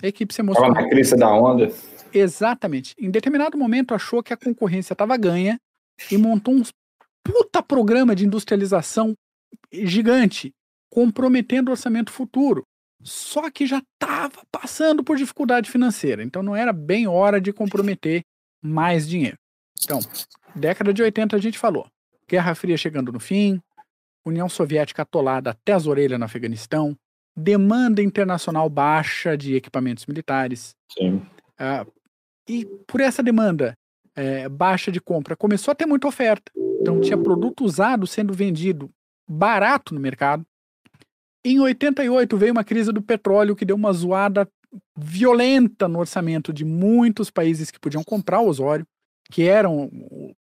A 0.03 0.07
equipe 0.07 0.33
se. 0.33 0.43
Fala 0.43 0.75
na 0.75 0.89
crista 0.89 1.17
da 1.17 1.31
onda. 1.33 1.73
Exatamente. 2.13 2.95
Em 2.99 3.11
determinado 3.11 3.59
momento 3.59 3.95
achou 3.95 4.23
que 4.23 4.33
a 4.33 4.37
concorrência 4.37 4.93
estava 4.93 5.17
ganha 5.17 5.59
e 6.11 6.17
montou 6.17 6.55
um 6.55 6.63
puta 7.23 7.63
programa 7.63 8.15
de 8.15 8.25
industrialização 8.25 9.15
gigante, 9.73 10.55
comprometendo 10.91 11.69
o 11.69 11.73
orçamento 11.73 12.13
futuro. 12.13 12.65
Só 13.03 13.51
que 13.51 13.67
já 13.67 13.79
estava 13.79 14.43
passando 14.51 15.05
por 15.05 15.17
dificuldade 15.17 15.71
financeira, 15.71 16.23
então 16.23 16.43
não 16.43 16.57
era 16.57 16.73
bem 16.73 17.07
hora 17.07 17.41
de 17.41 17.53
comprometer 17.53 18.23
mais 18.63 19.09
dinheiro. 19.09 19.37
Então, 19.85 20.01
década 20.55 20.93
de 20.93 21.03
80 21.03 21.37
a 21.37 21.39
gente 21.39 21.59
falou. 21.59 21.87
Guerra 22.29 22.55
Fria 22.55 22.77
chegando 22.77 23.13
no 23.13 23.21
fim, 23.21 23.61
União 24.25 24.49
Soviética 24.49 25.03
atolada 25.03 25.51
até 25.51 25.73
as 25.73 25.87
orelhas 25.87 26.19
no 26.19 26.25
Afeganistão, 26.25 26.97
demanda 27.39 28.03
internacional 28.03 28.69
baixa 28.69 29.37
de 29.37 29.55
equipamentos 29.55 30.07
militares. 30.07 30.75
Sim. 30.93 31.23
Uh, 31.61 31.91
e 32.49 32.65
por 32.87 33.01
essa 33.01 33.23
demanda 33.23 33.75
é, 34.17 34.49
baixa 34.49 34.91
de 34.91 35.01
compra, 35.01 35.37
começou 35.37 35.71
a 35.71 35.75
ter 35.75 35.87
muita 35.87 36.09
oferta. 36.09 36.51
Então 36.81 37.01
tinha 37.01 37.17
produto 37.17 37.65
usado 37.65 38.07
sendo 38.07 38.33
vendido 38.33 38.91
barato 39.29 39.95
no 39.95 40.01
mercado. 40.01 40.45
Em 41.45 41.61
88 41.61 42.37
veio 42.37 42.53
uma 42.53 42.65
crise 42.65 42.93
do 42.93 43.01
petróleo 43.01 43.55
que 43.55 43.65
deu 43.65 43.77
uma 43.77 43.93
zoada 43.93 44.49
violenta 44.97 45.87
no 45.87 46.01
orçamento 46.01 46.53
de 46.53 46.65
muitos 46.65 47.31
países 47.31 47.71
que 47.71 47.79
podiam 47.79 48.03
comprar 48.03 48.41
o 48.41 48.49
Osório, 48.49 48.87
que 49.31 49.45
eram 49.45 49.89
o 49.93 50.35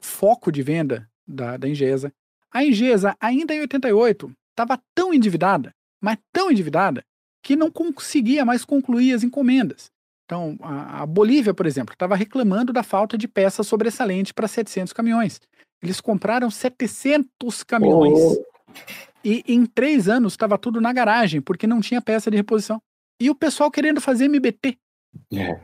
foco 0.00 0.52
de 0.52 0.62
venda 0.62 1.08
da, 1.26 1.56
da 1.56 1.68
Ingesa. 1.68 2.12
A 2.52 2.64
Ingesa, 2.64 3.16
ainda 3.18 3.54
em 3.54 3.60
88, 3.60 4.30
estava 4.50 4.78
tão 4.94 5.14
endividada, 5.14 5.74
mas 6.02 6.18
tão 6.32 6.50
endividada, 6.50 7.04
que 7.42 7.56
não 7.56 7.70
conseguia 7.70 8.44
mais 8.44 8.64
concluir 8.64 9.14
as 9.14 9.22
encomendas. 9.22 9.90
Então, 10.24 10.56
a, 10.60 11.02
a 11.02 11.06
Bolívia, 11.06 11.54
por 11.54 11.66
exemplo, 11.66 11.92
estava 11.92 12.16
reclamando 12.16 12.72
da 12.72 12.82
falta 12.82 13.16
de 13.16 13.28
peça 13.28 13.62
sobressalente 13.62 14.32
para 14.32 14.48
700 14.48 14.92
caminhões. 14.92 15.40
Eles 15.82 16.00
compraram 16.00 16.50
700 16.50 17.62
caminhões. 17.64 18.18
Oh. 18.18 18.44
E 19.24 19.44
em 19.46 19.66
três 19.66 20.08
anos 20.08 20.32
estava 20.32 20.58
tudo 20.58 20.80
na 20.80 20.92
garagem, 20.92 21.40
porque 21.40 21.66
não 21.66 21.80
tinha 21.80 22.00
peça 22.00 22.30
de 22.30 22.36
reposição. 22.36 22.80
E 23.20 23.30
o 23.30 23.34
pessoal 23.34 23.70
querendo 23.70 24.00
fazer 24.00 24.24
MBT. 24.24 24.78
É. 25.32 25.60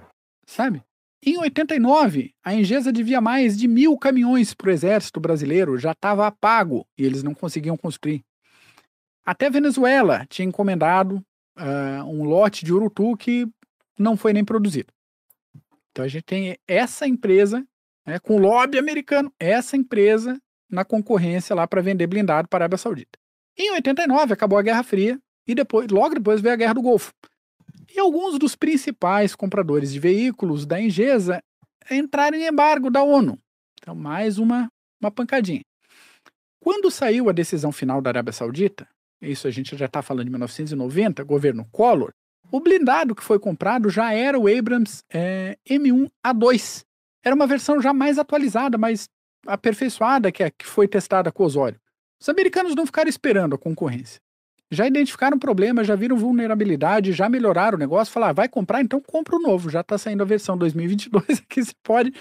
Sabe? 0.47 0.83
Em 1.25 1.37
89, 1.39 2.33
a 2.45 2.55
Engesa 2.55 2.93
devia 2.93 3.21
mais 3.21 3.57
de 3.57 3.67
mil 3.67 3.97
caminhões 3.99 4.55
para 4.55 4.69
o 4.69 4.73
exército 4.73 5.19
brasileiro, 5.19 5.77
já 5.77 5.91
estava 5.91 6.31
pago 6.31 6.87
e 6.97 7.05
eles 7.05 7.23
não 7.23 7.35
conseguiam 7.35 7.77
construir. 7.77 8.23
Até 9.29 9.49
a 9.49 9.51
Venezuela 9.51 10.25
tinha 10.27 10.49
encomendado 10.49 11.23
uh, 11.59 12.03
um 12.07 12.25
lote 12.25 12.65
de 12.65 12.73
Urutu 12.73 13.15
que 13.15 13.47
não 13.99 14.17
foi 14.17 14.33
nem 14.33 14.43
produzido. 14.43 14.91
Então 15.91 16.03
a 16.03 16.09
gente 16.09 16.23
tem 16.23 16.57
essa 16.67 17.07
empresa, 17.07 17.63
né, 18.07 18.19
com 18.19 18.39
lobby 18.39 18.79
americano, 18.79 19.31
essa 19.39 19.77
empresa 19.77 20.41
na 20.71 20.83
concorrência 20.83 21.55
lá 21.55 21.67
para 21.67 21.83
vender 21.83 22.07
blindado 22.07 22.49
para 22.49 22.61
a 22.61 22.65
Arábia 22.65 22.79
Saudita. 22.79 23.19
Em 23.55 23.71
89 23.73 24.33
acabou 24.33 24.59
a 24.59 24.63
Guerra 24.63 24.83
Fria 24.83 25.21
e 25.47 25.55
depois, 25.55 25.89
logo 25.91 26.15
depois 26.15 26.41
veio 26.41 26.55
a 26.55 26.57
Guerra 26.57 26.73
do 26.73 26.81
Golfo. 26.81 27.13
E 27.95 28.01
alguns 28.01 28.39
dos 28.39 28.57
principais 28.57 29.35
compradores 29.35 29.93
de 29.93 30.01
veículos 30.01 30.65
da 30.65 30.81
Engesa 30.81 31.43
entraram 31.91 32.39
em 32.39 32.47
embargo 32.47 32.89
da 32.89 33.03
ONU. 33.03 33.39
Então, 33.79 33.95
mais 33.95 34.39
uma, 34.39 34.73
uma 34.99 35.11
pancadinha. 35.11 35.61
Quando 36.59 36.91
saiu 36.91 37.29
a 37.29 37.33
decisão 37.33 37.71
final 37.71 38.01
da 38.01 38.09
Arábia 38.09 38.33
Saudita, 38.33 38.89
isso 39.21 39.47
a 39.47 39.51
gente 39.51 39.77
já 39.77 39.87
está 39.87 40.03
falando 40.03 40.25
de 40.25 40.31
1990, 40.31 41.23
governo 41.25 41.67
Collor, 41.71 42.13
o 42.51 42.61
blindado 42.61 43.15
que 43.15 43.23
foi 43.23 43.39
comprado 43.39 43.91
já 43.91 44.13
era 44.13 44.39
o 44.39 44.47
Abrams 44.49 45.03
é, 45.13 45.57
M1A2. 45.69 46.85
Era 47.25 47.35
uma 47.35 47.47
versão 47.47 47.81
já 47.81 47.93
mais 47.93 48.19
atualizada, 48.19 48.79
mais 48.79 49.09
aperfeiçoada 49.47 50.33
que, 50.33 50.43
a, 50.43 50.51
que 50.51 50.67
foi 50.67 50.89
testada 50.89 51.31
com 51.31 51.43
o 51.43 51.47
Osório. 51.47 51.79
Os 52.21 52.29
americanos 52.29 52.75
não 52.75 52.87
ficaram 52.87 53.09
esperando 53.09 53.55
a 53.55 53.59
concorrência. 53.59 54.21
já 54.71 54.87
identificaram 54.87 55.39
problema, 55.39 55.85
já 55.85 55.95
viram 55.95 56.17
vulnerabilidade, 56.17 57.13
já 57.13 57.29
melhoraram 57.29 57.77
o 57.77 57.79
negócio, 57.79 58.13
falar, 58.13 58.31
ah, 58.31 58.33
vai 58.33 58.49
comprar, 58.49 58.81
então 58.81 59.01
compra 59.01 59.37
o 59.37 59.41
novo. 59.41 59.71
Já 59.71 59.81
está 59.81 59.99
saindo 59.99 60.23
a 60.23 60.27
versão 60.27 60.57
2022 60.57 61.25
aqui, 61.45 61.65
você 61.65 61.73
pode, 61.83 62.13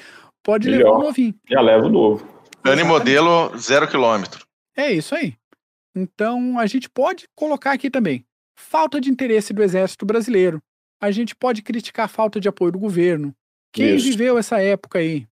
pode 0.44 0.70
levar 0.70 0.92
o 0.92 1.00
novinho. 1.00 1.36
Já 1.50 1.62
leva 1.62 1.86
o 1.86 1.90
novo. 1.90 2.28
Ano 2.64 2.82
e 2.82 2.84
modelo 2.84 3.58
zero 3.58 3.88
quilômetro. 3.88 4.46
É 4.76 4.92
isso 4.92 5.16
aí. 5.16 5.36
Então, 5.98 6.60
a 6.60 6.68
gente 6.68 6.88
pode 6.88 7.28
colocar 7.36 7.72
aqui 7.72 7.90
também 7.90 8.24
falta 8.56 9.02
de 9.02 9.10
interesse 9.10 9.52
do 9.52 9.64
Exército 9.64 10.06
Brasileiro. 10.06 10.62
A 11.02 11.12
gente 11.12 11.36
pode 11.36 11.62
criticar 11.62 12.06
a 12.06 12.10
falta 12.10 12.40
de 12.40 12.48
apoio 12.48 12.72
do 12.72 12.80
governo. 12.80 13.34
Quem 13.72 13.96
isso. 13.96 14.06
viveu 14.06 14.38
essa 14.38 14.62
época 14.62 15.00
aí, 15.00 15.28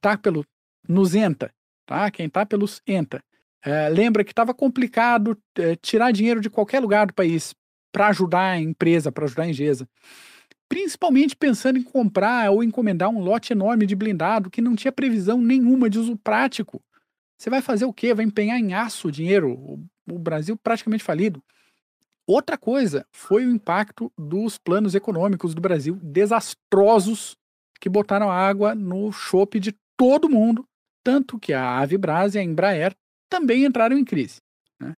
tá 0.00 0.16
pelo 0.16 0.44
nos 0.88 1.14
ENTA, 1.14 1.52
tá? 1.86 2.10
Quem 2.10 2.28
tá 2.28 2.44
pelos 2.44 2.82
ENTA, 2.86 3.22
é, 3.64 3.88
lembra 3.88 4.24
que 4.24 4.32
estava 4.32 4.54
complicado 4.54 5.36
é, 5.56 5.76
tirar 5.76 6.10
dinheiro 6.10 6.40
de 6.40 6.48
qualquer 6.48 6.80
lugar 6.80 7.06
do 7.06 7.14
país 7.14 7.54
para 7.92 8.08
ajudar 8.08 8.52
a 8.52 8.60
empresa, 8.60 9.12
para 9.12 9.24
ajudar 9.24 9.42
a 9.44 9.48
Engesa. 9.48 9.86
Principalmente 10.68 11.36
pensando 11.36 11.78
em 11.78 11.82
comprar 11.82 12.50
ou 12.50 12.62
encomendar 12.62 13.10
um 13.10 13.20
lote 13.20 13.52
enorme 13.52 13.86
de 13.86 13.96
blindado 13.96 14.50
que 14.50 14.62
não 14.62 14.76
tinha 14.76 14.92
previsão 14.92 15.40
nenhuma 15.40 15.90
de 15.90 15.98
uso 15.98 16.16
prático. 16.16 16.80
Você 17.36 17.50
vai 17.50 17.60
fazer 17.60 17.84
o 17.84 17.92
quê? 17.92 18.14
Vai 18.14 18.24
empenhar 18.24 18.58
em 18.58 18.72
aço 18.72 19.08
o 19.08 19.12
dinheiro? 19.12 19.82
O, 20.10 20.18
Brasil 20.18 20.56
praticamente 20.56 21.04
falido. 21.04 21.42
Outra 22.26 22.56
coisa 22.56 23.06
foi 23.12 23.44
o 23.44 23.50
impacto 23.50 24.12
dos 24.16 24.56
planos 24.56 24.94
econômicos 24.94 25.54
do 25.54 25.60
Brasil 25.60 25.96
desastrosos 26.02 27.36
que 27.80 27.88
botaram 27.88 28.30
água 28.30 28.74
no 28.74 29.10
chope 29.10 29.58
de 29.58 29.74
todo 29.96 30.28
mundo, 30.28 30.64
tanto 31.02 31.38
que 31.38 31.52
a 31.52 31.78
Avibras 31.78 32.34
e 32.34 32.38
a 32.38 32.42
Embraer 32.42 32.94
também 33.28 33.64
entraram 33.64 33.96
em 33.96 34.04
crise. 34.04 34.40
Né? 34.78 34.94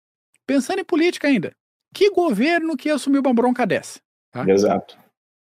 Pensando 0.45 0.79
em 0.79 0.85
política 0.85 1.27
ainda, 1.27 1.53
que 1.93 2.09
governo 2.09 2.75
que 2.75 2.89
assumiu 2.89 3.21
uma 3.21 3.33
bronca 3.33 3.65
dessa? 3.65 3.99
Tá? 4.31 4.49
Exato. 4.49 4.97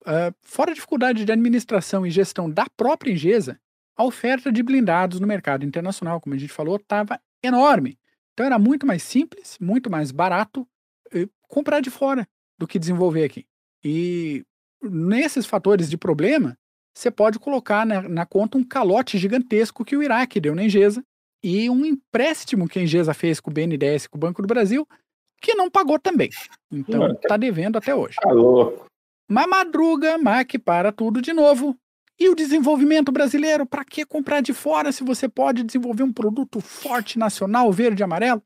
Uh, 0.01 0.33
fora 0.41 0.71
a 0.71 0.73
dificuldade 0.73 1.25
de 1.25 1.31
administração 1.31 2.05
e 2.05 2.11
gestão 2.11 2.49
da 2.49 2.65
própria 2.77 3.11
Engesa, 3.11 3.59
a 3.97 4.03
oferta 4.03 4.51
de 4.51 4.61
blindados 4.61 5.19
no 5.19 5.27
mercado 5.27 5.65
internacional, 5.65 6.21
como 6.21 6.35
a 6.35 6.37
gente 6.37 6.51
falou, 6.51 6.75
estava 6.75 7.19
enorme. 7.43 7.97
Então 8.35 8.45
era 8.45 8.59
muito 8.59 8.85
mais 8.85 9.01
simples, 9.01 9.57
muito 9.59 9.89
mais 9.89 10.11
barato 10.11 10.67
uh, 11.13 11.29
comprar 11.47 11.79
de 11.79 11.89
fora 11.89 12.27
do 12.59 12.67
que 12.67 12.77
desenvolver 12.77 13.23
aqui. 13.23 13.45
E 13.83 14.43
nesses 14.83 15.45
fatores 15.45 15.89
de 15.89 15.97
problema, 15.97 16.57
você 16.93 17.09
pode 17.09 17.39
colocar 17.39 17.85
na, 17.85 18.01
na, 18.01 18.25
conta 18.25 18.57
um 18.57 18.63
calote 18.63 19.17
gigantesco 19.17 19.85
que 19.85 19.95
o 19.95 20.03
Iraque 20.03 20.41
deu 20.41 20.53
na 20.53 20.63
Engesa 20.63 21.03
e 21.41 21.69
um 21.69 21.85
empréstimo 21.85 22.67
que 22.67 22.77
a 22.77 22.81
Engesa 22.81 23.13
fez 23.13 23.39
com 23.39 23.51
o 23.51 23.53
BNDES, 23.53 24.07
com 24.07 24.17
o 24.17 24.19
Banco 24.19 24.41
do 24.41 24.47
Brasil, 24.47 24.85
que 25.41 25.55
não 25.55 25.71
pagou 25.71 25.97
também. 25.97 26.29
Então 26.71 27.11
está 27.11 27.37
devendo 27.37 27.77
até 27.77 27.95
hoje. 27.95 28.17
Alô. 28.23 28.85
Mas 29.29 29.47
madruga, 29.47 30.17
MAC 30.17 30.59
para 30.59 30.91
tudo 30.91 31.21
de 31.21 31.31
novo. 31.33 31.77
E 32.19 32.29
o 32.29 32.35
desenvolvimento 32.35 33.11
brasileiro? 33.11 33.65
Para 33.65 33.83
que 33.83 34.05
comprar 34.05 34.41
de 34.41 34.53
fora 34.53 34.91
se 34.91 35.03
você 35.03 35.27
pode 35.27 35.63
desenvolver 35.63 36.03
um 36.03 36.13
produto 36.13 36.59
forte 36.61 37.19
nacional, 37.19 37.71
verde 37.71 38.01
e 38.01 38.03
amarelo? 38.03 38.41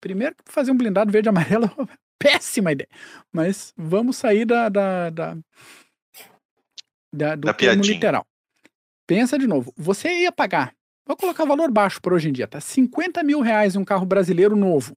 Primeiro, 0.00 0.34
fazer 0.46 0.72
um 0.72 0.76
blindado 0.76 1.12
verde 1.12 1.28
e 1.28 1.30
amarelo 1.30 1.66
é 1.66 1.80
uma 1.80 1.88
péssima 2.18 2.72
ideia. 2.72 2.88
Mas 3.32 3.72
vamos 3.76 4.16
sair 4.16 4.44
da, 4.44 4.68
da, 4.68 5.10
da, 5.10 5.38
da 7.12 7.34
do 7.36 7.46
da 7.46 7.54
termo 7.54 7.84
literal. 7.84 8.26
Pensa 9.06 9.38
de 9.38 9.46
novo. 9.46 9.72
Você 9.76 10.08
ia 10.22 10.32
pagar 10.32 10.74
Vou 11.04 11.16
colocar 11.16 11.44
valor 11.44 11.70
baixo 11.70 12.00
por 12.00 12.12
hoje 12.12 12.28
em 12.28 12.32
dia, 12.32 12.46
tá? 12.46 12.60
50 12.60 13.22
mil 13.24 13.40
reais 13.40 13.74
em 13.74 13.78
um 13.78 13.84
carro 13.84 14.06
brasileiro 14.06 14.54
novo, 14.54 14.96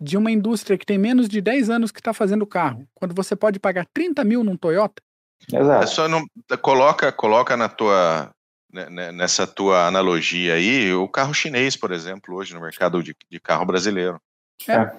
de 0.00 0.16
uma 0.16 0.30
indústria 0.30 0.78
que 0.78 0.86
tem 0.86 0.96
menos 0.96 1.28
de 1.28 1.40
10 1.40 1.68
anos 1.68 1.92
que 1.92 2.00
está 2.00 2.14
fazendo 2.14 2.46
carro, 2.46 2.88
quando 2.94 3.14
você 3.14 3.36
pode 3.36 3.60
pagar 3.60 3.86
30 3.92 4.24
mil 4.24 4.42
num 4.42 4.56
Toyota. 4.56 5.02
Exato. 5.52 5.84
É 5.84 5.86
só 5.86 6.08
não, 6.08 6.24
coloca, 6.62 7.10
coloca 7.12 7.56
na 7.56 7.68
tua, 7.68 8.30
né, 8.72 8.88
né, 8.88 9.12
nessa 9.12 9.46
tua 9.46 9.86
analogia 9.86 10.54
aí, 10.54 10.92
o 10.92 11.08
carro 11.08 11.34
chinês, 11.34 11.76
por 11.76 11.92
exemplo, 11.92 12.34
hoje 12.34 12.54
no 12.54 12.60
mercado 12.60 13.02
de, 13.02 13.16
de 13.30 13.40
carro 13.40 13.64
brasileiro. 13.64 14.20
É. 14.66 14.72
é. 14.72 14.92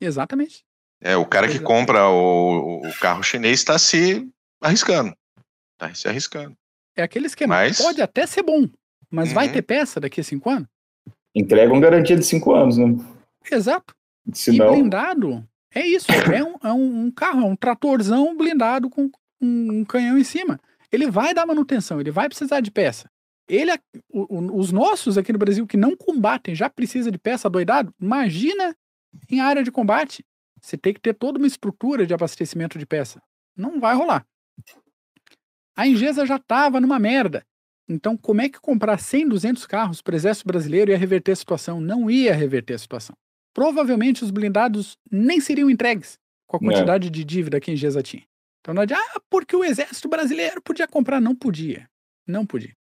Exatamente. 0.00 0.64
É, 1.00 1.16
o 1.16 1.26
cara 1.26 1.48
que 1.48 1.58
compra 1.58 2.08
o, 2.08 2.86
o 2.86 2.98
carro 3.00 3.22
chinês 3.22 3.60
está 3.60 3.78
se 3.78 4.28
arriscando. 4.60 5.14
Está 5.74 5.94
se 5.94 6.08
arriscando. 6.08 6.56
É 6.96 7.02
aquele 7.02 7.26
esquema. 7.26 7.56
Mas... 7.56 7.78
Pode 7.78 8.00
até 8.00 8.26
ser 8.26 8.42
bom, 8.42 8.66
mas 9.10 9.28
uhum. 9.28 9.34
vai 9.34 9.52
ter 9.52 9.62
peça 9.62 10.00
daqui 10.00 10.20
a 10.20 10.24
cinco 10.24 10.48
anos? 10.50 10.68
Entregam 11.34 11.78
garantia 11.78 12.16
de 12.16 12.24
cinco 12.24 12.54
anos, 12.54 12.78
né? 12.78 12.86
Exato. 13.50 13.94
Senão... 14.32 14.68
E 14.68 14.70
blindado 14.72 15.46
é 15.74 15.86
isso. 15.86 16.10
É 16.10 16.42
um, 16.42 16.54
é 16.64 16.72
um 16.72 17.10
carro, 17.10 17.42
é 17.42 17.44
um 17.44 17.54
tratorzão 17.54 18.34
blindado 18.34 18.88
com 18.88 19.10
um, 19.40 19.80
um, 19.80 19.84
canhão 19.84 20.18
em 20.18 20.24
cima. 20.24 20.60
Ele 20.90 21.10
vai 21.10 21.34
dar 21.34 21.46
manutenção, 21.46 22.00
ele 22.00 22.10
vai 22.10 22.28
precisar 22.28 22.60
de 22.60 22.70
peça. 22.70 23.10
Ele, 23.48 23.72
o, 24.08 24.58
os 24.58 24.72
nossos 24.72 25.16
aqui 25.16 25.32
no 25.32 25.38
Brasil 25.38 25.66
que 25.66 25.76
não 25.76 25.96
combatem 25.96 26.54
já 26.54 26.68
precisa 26.68 27.10
de 27.10 27.18
peça 27.18 27.48
doidado. 27.48 27.94
Imagina 28.00 28.76
em 29.30 29.40
área 29.40 29.62
de 29.62 29.70
combate. 29.70 30.24
Você 30.60 30.76
tem 30.76 30.92
que 30.92 31.00
ter 31.00 31.14
toda 31.14 31.38
uma 31.38 31.46
estrutura 31.46 32.06
de 32.06 32.14
abastecimento 32.14 32.78
de 32.78 32.86
peça. 32.86 33.22
Não 33.56 33.78
vai 33.78 33.94
rolar. 33.94 34.26
A 35.76 35.86
Ingesa 35.86 36.26
já 36.26 36.36
estava 36.36 36.80
numa 36.80 36.98
merda. 36.98 37.44
Então, 37.88 38.16
como 38.16 38.40
é 38.40 38.48
que 38.48 38.60
comprar 38.60 38.98
100, 38.98 39.28
200 39.28 39.66
carros 39.66 40.02
para 40.02 40.14
o 40.14 40.16
Exército 40.16 40.48
Brasileiro 40.48 40.90
ia 40.90 40.98
reverter 40.98 41.32
a 41.32 41.36
situação? 41.36 41.80
Não 41.80 42.10
ia 42.10 42.34
reverter 42.34 42.74
a 42.74 42.78
situação. 42.78 43.16
Provavelmente 43.54 44.24
os 44.24 44.30
blindados 44.30 44.98
nem 45.10 45.40
seriam 45.40 45.70
entregues 45.70 46.18
com 46.46 46.56
a 46.56 46.60
é. 46.60 46.64
quantidade 46.64 47.06
é. 47.06 47.10
de 47.10 47.24
dívida 47.24 47.60
que 47.60 47.70
a 47.70 47.74
Engesa 47.74 48.02
tinha. 48.02 48.24
Então 48.66 48.74
não 48.74 48.82
adianta, 48.82 49.04
ah, 49.14 49.20
porque 49.30 49.54
o 49.54 49.62
Exército 49.62 50.08
Brasileiro 50.08 50.60
podia 50.60 50.88
comprar. 50.88 51.20
Não 51.20 51.36
podia. 51.36 51.88
Não 52.26 52.44
podia. 52.44 52.72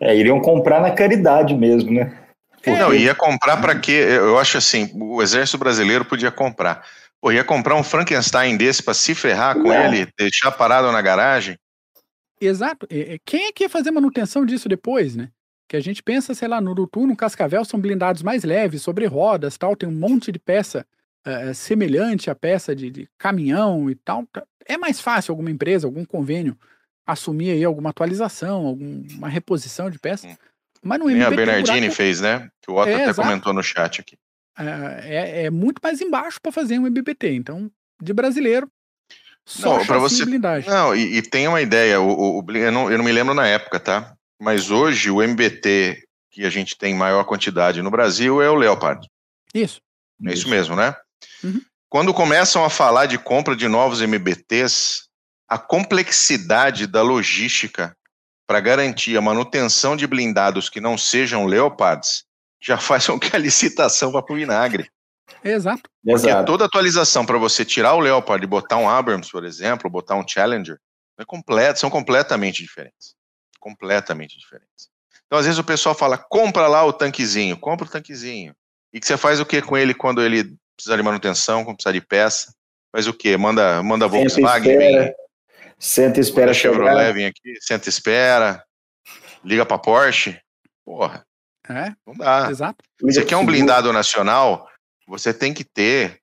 É, 0.00 0.16
iriam 0.16 0.40
comprar 0.40 0.80
na 0.80 0.90
caridade 0.90 1.54
mesmo, 1.54 1.92
né? 1.92 2.18
Porque... 2.50 2.70
Não, 2.70 2.94
ia 2.94 3.14
comprar 3.14 3.58
para 3.58 3.78
quê? 3.78 3.92
Eu 3.92 4.38
acho 4.38 4.56
assim, 4.56 4.90
o 4.94 5.20
Exército 5.20 5.58
Brasileiro 5.58 6.02
podia 6.02 6.30
comprar. 6.30 6.82
Pô, 7.20 7.30
ia 7.30 7.44
comprar 7.44 7.74
um 7.74 7.82
Frankenstein 7.82 8.56
desse 8.56 8.82
para 8.82 8.94
se 8.94 9.14
ferrar 9.14 9.54
com 9.60 9.70
é. 9.70 9.86
ele, 9.86 10.08
deixar 10.18 10.50
parado 10.50 10.90
na 10.90 11.02
garagem. 11.02 11.58
Exato. 12.40 12.88
Quem 13.26 13.48
é 13.48 13.52
que 13.52 13.64
ia 13.64 13.68
fazer 13.68 13.90
manutenção 13.90 14.46
disso 14.46 14.66
depois, 14.66 15.14
né? 15.14 15.28
Que 15.68 15.76
a 15.76 15.80
gente 15.80 16.02
pensa, 16.02 16.32
sei 16.32 16.48
lá, 16.48 16.58
no 16.58 16.70
Urutu, 16.70 17.06
no 17.06 17.14
Cascavel, 17.14 17.66
são 17.66 17.78
blindados 17.78 18.22
mais 18.22 18.44
leves, 18.44 18.80
sobre 18.80 19.04
rodas 19.04 19.58
tal, 19.58 19.76
tem 19.76 19.86
um 19.86 19.92
monte 19.92 20.32
de 20.32 20.38
peça 20.38 20.86
uh, 21.26 21.54
semelhante 21.54 22.30
à 22.30 22.34
peça 22.34 22.74
de, 22.74 22.90
de, 22.90 23.08
caminhão 23.18 23.90
e 23.90 23.94
tal. 23.94 24.26
Tá, 24.26 24.44
é 24.66 24.76
mais 24.76 25.00
fácil 25.00 25.32
alguma 25.32 25.50
empresa, 25.50 25.86
algum 25.86 26.04
convênio 26.04 26.56
assumir 27.06 27.52
aí 27.52 27.64
alguma 27.64 27.90
atualização, 27.90 28.66
alguma 28.66 29.28
reposição 29.28 29.90
de 29.90 29.98
peça. 29.98 30.28
Mas 30.82 30.98
no 30.98 31.06
Nem 31.06 31.22
a 31.22 31.30
Bernardini 31.30 31.80
buraco... 31.80 31.96
fez, 31.96 32.20
né? 32.20 32.48
Que 32.62 32.70
o 32.70 32.76
Otto 32.76 32.90
é, 32.90 32.94
até 32.94 33.04
exato. 33.04 33.22
comentou 33.22 33.52
no 33.52 33.62
chat 33.62 34.00
aqui. 34.00 34.16
É, 34.56 35.44
é 35.44 35.50
muito 35.50 35.80
mais 35.82 36.00
embaixo 36.00 36.40
para 36.40 36.52
fazer 36.52 36.78
um 36.78 36.86
MBPT. 36.86 37.32
Então, 37.32 37.70
de 38.00 38.12
brasileiro, 38.12 38.70
só 39.46 39.78
não, 39.78 39.86
para 39.86 39.98
você. 39.98 40.24
Blindagem. 40.26 40.68
Não, 40.68 40.94
e, 40.94 41.16
e, 41.16 41.22
tem 41.22 41.48
uma 41.48 41.62
ideia. 41.62 42.00
O, 42.00 42.40
o, 42.40 42.52
eu, 42.52 42.70
não, 42.70 42.90
eu 42.90 42.98
não 42.98 43.04
me 43.04 43.12
lembro 43.12 43.32
na 43.32 43.46
época, 43.46 43.80
tá? 43.80 44.14
Mas 44.38 44.70
hoje 44.70 45.10
o 45.10 45.22
MBT 45.22 46.08
que 46.30 46.44
a 46.44 46.50
gente 46.50 46.76
tem 46.76 46.94
maior 46.94 47.24
quantidade 47.24 47.82
no 47.82 47.90
Brasil 47.90 48.42
é 48.42 48.48
o 48.48 48.54
Leopard. 48.54 49.08
Isso. 49.52 49.80
É 50.24 50.32
isso, 50.32 50.48
mesmo, 50.48 50.76
né? 50.76 50.94
Uhum. 51.42 51.60
Quando 51.88 52.12
começam 52.12 52.64
a 52.64 52.70
falar 52.70 53.06
de 53.06 53.18
compra 53.18 53.56
de 53.56 53.66
novos 53.66 54.00
MBTs, 54.00 55.04
a 55.48 55.58
complexidade 55.58 56.86
da 56.86 57.02
logística 57.02 57.96
para 58.46 58.60
garantir 58.60 59.16
a 59.16 59.20
manutenção 59.20 59.96
de 59.96 60.06
blindados 60.06 60.68
que 60.68 60.80
não 60.80 60.98
sejam 60.98 61.46
Leopards 61.46 62.24
já 62.60 62.76
faz 62.78 63.06
com 63.06 63.18
que 63.18 63.34
a 63.34 63.38
licitação 63.38 64.12
vá 64.12 64.22
para 64.22 64.34
o 64.34 64.36
vinagre. 64.36 64.90
Exato. 65.44 65.88
Porque 66.04 66.26
Exato. 66.26 66.46
toda 66.46 66.64
atualização 66.64 67.24
para 67.24 67.38
você 67.38 67.64
tirar 67.64 67.94
o 67.94 68.00
Leopard 68.00 68.42
e 68.42 68.48
botar 68.48 68.76
um 68.76 68.88
Abrams, 68.88 69.30
por 69.30 69.44
exemplo, 69.44 69.90
botar 69.90 70.16
um 70.16 70.26
Challenger, 70.26 70.78
é 71.18 71.24
completo, 71.24 71.80
são 71.80 71.90
completamente 71.90 72.62
diferentes. 72.62 73.14
Completamente 73.60 74.38
diferentes. 74.38 74.88
Então, 75.26 75.38
às 75.38 75.44
vezes 75.44 75.58
o 75.58 75.64
pessoal 75.64 75.94
fala, 75.94 76.16
compra 76.16 76.66
lá 76.66 76.84
o 76.84 76.92
tanquezinho, 76.92 77.56
compra 77.58 77.86
o 77.86 77.90
tanquezinho. 77.90 78.54
E 78.92 78.98
que 78.98 79.06
você 79.06 79.16
faz 79.16 79.40
o 79.40 79.46
que 79.46 79.60
com 79.60 79.76
ele 79.76 79.92
quando 79.92 80.22
ele 80.22 80.56
precisa 80.78 80.96
de 80.96 81.02
manutenção, 81.02 81.64
quando 81.64 81.76
precisa 81.76 81.92
de 81.92 82.00
peça? 82.00 82.54
Faz 82.90 83.06
o 83.06 83.12
quê? 83.12 83.36
Manda, 83.36 83.82
manda 83.82 84.08
Volkswagen 84.08 84.78
vir. 84.78 85.14
Senta 85.78 86.18
e 86.18 86.22
espera 86.22 86.54
Chevrolet 86.54 87.12
vir 87.12 87.26
aqui, 87.26 87.54
senta 87.60 87.88
e 87.88 87.90
espera. 87.90 88.64
Liga 89.44 89.66
para 89.66 89.78
Porsche. 89.78 90.40
Porra. 90.84 91.24
É? 91.68 91.92
Não 92.06 92.14
dá. 92.14 92.50
Exato. 92.50 92.82
Você 93.02 93.24
quer 93.24 93.36
um 93.36 93.44
blindado 93.44 93.92
nacional? 93.92 94.66
você 95.08 95.32
tem 95.32 95.54
que 95.54 95.64
ter, 95.64 96.20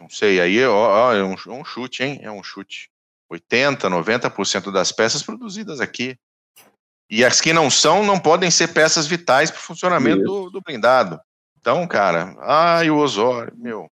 não 0.00 0.08
sei, 0.08 0.40
aí 0.40 0.64
ó, 0.64 1.14
é, 1.14 1.22
um, 1.22 1.34
é 1.34 1.52
um 1.52 1.64
chute, 1.64 2.02
hein? 2.02 2.18
É 2.22 2.30
um 2.30 2.42
chute. 2.42 2.88
80, 3.28 3.90
90% 3.90 4.72
das 4.72 4.90
peças 4.90 5.22
produzidas 5.22 5.80
aqui. 5.80 6.16
E 7.10 7.24
as 7.24 7.40
que 7.40 7.52
não 7.52 7.70
são, 7.70 8.02
não 8.02 8.18
podem 8.18 8.50
ser 8.50 8.68
peças 8.68 9.06
vitais 9.06 9.50
para 9.50 9.58
o 9.58 9.62
funcionamento 9.62 10.22
do, 10.22 10.50
do, 10.50 10.60
blindado. 10.60 11.20
Então, 11.66 11.84
cara, 11.84 12.36
ai, 12.38 12.88
o 12.90 12.96
Osório, 12.96 13.52
meu. 13.56 13.90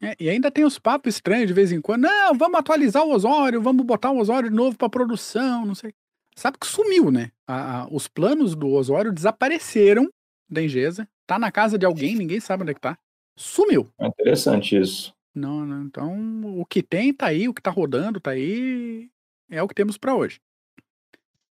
É, 0.00 0.16
e 0.18 0.30
ainda 0.30 0.50
tem 0.50 0.64
os 0.64 0.78
papos 0.78 1.16
estranhos 1.16 1.46
de 1.46 1.52
vez 1.52 1.70
em 1.70 1.82
quando. 1.82 2.04
Não, 2.04 2.34
vamos 2.34 2.58
atualizar 2.58 3.04
o 3.04 3.12
Osório, 3.12 3.60
vamos 3.60 3.84
botar 3.84 4.10
o 4.10 4.18
Osório 4.18 4.48
de 4.48 4.56
novo 4.56 4.74
para 4.74 4.88
produção, 4.88 5.66
não 5.66 5.74
sei. 5.74 5.92
Sabe 6.34 6.56
que 6.58 6.66
sumiu, 6.66 7.10
né? 7.10 7.30
A, 7.46 7.82
a, 7.82 7.88
os 7.88 8.08
planos 8.08 8.54
do 8.54 8.68
Osório 8.68 9.12
desapareceram 9.12 10.08
da 10.48 10.62
Engesa. 10.62 11.06
Tá 11.26 11.38
na 11.38 11.52
casa 11.52 11.76
de 11.76 11.84
alguém, 11.84 12.16
ninguém 12.16 12.40
sabe 12.40 12.62
onde 12.62 12.70
é 12.70 12.74
que 12.74 12.80
tá. 12.80 12.96
Sumiu. 13.36 13.92
É 14.00 14.06
interessante 14.06 14.80
isso. 14.80 15.12
Não, 15.34 15.66
não, 15.66 15.82
então 15.82 16.58
o 16.58 16.64
que 16.64 16.82
tem 16.82 17.12
tá 17.12 17.26
aí, 17.26 17.46
o 17.50 17.52
que 17.52 17.60
tá 17.60 17.70
rodando 17.70 18.18
tá 18.18 18.30
aí, 18.30 19.10
é 19.50 19.62
o 19.62 19.68
que 19.68 19.74
temos 19.74 19.98
para 19.98 20.14
hoje. 20.14 20.40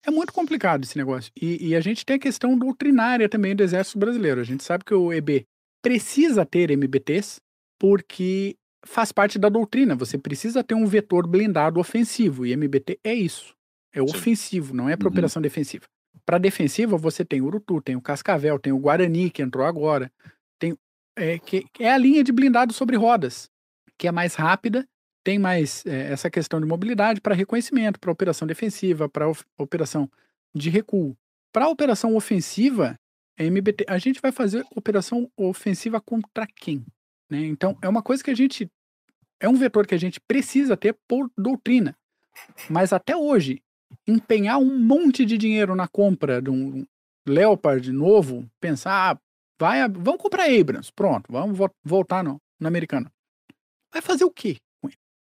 É 0.06 0.10
muito 0.10 0.32
complicado 0.32 0.84
esse 0.84 0.98
negócio. 0.98 1.32
E, 1.40 1.68
e, 1.68 1.76
a 1.76 1.80
gente 1.80 2.04
tem 2.04 2.16
a 2.16 2.18
questão 2.18 2.56
doutrinária 2.56 3.28
também 3.28 3.56
do 3.56 3.62
Exército 3.62 3.98
Brasileiro. 3.98 4.40
A 4.40 4.44
gente 4.44 4.62
sabe 4.62 4.84
que 4.84 4.94
o 4.94 5.12
EB 5.12 5.46
precisa 5.82 6.44
ter 6.44 6.70
MBTs 6.70 7.40
porque 7.78 8.56
faz 8.86 9.12
parte 9.12 9.38
da 9.38 9.48
doutrina. 9.48 9.94
Você 9.96 10.18
precisa 10.18 10.62
ter 10.62 10.74
um 10.74 10.86
vetor 10.86 11.26
blindado 11.26 11.80
ofensivo. 11.80 12.44
E 12.44 12.52
MBT 12.52 12.98
é 13.02 13.14
isso. 13.14 13.54
É 13.94 14.02
ofensivo, 14.02 14.74
não 14.74 14.88
é 14.88 14.96
para 14.96 15.06
uhum. 15.06 15.12
operação 15.12 15.40
defensiva. 15.40 15.86
Para 16.26 16.38
defensiva, 16.38 16.96
você 16.96 17.24
tem 17.24 17.40
o 17.40 17.46
Urutu, 17.46 17.80
tem 17.80 17.96
o 17.96 18.00
Cascavel, 18.00 18.58
tem 18.58 18.72
o 18.72 18.78
Guarani, 18.78 19.30
que 19.30 19.40
entrou 19.40 19.64
agora. 19.64 20.10
Tem, 20.58 20.76
é, 21.16 21.38
que, 21.38 21.64
é 21.78 21.92
a 21.92 21.98
linha 21.98 22.24
de 22.24 22.32
blindado 22.32 22.72
sobre 22.72 22.96
rodas, 22.96 23.48
que 23.96 24.08
é 24.08 24.12
mais 24.12 24.34
rápida, 24.34 24.86
tem 25.24 25.38
mais 25.38 25.84
é, 25.86 26.12
essa 26.12 26.30
questão 26.30 26.60
de 26.60 26.66
mobilidade 26.66 27.20
para 27.20 27.34
reconhecimento, 27.34 27.98
para 27.98 28.12
operação 28.12 28.46
defensiva, 28.46 29.08
para 29.08 29.26
operação 29.58 30.08
de 30.54 30.68
recuo. 30.68 31.16
Para 31.50 31.68
operação 31.68 32.14
ofensiva, 32.14 32.94
a 33.38 33.42
MBT, 33.42 33.86
a 33.88 33.98
gente 33.98 34.20
vai 34.20 34.30
fazer 34.30 34.64
operação 34.76 35.30
ofensiva 35.36 36.00
contra 36.00 36.46
quem? 36.46 36.84
Né? 37.30 37.46
Então, 37.46 37.76
é 37.80 37.88
uma 37.88 38.02
coisa 38.02 38.22
que 38.22 38.30
a 38.30 38.34
gente. 38.34 38.70
É 39.40 39.48
um 39.48 39.54
vetor 39.54 39.86
que 39.86 39.94
a 39.94 39.98
gente 39.98 40.20
precisa 40.20 40.76
ter 40.76 40.96
por 41.08 41.30
doutrina. 41.36 41.96
Mas 42.68 42.92
até 42.92 43.16
hoje, 43.16 43.62
empenhar 44.06 44.58
um 44.58 44.78
monte 44.78 45.24
de 45.24 45.38
dinheiro 45.38 45.74
na 45.74 45.88
compra 45.88 46.40
de 46.40 46.50
um 46.50 46.84
Leopard 47.26 47.90
novo, 47.92 48.48
pensar, 48.60 49.12
ah, 49.12 49.20
vai, 49.58 49.88
vamos 49.88 50.20
comprar 50.20 50.44
Abrams, 50.44 50.92
pronto, 50.92 51.30
vamos 51.30 51.56
vo 51.56 51.70
voltar 51.82 52.22
no, 52.22 52.40
no 52.60 52.68
americano. 52.68 53.10
Vai 53.92 54.02
fazer 54.02 54.24
o 54.24 54.30
quê? 54.30 54.58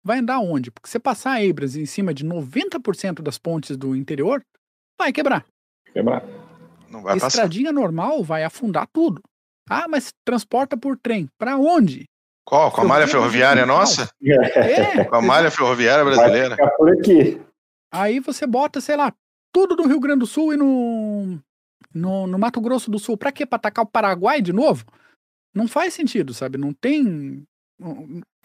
Vai 0.03 0.19
andar 0.19 0.39
onde? 0.39 0.69
Porque 0.69 0.89
se 0.89 0.99
passar 0.99 1.41
Abrams 1.41 1.79
em 1.79 1.85
cima 1.85 2.13
de 2.13 2.25
90% 2.25 3.21
das 3.21 3.37
pontes 3.37 3.77
do 3.77 3.95
interior, 3.95 4.43
vai 4.99 5.13
quebrar. 5.13 5.45
Quebrar. 5.93 6.23
Não 6.89 7.01
vai 7.01 7.17
Estradinha 7.17 7.71
passar. 7.71 7.81
normal 7.81 8.23
vai 8.23 8.43
afundar 8.43 8.87
tudo. 8.91 9.21
Ah, 9.69 9.87
mas 9.87 10.13
transporta 10.25 10.75
por 10.75 10.97
trem. 10.97 11.29
Para 11.37 11.57
onde? 11.57 12.03
Qual? 12.45 12.71
Com 12.71 12.81
a 12.81 12.85
malha 12.85 13.07
ferroviária 13.07 13.65
nossa? 13.65 14.09
É. 14.21 15.05
Com 15.05 15.15
a 15.15 15.21
malha 15.21 15.49
ferroviária 15.49 16.03
brasileira. 16.03 16.55
Vai 16.57 16.69
por 16.75 16.91
aqui. 16.91 17.41
Aí 17.91 18.19
você 18.19 18.45
bota, 18.45 18.81
sei 18.81 18.97
lá, 18.97 19.13
tudo 19.53 19.75
no 19.75 19.87
Rio 19.87 19.99
Grande 19.99 20.19
do 20.19 20.27
Sul 20.27 20.53
e 20.53 20.57
no, 20.57 21.39
no, 21.93 22.27
no 22.27 22.39
Mato 22.39 22.59
Grosso 22.59 22.91
do 22.91 22.99
Sul. 22.99 23.17
Para 23.17 23.31
quê? 23.31 23.45
Para 23.45 23.57
atacar 23.57 23.85
o 23.85 23.89
Paraguai 23.89 24.41
de 24.41 24.51
novo? 24.51 24.83
Não 25.55 25.67
faz 25.67 25.93
sentido, 25.93 26.33
sabe? 26.33 26.57
Não 26.57 26.73
tem, 26.73 27.45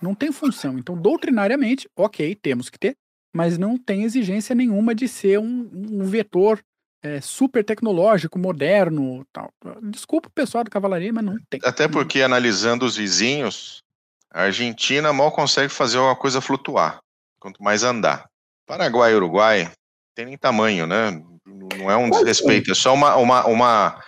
não, 0.02 0.14
tem 0.14 0.32
função. 0.32 0.78
Então, 0.78 0.96
doutrinariamente, 0.96 1.88
ok, 1.96 2.34
temos 2.34 2.68
que 2.68 2.78
ter, 2.78 2.96
mas 3.32 3.56
não 3.56 3.76
tem 3.76 4.02
exigência 4.02 4.54
nenhuma 4.54 4.94
de 4.94 5.06
ser 5.06 5.38
um, 5.38 5.70
um 5.72 6.04
vetor 6.04 6.60
é, 7.02 7.20
super 7.20 7.64
tecnológico, 7.64 8.38
moderno, 8.38 9.24
tal. 9.32 9.50
Desculpa 9.82 10.28
o 10.28 10.32
pessoal 10.32 10.64
do 10.64 10.70
cavalaria, 10.70 11.12
mas 11.12 11.24
não 11.24 11.36
tem. 11.48 11.60
Até 11.62 11.86
porque 11.86 12.22
analisando 12.22 12.84
os 12.84 12.96
vizinhos, 12.96 13.82
a 14.30 14.42
Argentina 14.42 15.12
mal 15.12 15.30
consegue 15.30 15.72
fazer 15.72 15.98
uma 15.98 16.16
coisa 16.16 16.40
flutuar, 16.40 17.00
quanto 17.38 17.62
mais 17.62 17.82
andar. 17.82 18.28
Paraguai 18.66 19.12
e 19.12 19.16
Uruguai 19.16 19.72
tem 20.14 20.26
nem 20.26 20.36
tamanho, 20.36 20.86
né? 20.86 21.10
Não 21.46 21.90
é 21.90 21.96
um 21.96 22.10
desrespeito, 22.10 22.70
é 22.70 22.74
só 22.74 22.92
uma, 22.92 23.16
uma, 23.16 23.46
uma 23.46 24.04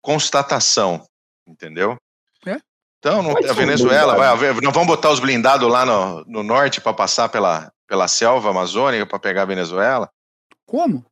constatação, 0.00 1.06
entendeu? 1.46 1.96
Então, 3.00 3.22
não, 3.22 3.30
a 3.30 3.52
Venezuela, 3.54 4.14
vai, 4.14 4.52
não 4.60 4.70
vamos 4.70 4.86
botar 4.86 5.10
os 5.10 5.20
blindados 5.20 5.66
lá 5.68 5.86
no, 5.86 6.22
no 6.26 6.42
norte 6.42 6.82
para 6.82 6.92
passar 6.92 7.30
pela, 7.30 7.72
pela 7.88 8.06
selva 8.06 8.50
amazônica 8.50 9.06
para 9.06 9.18
pegar 9.18 9.42
a 9.42 9.46
Venezuela? 9.46 10.08
Como? 10.66 11.04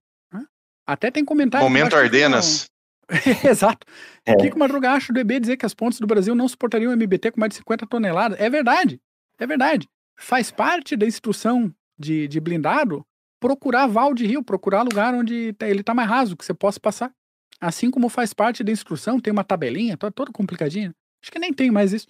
Até 0.86 1.11
tem 1.11 1.24
comentário. 1.24 1.66
Momento 1.66 1.97
Ardenas. 1.97 2.66
Exato. 3.45 3.86
É. 4.24 4.36
Kiko 4.36 4.59
Madruga 4.59 4.93
acha 4.93 5.12
do 5.12 5.20
EB 5.20 5.41
dizer 5.41 5.57
que 5.57 5.66
as 5.66 5.74
pontes 5.74 5.99
do 6.01 6.07
Brasil 6.07 6.34
não 6.34 6.49
suportariam 6.49 6.93
MBT 6.93 7.32
com 7.32 7.41
mais 7.41 7.51
de 7.51 7.57
50 7.57 7.86
toneladas. 7.86 8.39
É 8.41 8.49
verdade. 8.49 9.01
É 9.39 9.47
verdade. 9.47 9.89
Faz 10.18 10.51
parte 10.51 10.97
da 10.97 11.07
instrução 11.07 11.72
de, 11.99 12.28
de 12.28 12.41
blindado 12.41 13.05
procurar 13.41 13.86
val 13.86 14.14
de 14.14 14.26
rio, 14.26 14.43
procurar 14.43 14.82
lugar 14.82 15.14
onde 15.14 15.53
tá, 15.55 15.68
ele 15.68 15.80
está 15.80 15.95
mais 15.95 16.09
raso, 16.09 16.36
que 16.36 16.45
você 16.45 16.55
possa 16.55 16.80
passar. 16.80 17.12
Assim 17.61 17.91
como 17.91 18.09
faz 18.09 18.32
parte 18.32 18.62
da 18.62 18.72
instrução, 18.72 19.20
tem 19.20 19.32
uma 19.32 19.45
tabelinha, 19.45 19.97
toda, 19.97 20.12
toda 20.12 20.32
complicadinha. 20.32 20.95
Acho 21.22 21.30
que 21.30 21.38
nem 21.38 21.52
tem 21.52 21.70
mais 21.70 21.92
isso. 21.92 22.06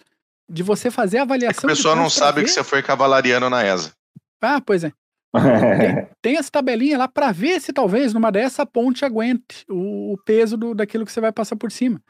De 0.49 0.63
você 0.63 0.89
fazer 0.89 1.19
a 1.19 1.21
avaliação. 1.23 1.69
É 1.69 1.73
a 1.73 1.75
pessoa 1.75 1.95
não 1.95 2.09
sabe 2.09 2.41
ver. 2.41 2.47
que 2.47 2.51
você 2.51 2.63
foi 2.63 2.81
cavalariano 2.81 3.49
na 3.49 3.63
ESA. 3.65 3.93
Ah, 4.41 4.61
pois 4.61 4.83
é. 4.83 4.91
tem, 5.31 6.07
tem 6.21 6.37
essa 6.37 6.49
tabelinha 6.49 6.97
lá 6.97 7.07
para 7.07 7.31
ver 7.31 7.59
se 7.61 7.71
talvez 7.71 8.13
numa 8.13 8.31
dessa 8.31 8.65
ponte 8.65 9.05
aguente 9.05 9.65
o, 9.69 10.13
o 10.13 10.17
peso 10.25 10.57
do, 10.57 10.73
daquilo 10.73 11.05
que 11.05 11.11
você 11.11 11.21
vai 11.21 11.31
passar 11.31 11.55
por 11.55 11.71
cima. 11.71 12.01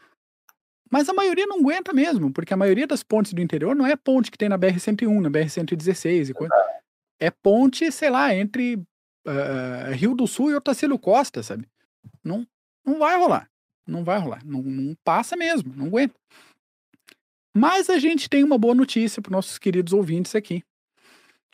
Mas 0.92 1.08
a 1.08 1.14
maioria 1.14 1.46
não 1.46 1.60
aguenta 1.60 1.94
mesmo, 1.94 2.32
porque 2.32 2.54
a 2.54 2.58
maioria 2.58 2.88
das 2.88 3.04
pontes 3.04 3.34
do 3.34 3.42
interior 3.42 3.76
não 3.76 3.86
é 3.86 3.96
ponte 3.96 4.32
que 4.32 4.38
tem 4.38 4.50
na 4.50 4.58
BR-101, 4.58 5.22
na 5.22 5.30
BR-116 5.30 6.30
e 6.30 6.34
coisa 6.34 6.54
é 7.20 7.30
ponte, 7.30 7.92
sei 7.92 8.10
lá, 8.10 8.34
entre 8.34 8.76
uh, 8.76 9.92
Rio 9.94 10.16
do 10.16 10.26
Sul 10.26 10.52
e 10.52 10.56
Otacílio 10.56 10.98
Costa, 10.98 11.44
sabe? 11.44 11.68
Não, 12.24 12.48
não 12.86 12.98
vai 12.98 13.18
rolar. 13.18 13.50
Não 13.86 14.04
vai 14.04 14.18
rolar. 14.18 14.44
Não, 14.46 14.62
não 14.62 14.96
passa 15.04 15.36
mesmo, 15.36 15.74
não 15.76 15.88
aguenta. 15.88 16.16
Mas 17.60 17.90
a 17.90 18.00
gente 18.00 18.30
tem 18.30 18.42
uma 18.42 18.58
boa 18.58 18.74
notícia 18.74 19.22
para 19.22 19.34
nossos 19.34 19.58
queridos 19.58 19.92
ouvintes 19.92 20.34
aqui, 20.34 20.64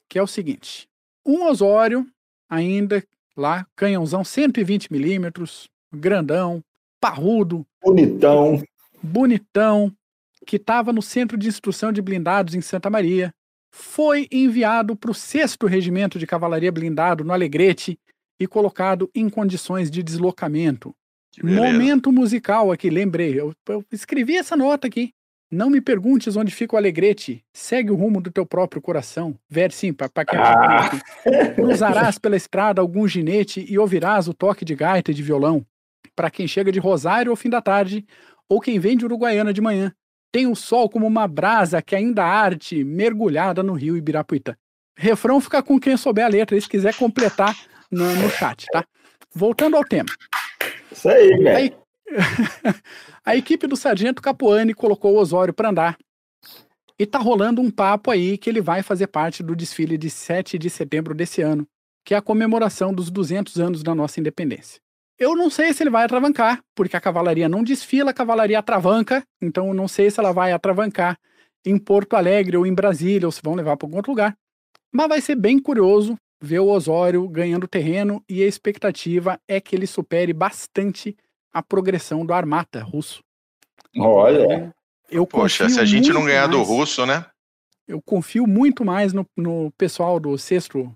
que 0.07 0.19
é 0.19 0.21
o 0.21 0.27
seguinte: 0.27 0.87
um 1.25 1.45
Osório, 1.45 2.05
ainda 2.47 3.03
lá, 3.35 3.65
canhãozão 3.75 4.23
120 4.23 4.91
milímetros, 4.91 5.67
grandão, 5.91 6.63
parrudo, 7.01 7.65
bonitão, 7.83 8.61
bonitão, 9.01 9.91
que 10.45 10.57
estava 10.57 10.93
no 10.93 11.01
Centro 11.01 11.39
de 11.39 11.47
Instrução 11.47 11.91
de 11.91 12.03
Blindados 12.03 12.53
em 12.53 12.61
Santa 12.61 12.87
Maria, 12.87 13.33
foi 13.71 14.27
enviado 14.31 14.95
para 14.95 15.09
o 15.09 15.13
6 15.15 15.57
Regimento 15.67 16.19
de 16.19 16.27
Cavalaria 16.27 16.71
Blindado 16.71 17.23
no 17.23 17.33
Alegrete 17.33 17.97
e 18.39 18.45
colocado 18.45 19.09
em 19.15 19.27
condições 19.27 19.89
de 19.89 20.03
deslocamento. 20.03 20.93
Momento 21.41 22.11
musical 22.11 22.71
aqui, 22.71 22.91
lembrei. 22.91 23.39
Eu, 23.39 23.55
eu, 23.67 23.83
escrevi 23.91 24.37
essa 24.37 24.55
nota 24.55 24.85
aqui. 24.85 25.11
Não 25.55 25.69
me 25.69 25.79
perguntes 25.79 26.35
onde 26.35 26.53
fica 26.53 26.75
o 26.75 26.77
Alegrete. 26.77 27.41
Segue 27.53 27.89
o 27.89 27.95
rumo 27.95 28.19
do 28.19 28.29
teu 28.29 28.45
próprio 28.45 28.81
coração. 28.81 29.39
Ver 29.49 29.71
sim, 29.71 29.93
para 29.93 30.09
quem 30.25 30.37
ah. 30.37 30.91
Cruzarás 31.55 32.17
pela 32.19 32.35
estrada 32.35 32.81
algum 32.81 33.07
ginete 33.07 33.65
e 33.69 33.79
ouvirás 33.79 34.27
o 34.27 34.33
toque 34.33 34.65
de 34.65 34.75
gaita 34.75 35.11
e 35.11 35.13
de 35.13 35.23
violão. 35.23 35.65
Para 36.13 36.29
quem 36.29 36.45
chega 36.45 36.73
de 36.73 36.79
Rosário 36.79 37.31
ao 37.31 37.37
fim 37.37 37.49
da 37.49 37.61
tarde, 37.61 38.05
ou 38.49 38.59
quem 38.59 38.79
vem 38.79 38.97
de 38.97 39.05
Uruguaiana 39.05 39.53
de 39.53 39.61
manhã, 39.61 39.93
tem 40.29 40.45
o 40.45 40.55
sol 40.55 40.89
como 40.89 41.07
uma 41.07 41.25
brasa 41.25 41.81
que 41.81 41.95
ainda 41.95 42.25
arde, 42.25 42.83
mergulhada 42.83 43.63
no 43.63 43.71
rio 43.71 43.95
Ibirapuitã. 43.95 44.57
Refrão 44.97 45.39
fica 45.39 45.63
com 45.63 45.79
quem 45.79 45.95
souber 45.95 46.25
a 46.25 46.29
letra, 46.29 46.59
se 46.59 46.67
quiser 46.67 46.93
completar 46.95 47.55
no, 47.89 48.13
no 48.15 48.29
chat, 48.29 48.65
tá? 48.73 48.83
Voltando 49.33 49.77
ao 49.77 49.85
tema. 49.85 50.09
Isso 50.91 51.07
aí, 51.07 51.37
velho. 51.37 51.84
A 53.23 53.35
equipe 53.35 53.67
do 53.67 53.75
Sargento 53.75 54.21
Capuani 54.21 54.73
colocou 54.73 55.13
o 55.13 55.17
Osório 55.17 55.53
para 55.53 55.69
andar. 55.69 55.97
E 56.97 57.05
tá 57.05 57.19
rolando 57.19 57.61
um 57.61 57.69
papo 57.69 58.09
aí 58.09 58.37
que 58.37 58.49
ele 58.49 58.61
vai 58.61 58.81
fazer 58.81 59.07
parte 59.07 59.43
do 59.43 59.55
desfile 59.55 59.97
de 59.97 60.09
7 60.09 60.57
de 60.57 60.69
setembro 60.69 61.13
desse 61.13 61.41
ano, 61.41 61.67
que 62.05 62.13
é 62.13 62.17
a 62.17 62.21
comemoração 62.21 62.93
dos 62.93 63.11
200 63.11 63.59
anos 63.59 63.83
da 63.83 63.93
nossa 63.93 64.19
independência. 64.19 64.79
Eu 65.17 65.35
não 65.35 65.49
sei 65.49 65.73
se 65.73 65.81
ele 65.83 65.89
vai 65.89 66.05
atravancar, 66.05 66.61
porque 66.75 66.95
a 66.95 67.01
cavalaria 67.01 67.49
não 67.49 67.63
desfila, 67.63 68.11
a 68.11 68.13
cavalaria 68.13 68.59
atravanca, 68.59 69.23
então 69.41 69.69
eu 69.69 69.73
não 69.73 69.87
sei 69.87 70.11
se 70.11 70.19
ela 70.19 70.31
vai 70.31 70.51
atravancar 70.51 71.17
em 71.65 71.77
Porto 71.77 72.15
Alegre 72.15 72.57
ou 72.57 72.65
em 72.65 72.73
Brasília, 72.73 73.27
ou 73.27 73.31
se 73.31 73.41
vão 73.43 73.55
levar 73.55 73.75
para 73.75 73.87
algum 73.87 73.97
outro 73.97 74.11
lugar. 74.11 74.37
Mas 74.93 75.07
vai 75.07 75.21
ser 75.21 75.35
bem 75.35 75.57
curioso 75.59 76.15
ver 76.41 76.59
o 76.59 76.67
Osório 76.67 77.27
ganhando 77.27 77.67
terreno 77.67 78.23
e 78.29 78.43
a 78.43 78.47
expectativa 78.47 79.39
é 79.47 79.59
que 79.59 79.75
ele 79.75 79.87
supere 79.87 80.31
bastante 80.31 81.15
a 81.55 81.63
progressão 81.63 82.25
do 82.25 82.33
Armata 82.33 82.83
russo. 82.83 83.23
Olha. 83.97 84.73
Eu 85.09 85.25
Poxa, 85.25 85.69
se 85.69 85.79
a 85.79 85.85
gente 85.85 86.11
não 86.11 86.25
ganhar 86.25 86.47
mais, 86.47 86.51
do 86.51 86.61
russo, 86.63 87.05
né? 87.05 87.25
Eu 87.87 88.01
confio 88.01 88.45
muito 88.45 88.83
mais 88.83 89.13
no, 89.13 89.25
no 89.37 89.71
pessoal 89.77 90.19
do 90.19 90.37
sexto 90.37 90.93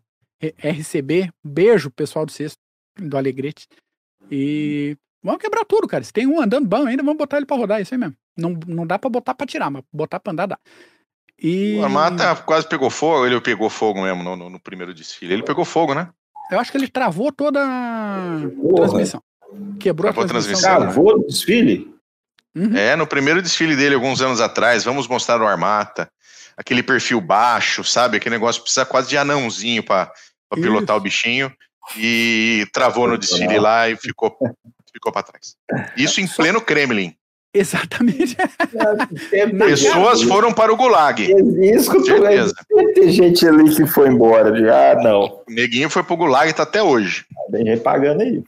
RCB. 0.61 1.29
Beijo, 1.41 1.89
pessoal 1.89 2.25
do 2.25 2.31
sexto, 2.31 2.57
do 2.99 3.15
Alegrete. 3.15 3.67
E 4.29 4.97
vamos 5.23 5.39
quebrar 5.41 5.63
tudo, 5.63 5.87
cara. 5.87 6.03
Se 6.03 6.11
tem 6.11 6.27
um 6.27 6.41
andando 6.41 6.67
bom 6.67 6.85
ainda, 6.87 7.03
vamos 7.03 7.17
botar 7.17 7.37
ele 7.37 7.45
para 7.45 7.55
rodar, 7.57 7.81
isso 7.81 7.93
aí 7.93 7.97
mesmo. 7.99 8.15
Não, 8.37 8.57
não 8.67 8.85
dá 8.85 8.99
para 8.99 9.09
botar 9.09 9.33
para 9.35 9.47
tirar, 9.47 9.69
mas 9.69 9.83
botar 9.93 10.19
para 10.19 10.33
andar 10.33 10.45
dá. 10.47 10.59
E 11.41 11.77
O 11.77 11.83
Armata 11.85 12.35
quase 12.37 12.67
pegou 12.67 12.89
fogo, 12.89 13.25
ele 13.25 13.39
pegou 13.39 13.69
fogo 13.69 14.01
mesmo 14.01 14.23
no, 14.23 14.35
no- 14.35 14.49
no 14.49 14.59
primeiro 14.59 14.93
desfile. 14.93 15.33
Ele 15.33 15.43
pegou 15.43 15.63
fogo, 15.63 15.93
né? 15.93 16.09
eu 16.51 16.59
acho 16.59 16.71
que 16.71 16.77
ele 16.77 16.87
travou 16.89 17.31
toda 17.31 17.61
a 17.63 18.39
Porra. 18.59 18.75
transmissão. 18.75 19.21
Quebrou 19.79 20.11
a 20.11 20.13
transmissão. 20.13 20.73
dele. 20.73 20.83
Travou 20.83 21.17
no 21.17 21.27
desfile? 21.27 21.93
Uhum. 22.55 22.75
É, 22.75 22.95
no 22.95 23.07
primeiro 23.07 23.41
desfile 23.41 23.75
dele, 23.75 23.95
alguns 23.95 24.21
anos 24.21 24.41
atrás, 24.41 24.83
vamos 24.83 25.07
mostrar 25.07 25.41
o 25.41 25.47
Armata. 25.47 26.09
Aquele 26.57 26.83
perfil 26.83 27.21
baixo, 27.21 27.83
sabe? 27.83 28.17
Aquele 28.17 28.35
negócio 28.35 28.61
que 28.61 28.65
precisa 28.65 28.85
quase 28.85 29.09
de 29.09 29.17
anãozinho 29.17 29.81
pra, 29.83 30.11
pra 30.49 30.61
pilotar 30.61 30.97
o 30.97 30.99
bichinho. 30.99 31.51
E 31.97 32.67
travou 32.73 33.07
no 33.07 33.17
desfile 33.17 33.57
lá 33.59 33.89
e 33.89 33.95
ficou, 33.95 34.35
ficou 34.91 35.11
pra 35.11 35.23
trás. 35.23 35.55
Isso 35.95 36.19
em 36.19 36.27
pleno 36.27 36.61
Kremlin. 36.61 37.15
Exatamente. 37.53 38.37
Pessoas 39.57 40.21
foram 40.21 40.53
para 40.53 40.71
o 40.71 40.75
Gulag. 40.75 41.23
Isso 41.63 41.91
que 41.91 42.03
Certeza. 42.03 42.53
Ter 42.93 43.09
gente 43.09 43.47
ali 43.47 43.75
que 43.75 43.87
foi 43.87 44.09
embora. 44.09 44.51
De, 44.51 44.69
ah, 44.69 44.99
não. 45.01 45.41
O 45.47 45.51
neguinho 45.51 45.89
foi 45.89 46.03
pro 46.03 46.17
Gulag 46.17 46.49
e 46.49 46.53
tá 46.53 46.63
até 46.63 46.83
hoje. 46.83 47.25
Tem 47.51 47.65
gente 47.65 47.81
pagando 47.81 48.21
aí. 48.21 48.43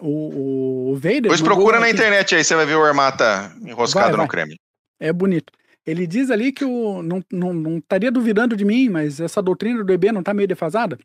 O, 0.00 0.90
o 0.92 0.94
Vader. 0.96 1.22
Depois 1.22 1.40
no 1.40 1.46
procura 1.46 1.78
na 1.78 1.86
aqui- 1.86 1.94
internet 1.94 2.34
aí, 2.34 2.44
você 2.44 2.54
vai 2.54 2.66
ver 2.66 2.76
o 2.76 2.84
Armata 2.84 3.54
enroscado 3.62 4.04
Vai, 4.06 4.12
no 4.12 4.16
vai. 4.18 4.28
Kremlin. 4.28 4.56
É 5.00 5.12
bonito. 5.12 5.52
Ele 5.86 6.06
diz 6.06 6.30
ali 6.30 6.50
que 6.52 6.64
o, 6.64 7.02
não, 7.02 7.22
não, 7.30 7.52
não 7.52 7.78
estaria 7.78 8.10
duvidando 8.10 8.56
de 8.56 8.64
mim, 8.64 8.88
mas 8.88 9.20
essa 9.20 9.42
doutrina 9.42 9.84
do 9.84 9.92
EB 9.92 10.12
não 10.12 10.20
está 10.20 10.32
meio 10.32 10.48
defasada. 10.48 10.98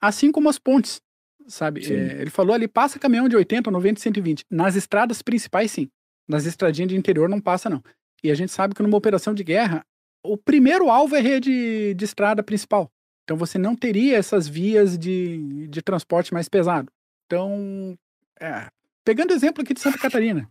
Assim 0.00 0.30
como 0.32 0.48
as 0.48 0.58
pontes, 0.58 1.00
sabe? 1.46 1.80
É, 1.92 2.20
ele 2.20 2.30
falou 2.30 2.54
ali, 2.54 2.66
passa 2.68 2.98
caminhão 2.98 3.28
de 3.28 3.36
80, 3.36 3.70
90, 3.70 4.00
120. 4.00 4.44
Nas 4.50 4.74
estradas 4.76 5.22
principais, 5.22 5.70
sim. 5.70 5.88
Nas 6.28 6.44
estradinhas 6.44 6.88
de 6.90 6.96
interior 6.96 7.28
não 7.28 7.40
passa, 7.40 7.70
não. 7.70 7.82
E 8.22 8.30
a 8.30 8.34
gente 8.34 8.50
sabe 8.52 8.74
que 8.74 8.82
numa 8.82 8.96
operação 8.96 9.32
de 9.34 9.44
guerra, 9.44 9.84
o 10.24 10.36
primeiro 10.36 10.90
alvo 10.90 11.14
é 11.14 11.20
rede 11.20 11.94
de 11.94 12.04
estrada 12.04 12.42
principal. 12.42 12.90
Então 13.24 13.36
você 13.36 13.58
não 13.58 13.76
teria 13.76 14.16
essas 14.16 14.48
vias 14.48 14.98
de, 14.98 15.66
de 15.68 15.80
transporte 15.82 16.32
mais 16.34 16.48
pesado. 16.48 16.90
Então, 17.26 17.98
é, 18.40 18.68
pegando 19.04 19.30
o 19.32 19.34
exemplo 19.34 19.62
aqui 19.62 19.74
de 19.74 19.80
Santa 19.80 19.98
Catarina, 19.98 20.48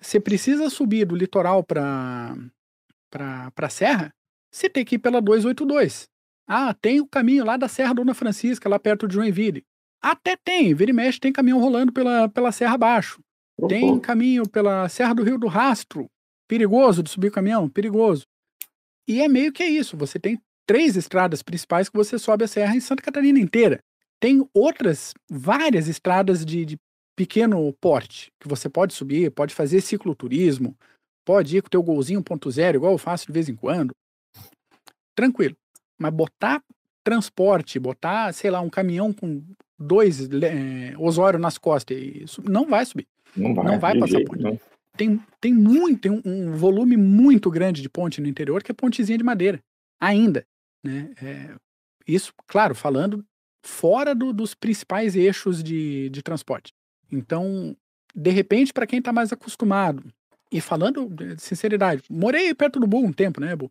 você 0.00 0.20
precisa 0.20 0.70
subir 0.70 1.04
do 1.04 1.16
litoral 1.16 1.62
para 1.62 2.36
para 3.10 3.52
a 3.54 3.68
serra, 3.68 4.14
você 4.50 4.70
tem 4.70 4.84
que 4.84 4.94
ir 4.94 4.98
pela 4.98 5.20
282. 5.20 6.08
Ah, 6.48 6.72
tem 6.72 6.98
o 6.98 7.06
caminho 7.06 7.44
lá 7.44 7.58
da 7.58 7.68
Serra 7.68 7.92
Dona 7.92 8.14
Francisca, 8.14 8.68
lá 8.68 8.78
perto 8.78 9.06
de 9.06 9.14
Joinville. 9.14 9.64
Até 10.00 10.34
tem, 10.34 10.74
vira 10.74 10.90
e 10.90 10.94
mexe, 10.94 11.20
tem 11.20 11.30
caminhão 11.30 11.60
rolando 11.60 11.92
pela, 11.92 12.28
pela 12.30 12.50
serra 12.50 12.74
abaixo. 12.74 13.22
Tem 13.68 13.98
caminho 14.00 14.48
pela 14.48 14.88
Serra 14.88 15.14
do 15.14 15.22
Rio 15.22 15.38
do 15.38 15.46
Rastro. 15.46 16.10
Perigoso 16.48 17.02
de 17.02 17.10
subir 17.10 17.28
o 17.28 17.32
caminhão, 17.32 17.68
perigoso. 17.68 18.24
E 19.06 19.20
é 19.20 19.28
meio 19.28 19.52
que 19.52 19.62
é 19.62 19.68
isso. 19.68 19.96
Você 19.96 20.18
tem 20.18 20.40
três 20.66 20.96
estradas 20.96 21.42
principais 21.42 21.88
que 21.88 21.96
você 21.96 22.18
sobe 22.18 22.44
a 22.44 22.48
serra 22.48 22.74
em 22.74 22.80
Santa 22.80 23.02
Catarina 23.02 23.38
inteira. 23.38 23.78
Tem 24.22 24.48
outras, 24.54 25.12
várias 25.28 25.88
estradas 25.88 26.46
de, 26.46 26.64
de 26.64 26.78
pequeno 27.16 27.72
porte 27.80 28.30
que 28.38 28.46
você 28.46 28.68
pode 28.68 28.94
subir, 28.94 29.32
pode 29.32 29.52
fazer 29.52 29.80
cicloturismo, 29.80 30.76
pode 31.26 31.56
ir 31.56 31.60
com 31.60 31.66
o 31.66 31.70
teu 31.70 31.82
golzinho 31.82 32.22
1.0, 32.22 32.76
igual 32.76 32.92
eu 32.92 32.98
faço 32.98 33.26
de 33.26 33.32
vez 33.32 33.48
em 33.48 33.56
quando. 33.56 33.90
Tranquilo. 35.16 35.56
Mas 36.00 36.14
botar 36.14 36.62
transporte, 37.02 37.80
botar, 37.80 38.32
sei 38.32 38.48
lá, 38.48 38.60
um 38.60 38.70
caminhão 38.70 39.12
com 39.12 39.42
dois 39.76 40.20
eh, 40.20 40.94
Osório 41.00 41.40
nas 41.40 41.58
costas, 41.58 41.98
isso 41.98 42.48
não 42.48 42.68
vai 42.68 42.86
subir. 42.86 43.08
Não 43.36 43.52
vai, 43.52 43.64
Não 43.64 43.80
vai 43.80 43.98
passar 43.98 44.18
jeito 44.18 44.30
ponte. 44.30 44.60
Tem, 44.96 45.20
tem 45.40 45.52
muito, 45.52 46.00
tem 46.00 46.12
um, 46.12 46.22
um 46.24 46.52
volume 46.54 46.96
muito 46.96 47.50
grande 47.50 47.82
de 47.82 47.88
ponte 47.88 48.20
no 48.20 48.28
interior, 48.28 48.62
que 48.62 48.70
é 48.70 48.74
pontezinha 48.74 49.18
de 49.18 49.24
madeira. 49.24 49.58
Ainda. 50.00 50.46
Né? 50.84 51.12
É, 51.20 51.56
isso, 52.06 52.32
claro, 52.46 52.72
falando 52.72 53.24
fora 53.62 54.14
do- 54.14 54.32
dos 54.32 54.54
principais 54.54 55.14
eixos 55.16 55.62
de, 55.62 56.08
de 56.10 56.22
transporte. 56.22 56.72
Então, 57.10 57.76
de 58.14 58.30
repente, 58.30 58.72
para 58.72 58.86
quem 58.86 58.98
está 58.98 59.12
mais 59.12 59.32
acostumado, 59.32 60.04
e 60.50 60.60
falando 60.60 61.08
de 61.08 61.40
sinceridade, 61.40 62.02
morei 62.10 62.52
perto 62.54 62.78
do 62.78 62.86
Bull 62.86 63.04
um 63.04 63.12
tempo, 63.12 63.40
né, 63.40 63.56
Bu? 63.56 63.70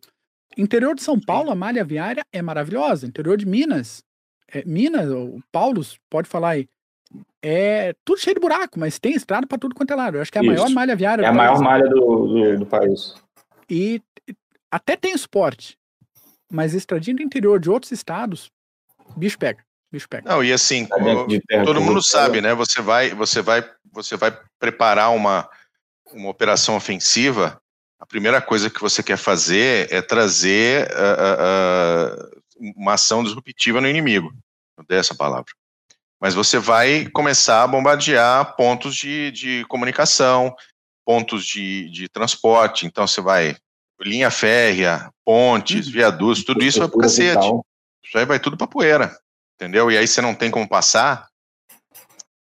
Interior 0.58 0.94
de 0.94 1.02
São 1.02 1.18
Paulo, 1.20 1.50
a 1.50 1.54
malha 1.54 1.84
viária 1.84 2.24
é 2.32 2.42
maravilhosa. 2.42 3.06
Interior 3.06 3.36
de 3.36 3.46
Minas, 3.46 4.02
é, 4.48 4.64
Minas, 4.64 5.08
o 5.10 5.40
Paulos 5.52 5.96
pode 6.10 6.28
falar 6.28 6.50
aí, 6.50 6.68
é 7.42 7.94
tudo 8.04 8.20
cheio 8.20 8.34
de 8.34 8.40
buraco, 8.40 8.78
mas 8.80 8.98
tem 8.98 9.12
estrada 9.14 9.46
para 9.46 9.58
tudo 9.58 9.74
quanto 9.74 9.92
é 9.92 9.96
lado. 9.96 10.16
Eu 10.16 10.22
acho 10.22 10.32
que 10.32 10.38
é 10.38 10.40
a 10.40 10.44
Isso. 10.44 10.52
maior 10.52 10.70
malha 10.70 10.96
viária 10.96 11.22
É 11.24 11.26
a 11.28 11.32
maior 11.32 11.52
país. 11.52 11.62
malha 11.62 11.88
do, 11.88 12.26
do, 12.26 12.58
do 12.58 12.66
país. 12.66 13.14
E 13.70 14.02
até 14.70 14.96
tem 14.96 15.12
esporte, 15.14 15.78
mas 16.50 16.74
estradinha 16.74 17.16
do 17.16 17.22
interior 17.22 17.58
de 17.60 17.70
outros 17.70 17.92
estados, 17.92 18.50
bicho 19.16 19.38
pega, 19.38 19.62
pega. 20.06 20.28
Não, 20.28 20.42
e 20.42 20.52
assim, 20.52 20.86
Tá 20.86 20.96
terra 21.46 21.64
todo 21.64 21.80
mundo 21.80 22.02
sabe, 22.02 22.40
né? 22.40 22.54
Você 22.54 22.80
vai, 22.80 23.10
você 23.10 23.42
vai, 23.42 23.68
você 23.92 24.16
vai 24.16 24.36
preparar 24.58 25.10
uma, 25.14 25.48
uma 26.12 26.28
operação 26.28 26.76
ofensiva. 26.76 27.60
A 27.98 28.06
primeira 28.06 28.40
coisa 28.40 28.70
que 28.70 28.80
você 28.80 29.02
quer 29.02 29.16
fazer 29.16 29.92
é 29.92 30.02
trazer 30.02 30.90
ah, 30.92 31.36
ah, 31.38 32.28
uma 32.76 32.94
ação 32.94 33.22
disruptiva 33.22 33.80
no 33.80 33.88
inimigo. 33.88 34.32
Não 34.76 34.84
dei 34.88 34.98
essa 34.98 35.14
palavra. 35.14 35.52
Mas 36.20 36.34
você 36.34 36.58
vai 36.58 37.06
começar 37.06 37.62
a 37.62 37.66
bombardear 37.66 38.56
pontos 38.56 38.94
de, 38.94 39.30
de 39.32 39.64
comunicação, 39.68 40.54
pontos 41.04 41.44
de, 41.44 41.90
de 41.90 42.08
transporte. 42.08 42.86
Então 42.86 43.06
você 43.06 43.20
vai 43.20 43.56
linha 44.00 44.30
férrea, 44.30 45.10
pontes, 45.24 45.88
viadutos, 45.88 46.44
tudo 46.44 46.64
isso 46.64 46.80
vai 46.80 46.88
pro 46.88 47.04
Estrutura 47.04 47.34
cacete. 47.34 47.62
Isso 48.04 48.18
aí 48.18 48.24
vai 48.24 48.40
tudo 48.40 48.56
pra 48.56 48.66
poeira, 48.66 49.16
entendeu? 49.62 49.90
E 49.90 49.96
aí 49.96 50.06
você 50.06 50.20
não 50.20 50.34
tem 50.34 50.50
como 50.50 50.68
passar, 50.68 51.28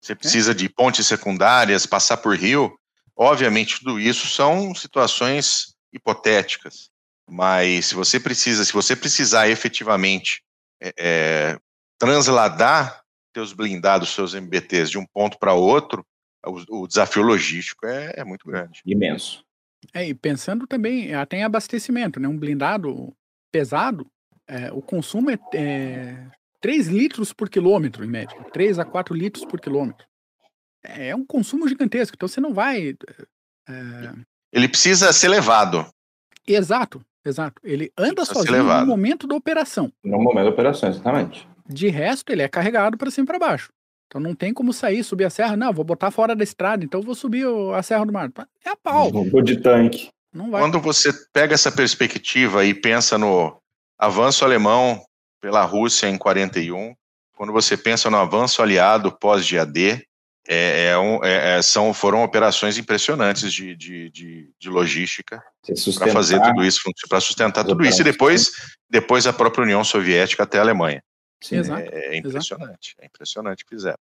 você 0.00 0.14
precisa 0.14 0.54
de 0.54 0.68
pontes 0.68 1.06
secundárias, 1.06 1.84
passar 1.84 2.18
por 2.18 2.36
rio. 2.36 2.78
Obviamente, 3.16 3.80
tudo 3.80 3.98
isso 3.98 4.28
são 4.28 4.74
situações 4.74 5.74
hipotéticas, 5.92 6.90
mas 7.28 7.86
se 7.86 7.94
você 7.94 8.20
precisa, 8.20 8.64
se 8.64 8.72
você 8.72 8.94
precisar 8.94 9.48
efetivamente 9.48 10.42
é, 10.80 10.94
é, 10.96 11.58
transladar 11.98 13.02
seus 13.34 13.52
blindados, 13.52 14.10
seus 14.10 14.34
MBTs 14.34 14.90
de 14.90 14.98
um 14.98 15.06
ponto 15.06 15.38
para 15.38 15.52
outro, 15.52 16.06
o, 16.46 16.82
o 16.82 16.86
desafio 16.86 17.22
logístico 17.22 17.84
é, 17.84 18.14
é 18.16 18.24
muito 18.24 18.46
grande. 18.46 18.80
Imenso. 18.86 19.44
É, 19.92 20.06
e 20.06 20.14
pensando 20.14 20.66
também 20.66 21.14
até 21.14 21.38
em 21.38 21.44
abastecimento, 21.44 22.20
né? 22.20 22.28
Um 22.28 22.38
blindado 22.38 23.12
pesado, 23.50 24.06
é, 24.46 24.72
o 24.72 24.80
consumo 24.80 25.30
é, 25.30 25.38
é 25.54 26.30
3 26.60 26.88
litros 26.88 27.32
por 27.32 27.48
quilômetro, 27.48 28.04
em 28.04 28.08
média. 28.08 28.36
3 28.52 28.78
a 28.78 28.84
4 28.84 29.14
litros 29.14 29.44
por 29.44 29.60
quilômetro. 29.60 30.06
É 30.82 31.14
um 31.14 31.24
consumo 31.24 31.68
gigantesco, 31.68 32.14
então 32.16 32.28
você 32.28 32.40
não 32.40 32.54
vai. 32.54 32.94
é, 33.68 34.12
Ele 34.52 34.68
precisa 34.68 35.12
ser 35.12 35.28
levado. 35.28 35.86
exato, 36.46 37.04
exato. 37.24 37.60
Ele 37.64 37.92
anda 37.96 38.24
sozinho 38.24 38.62
no 38.62 38.86
momento 38.86 39.26
da 39.26 39.34
operação. 39.34 39.92
No 40.04 40.18
momento 40.18 40.44
da 40.44 40.50
operação, 40.50 40.88
exatamente. 40.88 41.46
De 41.68 41.88
resto, 41.88 42.32
ele 42.32 42.42
é 42.42 42.48
carregado 42.48 42.96
para 42.96 43.10
cima 43.10 43.24
e 43.24 43.26
para 43.26 43.38
baixo. 43.38 43.70
Então 44.06 44.20
não 44.20 44.34
tem 44.34 44.54
como 44.54 44.72
sair, 44.72 45.04
subir 45.04 45.24
a 45.24 45.30
serra. 45.30 45.56
Não, 45.56 45.72
vou 45.72 45.84
botar 45.84 46.10
fora 46.10 46.34
da 46.34 46.42
estrada, 46.42 46.82
então 46.82 47.02
vou 47.02 47.14
subir 47.14 47.44
a 47.74 47.82
Serra 47.82 48.06
do 48.06 48.12
Mar. 48.12 48.30
É 48.64 48.70
a 48.70 48.76
pau. 48.76 49.10
Vou 49.10 49.42
de 49.42 49.60
tanque. 49.60 50.08
Não 50.32 50.50
vai. 50.50 50.62
Quando 50.62 50.80
você 50.80 51.10
pega 51.30 51.52
essa 51.52 51.70
perspectiva 51.70 52.64
e 52.64 52.72
pensa 52.72 53.18
no 53.18 53.60
avanço 53.98 54.44
alemão 54.46 55.02
pela 55.40 55.62
Rússia 55.64 56.08
em 56.08 56.16
41, 56.18 56.94
quando 57.36 57.52
você 57.52 57.76
pensa 57.76 58.10
no 58.10 58.16
avanço 58.16 58.60
aliado 58.62 59.12
pós-GAD, 59.18 60.04
é, 60.50 60.86
é 60.90 60.98
um- 60.98 61.22
é- 61.24 61.58
é- 61.58 61.62
são, 61.62 61.92
foram 61.92 62.22
operações 62.22 62.78
impressionantes 62.78 63.52
de, 63.52 63.76
de, 63.76 64.10
de, 64.10 64.50
de 64.58 64.68
logística 64.70 65.42
para 65.64 65.76
sustentar. 65.76 66.12
fazer 66.12 66.40
tudo 66.40 66.64
isso, 66.64 66.80
para 67.08 67.20
sustentar 67.20 67.64
tudo 67.64 67.84
isso, 67.84 68.00
e 68.00 68.04
depois, 68.04 68.50
depois 68.88 69.26
a 69.26 69.32
própria 69.32 69.62
União 69.62 69.84
Soviética 69.84 70.42
até 70.44 70.58
a 70.58 70.62
Alemanha. 70.62 71.02
Sim. 71.42 71.56
Exato. 71.56 71.82
É, 71.92 72.14
é 72.14 72.16
impressionante, 72.16 72.94
é 73.00 73.06
impressionante 73.06 73.62
o 73.62 73.66
que 73.66 73.74
fizeram. 73.76 73.98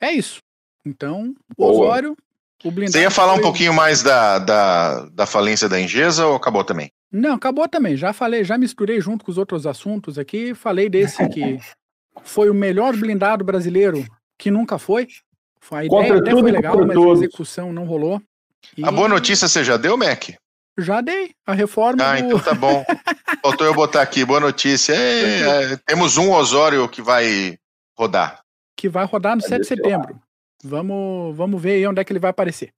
É 0.00 0.12
isso. 0.12 0.40
Então. 0.86 1.34
Osório, 1.58 2.16
o 2.64 2.70
blindado. 2.70 2.92
Você 2.92 3.02
ia 3.02 3.10
falar 3.10 3.34
um 3.34 3.40
pouquinho 3.40 3.74
mais 3.74 4.02
da, 4.02 4.38
da, 4.38 5.00
da 5.10 5.26
falência 5.26 5.68
da 5.68 5.80
Ingesa 5.80 6.26
ou 6.26 6.36
acabou 6.36 6.64
também? 6.64 6.90
Não, 7.12 7.34
acabou 7.34 7.68
também. 7.68 7.96
Já 7.96 8.12
falei, 8.12 8.42
já 8.42 8.56
misturei 8.56 9.00
junto 9.00 9.24
com 9.24 9.30
os 9.30 9.36
outros 9.38 9.66
assuntos 9.66 10.18
aqui. 10.18 10.54
Falei 10.54 10.88
desse 10.88 11.28
que 11.28 11.58
foi 12.22 12.48
o 12.48 12.54
melhor 12.54 12.96
blindado 12.96 13.44
brasileiro 13.44 14.04
que 14.38 14.50
nunca 14.50 14.78
foi. 14.78 15.06
Foi- 15.60 15.86
A 15.86 15.88
Contra 15.88 16.06
ideia 16.06 16.20
até 16.20 16.30
tudo 16.30 16.42
foi 16.42 16.50
legal, 16.52 16.72
contra 16.72 16.86
mas 16.88 16.96
a 16.96 17.00
todos. 17.00 17.22
execução 17.22 17.72
não 17.72 17.84
rolou. 17.84 18.20
E 18.76 18.84
A 18.84 18.90
boa 18.90 19.08
notícia 19.08 19.46
você 19.46 19.62
já 19.62 19.76
deu, 19.76 19.96
Mac? 19.96 20.30
Já 20.78 21.00
dei. 21.02 21.32
A 21.46 21.52
reforma 21.52 22.02
Ah, 22.02 22.16
do... 22.18 22.24
então 22.24 22.38
tá 22.40 22.54
bom. 22.54 22.82
Faltou 23.42 23.66
eu 23.66 23.74
botar 23.74 24.00
aqui, 24.02 24.24
boa 24.24 24.40
notícia. 24.40 24.94
É, 24.94 25.72
é, 25.72 25.76
temos 25.86 26.16
um 26.16 26.32
Osório 26.32 26.88
que 26.88 27.02
vai 27.02 27.58
rodar. 27.96 28.40
que 28.76 28.88
vai 28.88 29.04
rodar 29.04 29.36
no 29.36 29.42
Vai 29.42 29.48
7 29.50 29.60
de 29.60 29.66
setembro. 29.66 30.18
Vamos, 30.64 31.36
vamos 31.36 31.60
ver 31.60 31.72
aí 31.72 31.86
onde 31.86 32.00
é 32.00 32.04
que 32.04 32.12
ele 32.12 32.18
vai 32.20 32.30
aparecer. 32.30 32.72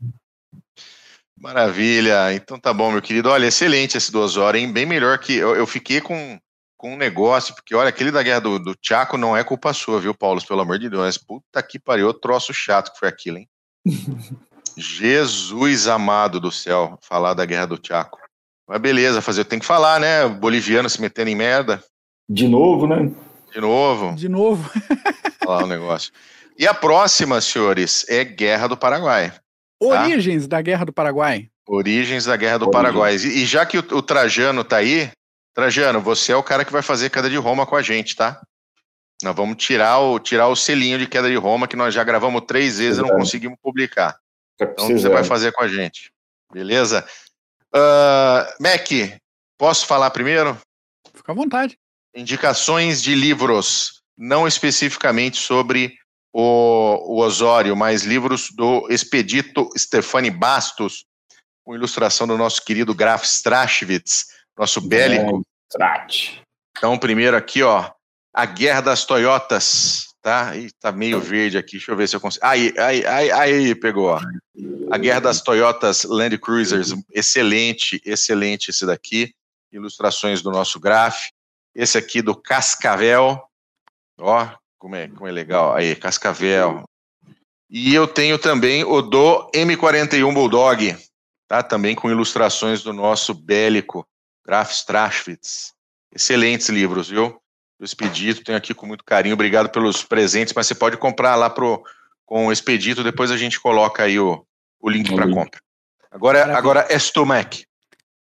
Maravilha. 1.36 2.32
Então 2.32 2.58
tá 2.58 2.72
bom, 2.72 2.92
meu 2.92 3.02
querido. 3.02 3.28
Olha, 3.28 3.46
excelente 3.46 3.96
esse 3.96 4.12
duas 4.12 4.36
horas, 4.36 4.60
hein? 4.60 4.72
Bem 4.72 4.86
melhor 4.86 5.18
que. 5.18 5.34
Eu, 5.34 5.54
eu 5.54 5.66
fiquei 5.66 6.00
com, 6.00 6.38
com 6.76 6.94
um 6.94 6.96
negócio, 6.96 7.54
porque 7.54 7.74
olha, 7.74 7.88
aquele 7.88 8.10
da 8.10 8.22
guerra 8.22 8.40
do, 8.40 8.58
do 8.58 8.76
Chaco 8.80 9.16
não 9.16 9.36
é 9.36 9.42
culpa 9.42 9.72
sua, 9.72 10.00
viu, 10.00 10.14
Paulo? 10.14 10.44
Pelo 10.46 10.60
amor 10.60 10.78
de 10.78 10.88
Deus. 10.88 11.18
Puta 11.18 11.62
que 11.62 11.78
pariu, 11.78 12.14
troço 12.14 12.52
chato 12.54 12.92
que 12.92 12.98
foi 12.98 13.08
aquilo, 13.08 13.38
hein? 13.38 13.48
Jesus 14.76 15.86
amado 15.86 16.40
do 16.40 16.50
céu, 16.50 16.98
falar 17.02 17.34
da 17.34 17.44
guerra 17.44 17.66
do 17.66 17.80
Chaco. 17.82 18.18
Mas 18.66 18.80
beleza, 18.80 19.20
fazer, 19.20 19.44
tem 19.44 19.58
que 19.58 19.66
falar, 19.66 20.00
né? 20.00 20.26
Boliviano 20.26 20.88
se 20.88 21.00
metendo 21.00 21.30
em 21.30 21.36
merda. 21.36 21.82
De 22.28 22.48
novo, 22.48 22.86
né? 22.86 23.10
De 23.52 23.60
novo. 23.60 24.14
De 24.14 24.28
novo. 24.28 24.70
Olha 25.46 25.58
lá 25.58 25.64
o 25.64 25.66
negócio. 25.66 26.12
E 26.58 26.66
a 26.66 26.72
próxima, 26.72 27.40
senhores, 27.40 28.06
é 28.08 28.24
Guerra 28.24 28.68
do 28.68 28.76
Paraguai. 28.76 29.32
Origens 29.80 30.46
da 30.46 30.60
Guerra 30.62 30.84
do 30.84 30.92
Paraguai. 30.92 31.48
Origens 31.66 32.24
da 32.24 32.36
Guerra 32.36 32.58
do 32.58 32.70
Paraguai. 32.70 33.16
E, 33.16 33.42
e 33.42 33.46
já 33.46 33.64
que 33.64 33.78
o, 33.78 33.80
o, 33.80 34.02
Trajano 34.02 34.62
tá 34.64 34.76
aí, 34.76 35.10
Trajano, 35.54 36.00
você 36.00 36.32
é 36.32 36.36
o 36.36 36.42
cara 36.42 36.64
que 36.64 36.72
vai 36.72 36.82
fazer 36.82 37.10
queda 37.10 37.28
de 37.28 37.36
Roma 37.36 37.66
com 37.66 37.76
a 37.76 37.82
gente, 37.82 38.14
tá? 38.14 38.40
Nós 39.22 39.34
vamos 39.34 39.56
tirar 39.56 39.98
o, 39.98 40.18
tirar 40.18 40.48
o 40.48 40.56
selinho 40.56 40.98
de 40.98 41.06
queda 41.06 41.28
de 41.28 41.36
Roma, 41.36 41.68
que 41.68 41.76
nós 41.76 41.94
já 41.94 42.04
gravamos 42.04 42.42
três 42.46 42.78
vezes 42.78 42.98
e 42.98 43.02
não 43.02 43.16
conseguimos 43.16 43.58
publicar. 43.62 44.18
Tá 44.58 44.66
então 44.66 44.88
você 44.88 45.08
vai 45.08 45.24
fazer 45.24 45.52
com 45.52 45.62
a 45.62 45.68
gente. 45.68 46.12
Beleza? 46.52 47.06
Uh, 47.74 48.62
Mac, 48.62 48.88
posso 49.58 49.86
falar 49.86 50.10
primeiro? 50.10 50.56
Fica 51.14 51.32
à 51.32 51.34
vontade. 51.34 51.78
Indicações 52.14 53.02
de 53.02 53.14
livros, 53.14 54.02
não 54.16 54.46
especificamente 54.46 55.38
sobre 55.38 55.98
o, 56.34 57.14
o 57.14 57.20
Osório, 57.20 57.76
mas 57.76 58.02
livros 58.02 58.50
do 58.50 58.88
Expedito 58.90 59.70
Stefani 59.78 60.32
Bastos, 60.32 61.06
com 61.62 61.76
ilustração 61.76 62.26
do 62.26 62.36
nosso 62.36 62.64
querido 62.64 62.92
Graf 62.92 63.22
Strachwitz, 63.22 64.26
nosso 64.58 64.80
bélico. 64.80 65.46
É, 65.80 66.06
então, 66.76 66.98
primeiro 66.98 67.36
aqui, 67.36 67.62
ó, 67.62 67.88
A 68.34 68.44
Guerra 68.46 68.80
das 68.80 69.04
Toyotas, 69.04 70.08
tá? 70.20 70.56
E 70.56 70.72
tá 70.72 70.90
meio 70.90 71.20
verde 71.20 71.56
aqui, 71.56 71.76
deixa 71.76 71.92
eu 71.92 71.96
ver 71.96 72.08
se 72.08 72.16
eu 72.16 72.20
consigo. 72.20 72.44
Aí, 72.44 72.74
aí, 72.78 73.06
aí, 73.06 73.30
aí, 73.30 73.74
pegou, 73.76 74.08
ó. 74.08 74.20
A 74.90 74.98
Guerra 74.98 75.20
das 75.20 75.40
Toyotas 75.40 76.02
Land 76.02 76.36
Cruisers, 76.38 76.92
excelente, 77.12 78.02
excelente 78.04 78.70
esse 78.70 78.84
daqui. 78.84 79.32
Ilustrações 79.70 80.42
do 80.42 80.50
nosso 80.50 80.80
Graf. 80.80 81.28
Esse 81.76 81.96
aqui 81.96 82.20
do 82.20 82.34
Cascavel, 82.34 83.40
ó, 84.18 84.48
como 84.84 84.96
é, 84.96 85.08
como 85.08 85.26
é 85.26 85.32
legal. 85.32 85.74
Aí, 85.74 85.96
Cascavel. 85.96 86.84
E 87.70 87.94
eu 87.94 88.06
tenho 88.06 88.38
também 88.38 88.84
o 88.84 89.00
do 89.00 89.50
M41 89.54 90.34
Bulldog, 90.34 90.94
tá? 91.48 91.62
Também 91.62 91.94
com 91.94 92.10
ilustrações 92.10 92.82
do 92.82 92.92
nosso 92.92 93.32
bélico, 93.32 94.06
Graf 94.44 94.72
Strachwitz. 94.72 95.72
Excelentes 96.14 96.68
livros, 96.68 97.08
viu? 97.08 97.40
O 97.80 97.84
Expedito, 97.84 98.44
tenho 98.44 98.58
aqui 98.58 98.74
com 98.74 98.86
muito 98.86 99.02
carinho. 99.04 99.32
Obrigado 99.32 99.70
pelos 99.70 100.04
presentes, 100.04 100.52
mas 100.54 100.66
você 100.66 100.74
pode 100.74 100.98
comprar 100.98 101.34
lá 101.34 101.48
pro, 101.48 101.82
com 102.26 102.48
o 102.48 102.52
Expedito, 102.52 103.02
depois 103.02 103.30
a 103.30 103.38
gente 103.38 103.58
coloca 103.58 104.02
aí 104.02 104.20
o, 104.20 104.46
o 104.78 104.90
link 104.90 105.14
para 105.14 105.30
compra. 105.30 105.60
Agora, 106.10 106.54
agora 106.54 106.86
Estomec. 106.94 107.64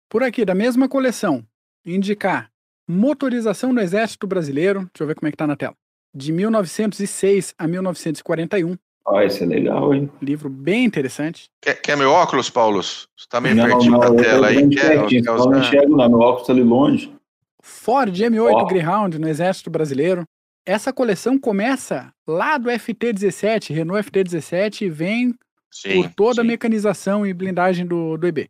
Por 0.07 0.21
aqui, 0.21 0.45
da 0.45 0.53
mesma 0.53 0.87
coleção, 0.87 1.43
indicar 1.83 2.51
Motorização 2.87 3.73
no 3.73 3.81
Exército 3.81 4.27
Brasileiro. 4.27 4.81
Deixa 4.81 5.01
eu 5.01 5.07
ver 5.07 5.15
como 5.15 5.27
é 5.27 5.31
que 5.31 5.37
tá 5.37 5.47
na 5.47 5.55
tela 5.55 5.75
de 6.13 6.31
1906 6.31 7.55
a 7.57 7.67
1941. 7.67 8.77
Ó, 9.05 9.17
oh, 9.17 9.21
esse 9.21 9.43
é 9.43 9.45
legal, 9.45 9.93
hein? 9.93 10.09
Livro 10.21 10.49
bem 10.49 10.85
interessante. 10.85 11.49
Quer, 11.61 11.81
quer 11.81 11.97
meu 11.97 12.11
óculos, 12.11 12.49
Paulo? 12.49 12.81
Você 12.81 13.05
tá 13.29 13.41
meio 13.41 13.55
não, 13.55 13.65
pertinho 13.65 13.91
não, 13.91 13.99
da 13.99 14.13
tela 14.23 14.47
aí. 14.47 14.69
Quer, 14.69 15.05
quer 15.07 15.31
usar? 15.31 15.49
não 15.49 15.59
enxergo 15.59 15.97
não, 15.97 16.09
meu 16.09 16.19
óculos 16.19 16.47
tá 16.47 16.53
ali 16.53 16.63
longe. 16.63 17.13
Ford 17.61 18.13
M8 18.13 18.61
oh. 18.61 18.65
Greyhound 18.65 19.19
no 19.19 19.27
Exército 19.27 19.69
Brasileiro. 19.69 20.23
Essa 20.65 20.93
coleção 20.93 21.37
começa 21.37 22.13
lá 22.25 22.57
do 22.57 22.69
FT-17, 22.69 23.73
Renault 23.73 24.09
FT-17, 24.09 24.83
e 24.83 24.89
vem 24.89 25.35
sim, 25.69 25.93
por 25.93 26.09
toda 26.13 26.35
sim. 26.35 26.41
a 26.41 26.43
mecanização 26.43 27.25
e 27.25 27.33
blindagem 27.33 27.85
do, 27.85 28.15
do 28.15 28.27
EB. 28.27 28.49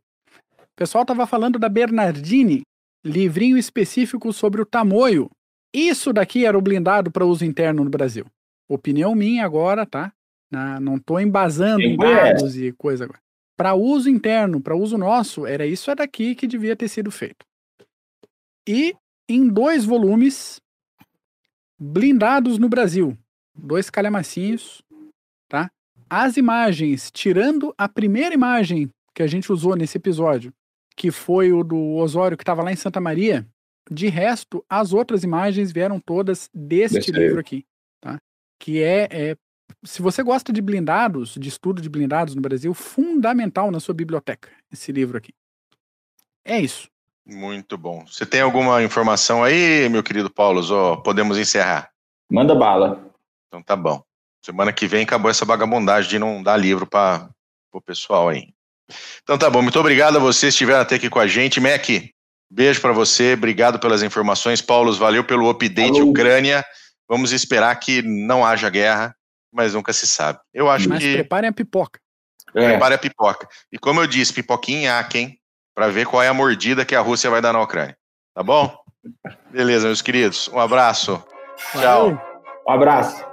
O 0.61 0.75
pessoal 0.75 1.03
tava 1.05 1.25
falando 1.25 1.57
da 1.57 1.67
Bernardini, 1.67 2.61
livrinho 3.03 3.57
específico 3.57 4.31
sobre 4.31 4.61
o 4.61 4.65
tamoio, 4.65 5.29
isso 5.73 6.13
daqui 6.13 6.45
era 6.45 6.57
o 6.57 6.61
blindado 6.61 7.11
para 7.11 7.25
uso 7.25 7.43
interno 7.43 7.83
no 7.83 7.89
Brasil. 7.89 8.25
Opinião 8.69 9.15
minha 9.15 9.45
agora, 9.45 9.85
tá? 9.85 10.13
não 10.79 10.97
estou 10.97 11.19
embasando 11.19 11.81
em 11.81 11.97
dados 11.97 12.55
e 12.55 12.71
coisa 12.73 13.05
agora. 13.05 13.19
Para 13.57 13.73
uso 13.73 14.09
interno, 14.09 14.61
para 14.61 14.75
uso 14.75 14.97
nosso, 14.97 15.45
era 15.45 15.65
isso 15.65 15.89
é 15.89 15.95
daqui 15.95 16.35
que 16.35 16.47
devia 16.47 16.75
ter 16.75 16.87
sido 16.87 17.09
feito. 17.09 17.45
E 18.67 18.95
em 19.27 19.47
dois 19.47 19.85
volumes, 19.85 20.61
blindados 21.79 22.57
no 22.57 22.69
Brasil. 22.69 23.17
Dois 23.55 23.89
calhamacinhos, 23.89 24.83
tá? 25.47 25.71
As 26.09 26.37
imagens, 26.37 27.11
tirando 27.11 27.73
a 27.77 27.87
primeira 27.87 28.33
imagem 28.33 28.89
que 29.13 29.21
a 29.21 29.27
gente 29.27 29.51
usou 29.51 29.75
nesse 29.75 29.97
episódio, 29.97 30.53
que 30.95 31.11
foi 31.11 31.51
o 31.51 31.63
do 31.63 31.95
Osório 31.95 32.37
que 32.37 32.43
estava 32.43 32.63
lá 32.63 32.71
em 32.71 32.75
Santa 32.75 32.99
Maria, 32.99 33.47
de 33.89 34.07
resto, 34.07 34.63
as 34.69 34.93
outras 34.93 35.23
imagens 35.23 35.71
vieram 35.71 35.99
todas 35.99 36.49
deste 36.53 37.11
livro 37.11 37.39
aqui, 37.39 37.65
tá? 38.01 38.19
Que 38.59 38.81
é, 38.81 39.07
é, 39.11 39.37
se 39.83 40.01
você 40.01 40.23
gosta 40.23 40.53
de 40.53 40.61
blindados, 40.61 41.35
de 41.35 41.49
estudo 41.49 41.81
de 41.81 41.89
blindados 41.89 42.35
no 42.35 42.41
Brasil, 42.41 42.73
fundamental 42.73 43.71
na 43.71 43.79
sua 43.79 43.93
biblioteca, 43.93 44.49
esse 44.71 44.91
livro 44.91 45.17
aqui. 45.17 45.33
É 46.45 46.59
isso. 46.59 46.89
Muito 47.25 47.77
bom. 47.77 48.05
Você 48.05 48.25
tem 48.25 48.41
alguma 48.41 48.83
informação 48.83 49.43
aí, 49.43 49.87
meu 49.89 50.03
querido 50.03 50.29
Paulo? 50.29 50.61
Ou 50.73 51.01
podemos 51.01 51.37
encerrar? 51.37 51.89
Manda 52.29 52.53
bala. 52.53 53.09
Então 53.47 53.61
tá 53.61 53.75
bom. 53.75 54.03
Semana 54.41 54.73
que 54.73 54.87
vem 54.87 55.03
acabou 55.03 55.31
essa 55.31 55.45
vagabundagem 55.45 56.09
de 56.09 56.19
não 56.19 56.43
dar 56.43 56.57
livro 56.57 56.85
para 56.85 57.29
o 57.71 57.79
pessoal 57.79 58.27
aí. 58.27 58.53
Então 59.23 59.37
tá 59.37 59.49
bom, 59.49 59.61
muito 59.61 59.79
obrigado 59.79 60.17
a 60.17 60.19
vocês 60.19 60.53
que 60.53 60.55
estiveram 60.55 60.81
até 60.81 60.95
aqui 60.95 61.09
com 61.09 61.19
a 61.19 61.27
gente. 61.27 61.61
Mac, 61.61 61.87
Beijo 62.53 62.79
para 62.81 62.93
você, 62.93 63.33
obrigado 63.33 63.79
pelas 63.79 64.03
informações. 64.03 64.61
Paulo, 64.61 64.93
valeu 64.93 65.23
pelo 65.23 65.49
update 65.49 65.99
Alô. 65.99 66.11
Ucrânia. 66.11 66.63
Vamos 67.09 67.31
esperar 67.31 67.75
que 67.79 68.03
não 68.03 68.45
haja 68.45 68.69
guerra, 68.69 69.15
mas 69.51 69.73
nunca 69.73 69.91
se 69.91 70.05
sabe. 70.05 70.37
Eu 70.53 70.69
acho 70.69 70.87
mas 70.87 70.99
que. 70.99 71.13
preparem 71.13 71.49
a 71.49 71.53
pipoca. 71.53 71.99
É. 72.55 72.69
Prepare 72.69 72.93
a 72.93 72.97
pipoca. 72.99 73.47
E 73.71 73.79
como 73.79 74.01
eu 74.01 74.05
disse, 74.05 74.31
pipoquinha 74.31 74.99
aqui, 74.99 75.17
hein? 75.17 75.39
Para 75.73 75.87
ver 75.87 76.05
qual 76.05 76.21
é 76.21 76.27
a 76.27 76.33
mordida 76.33 76.85
que 76.85 76.93
a 76.93 77.01
Rússia 77.01 77.27
vai 77.27 77.41
dar 77.41 77.53
na 77.53 77.61
Ucrânia. 77.61 77.97
Tá 78.35 78.43
bom? 78.43 78.77
Beleza, 79.49 79.87
meus 79.87 80.03
queridos. 80.03 80.47
Um 80.49 80.59
abraço. 80.59 81.23
Tchau. 81.71 82.11
Um 82.67 82.71
abraço. 82.71 83.32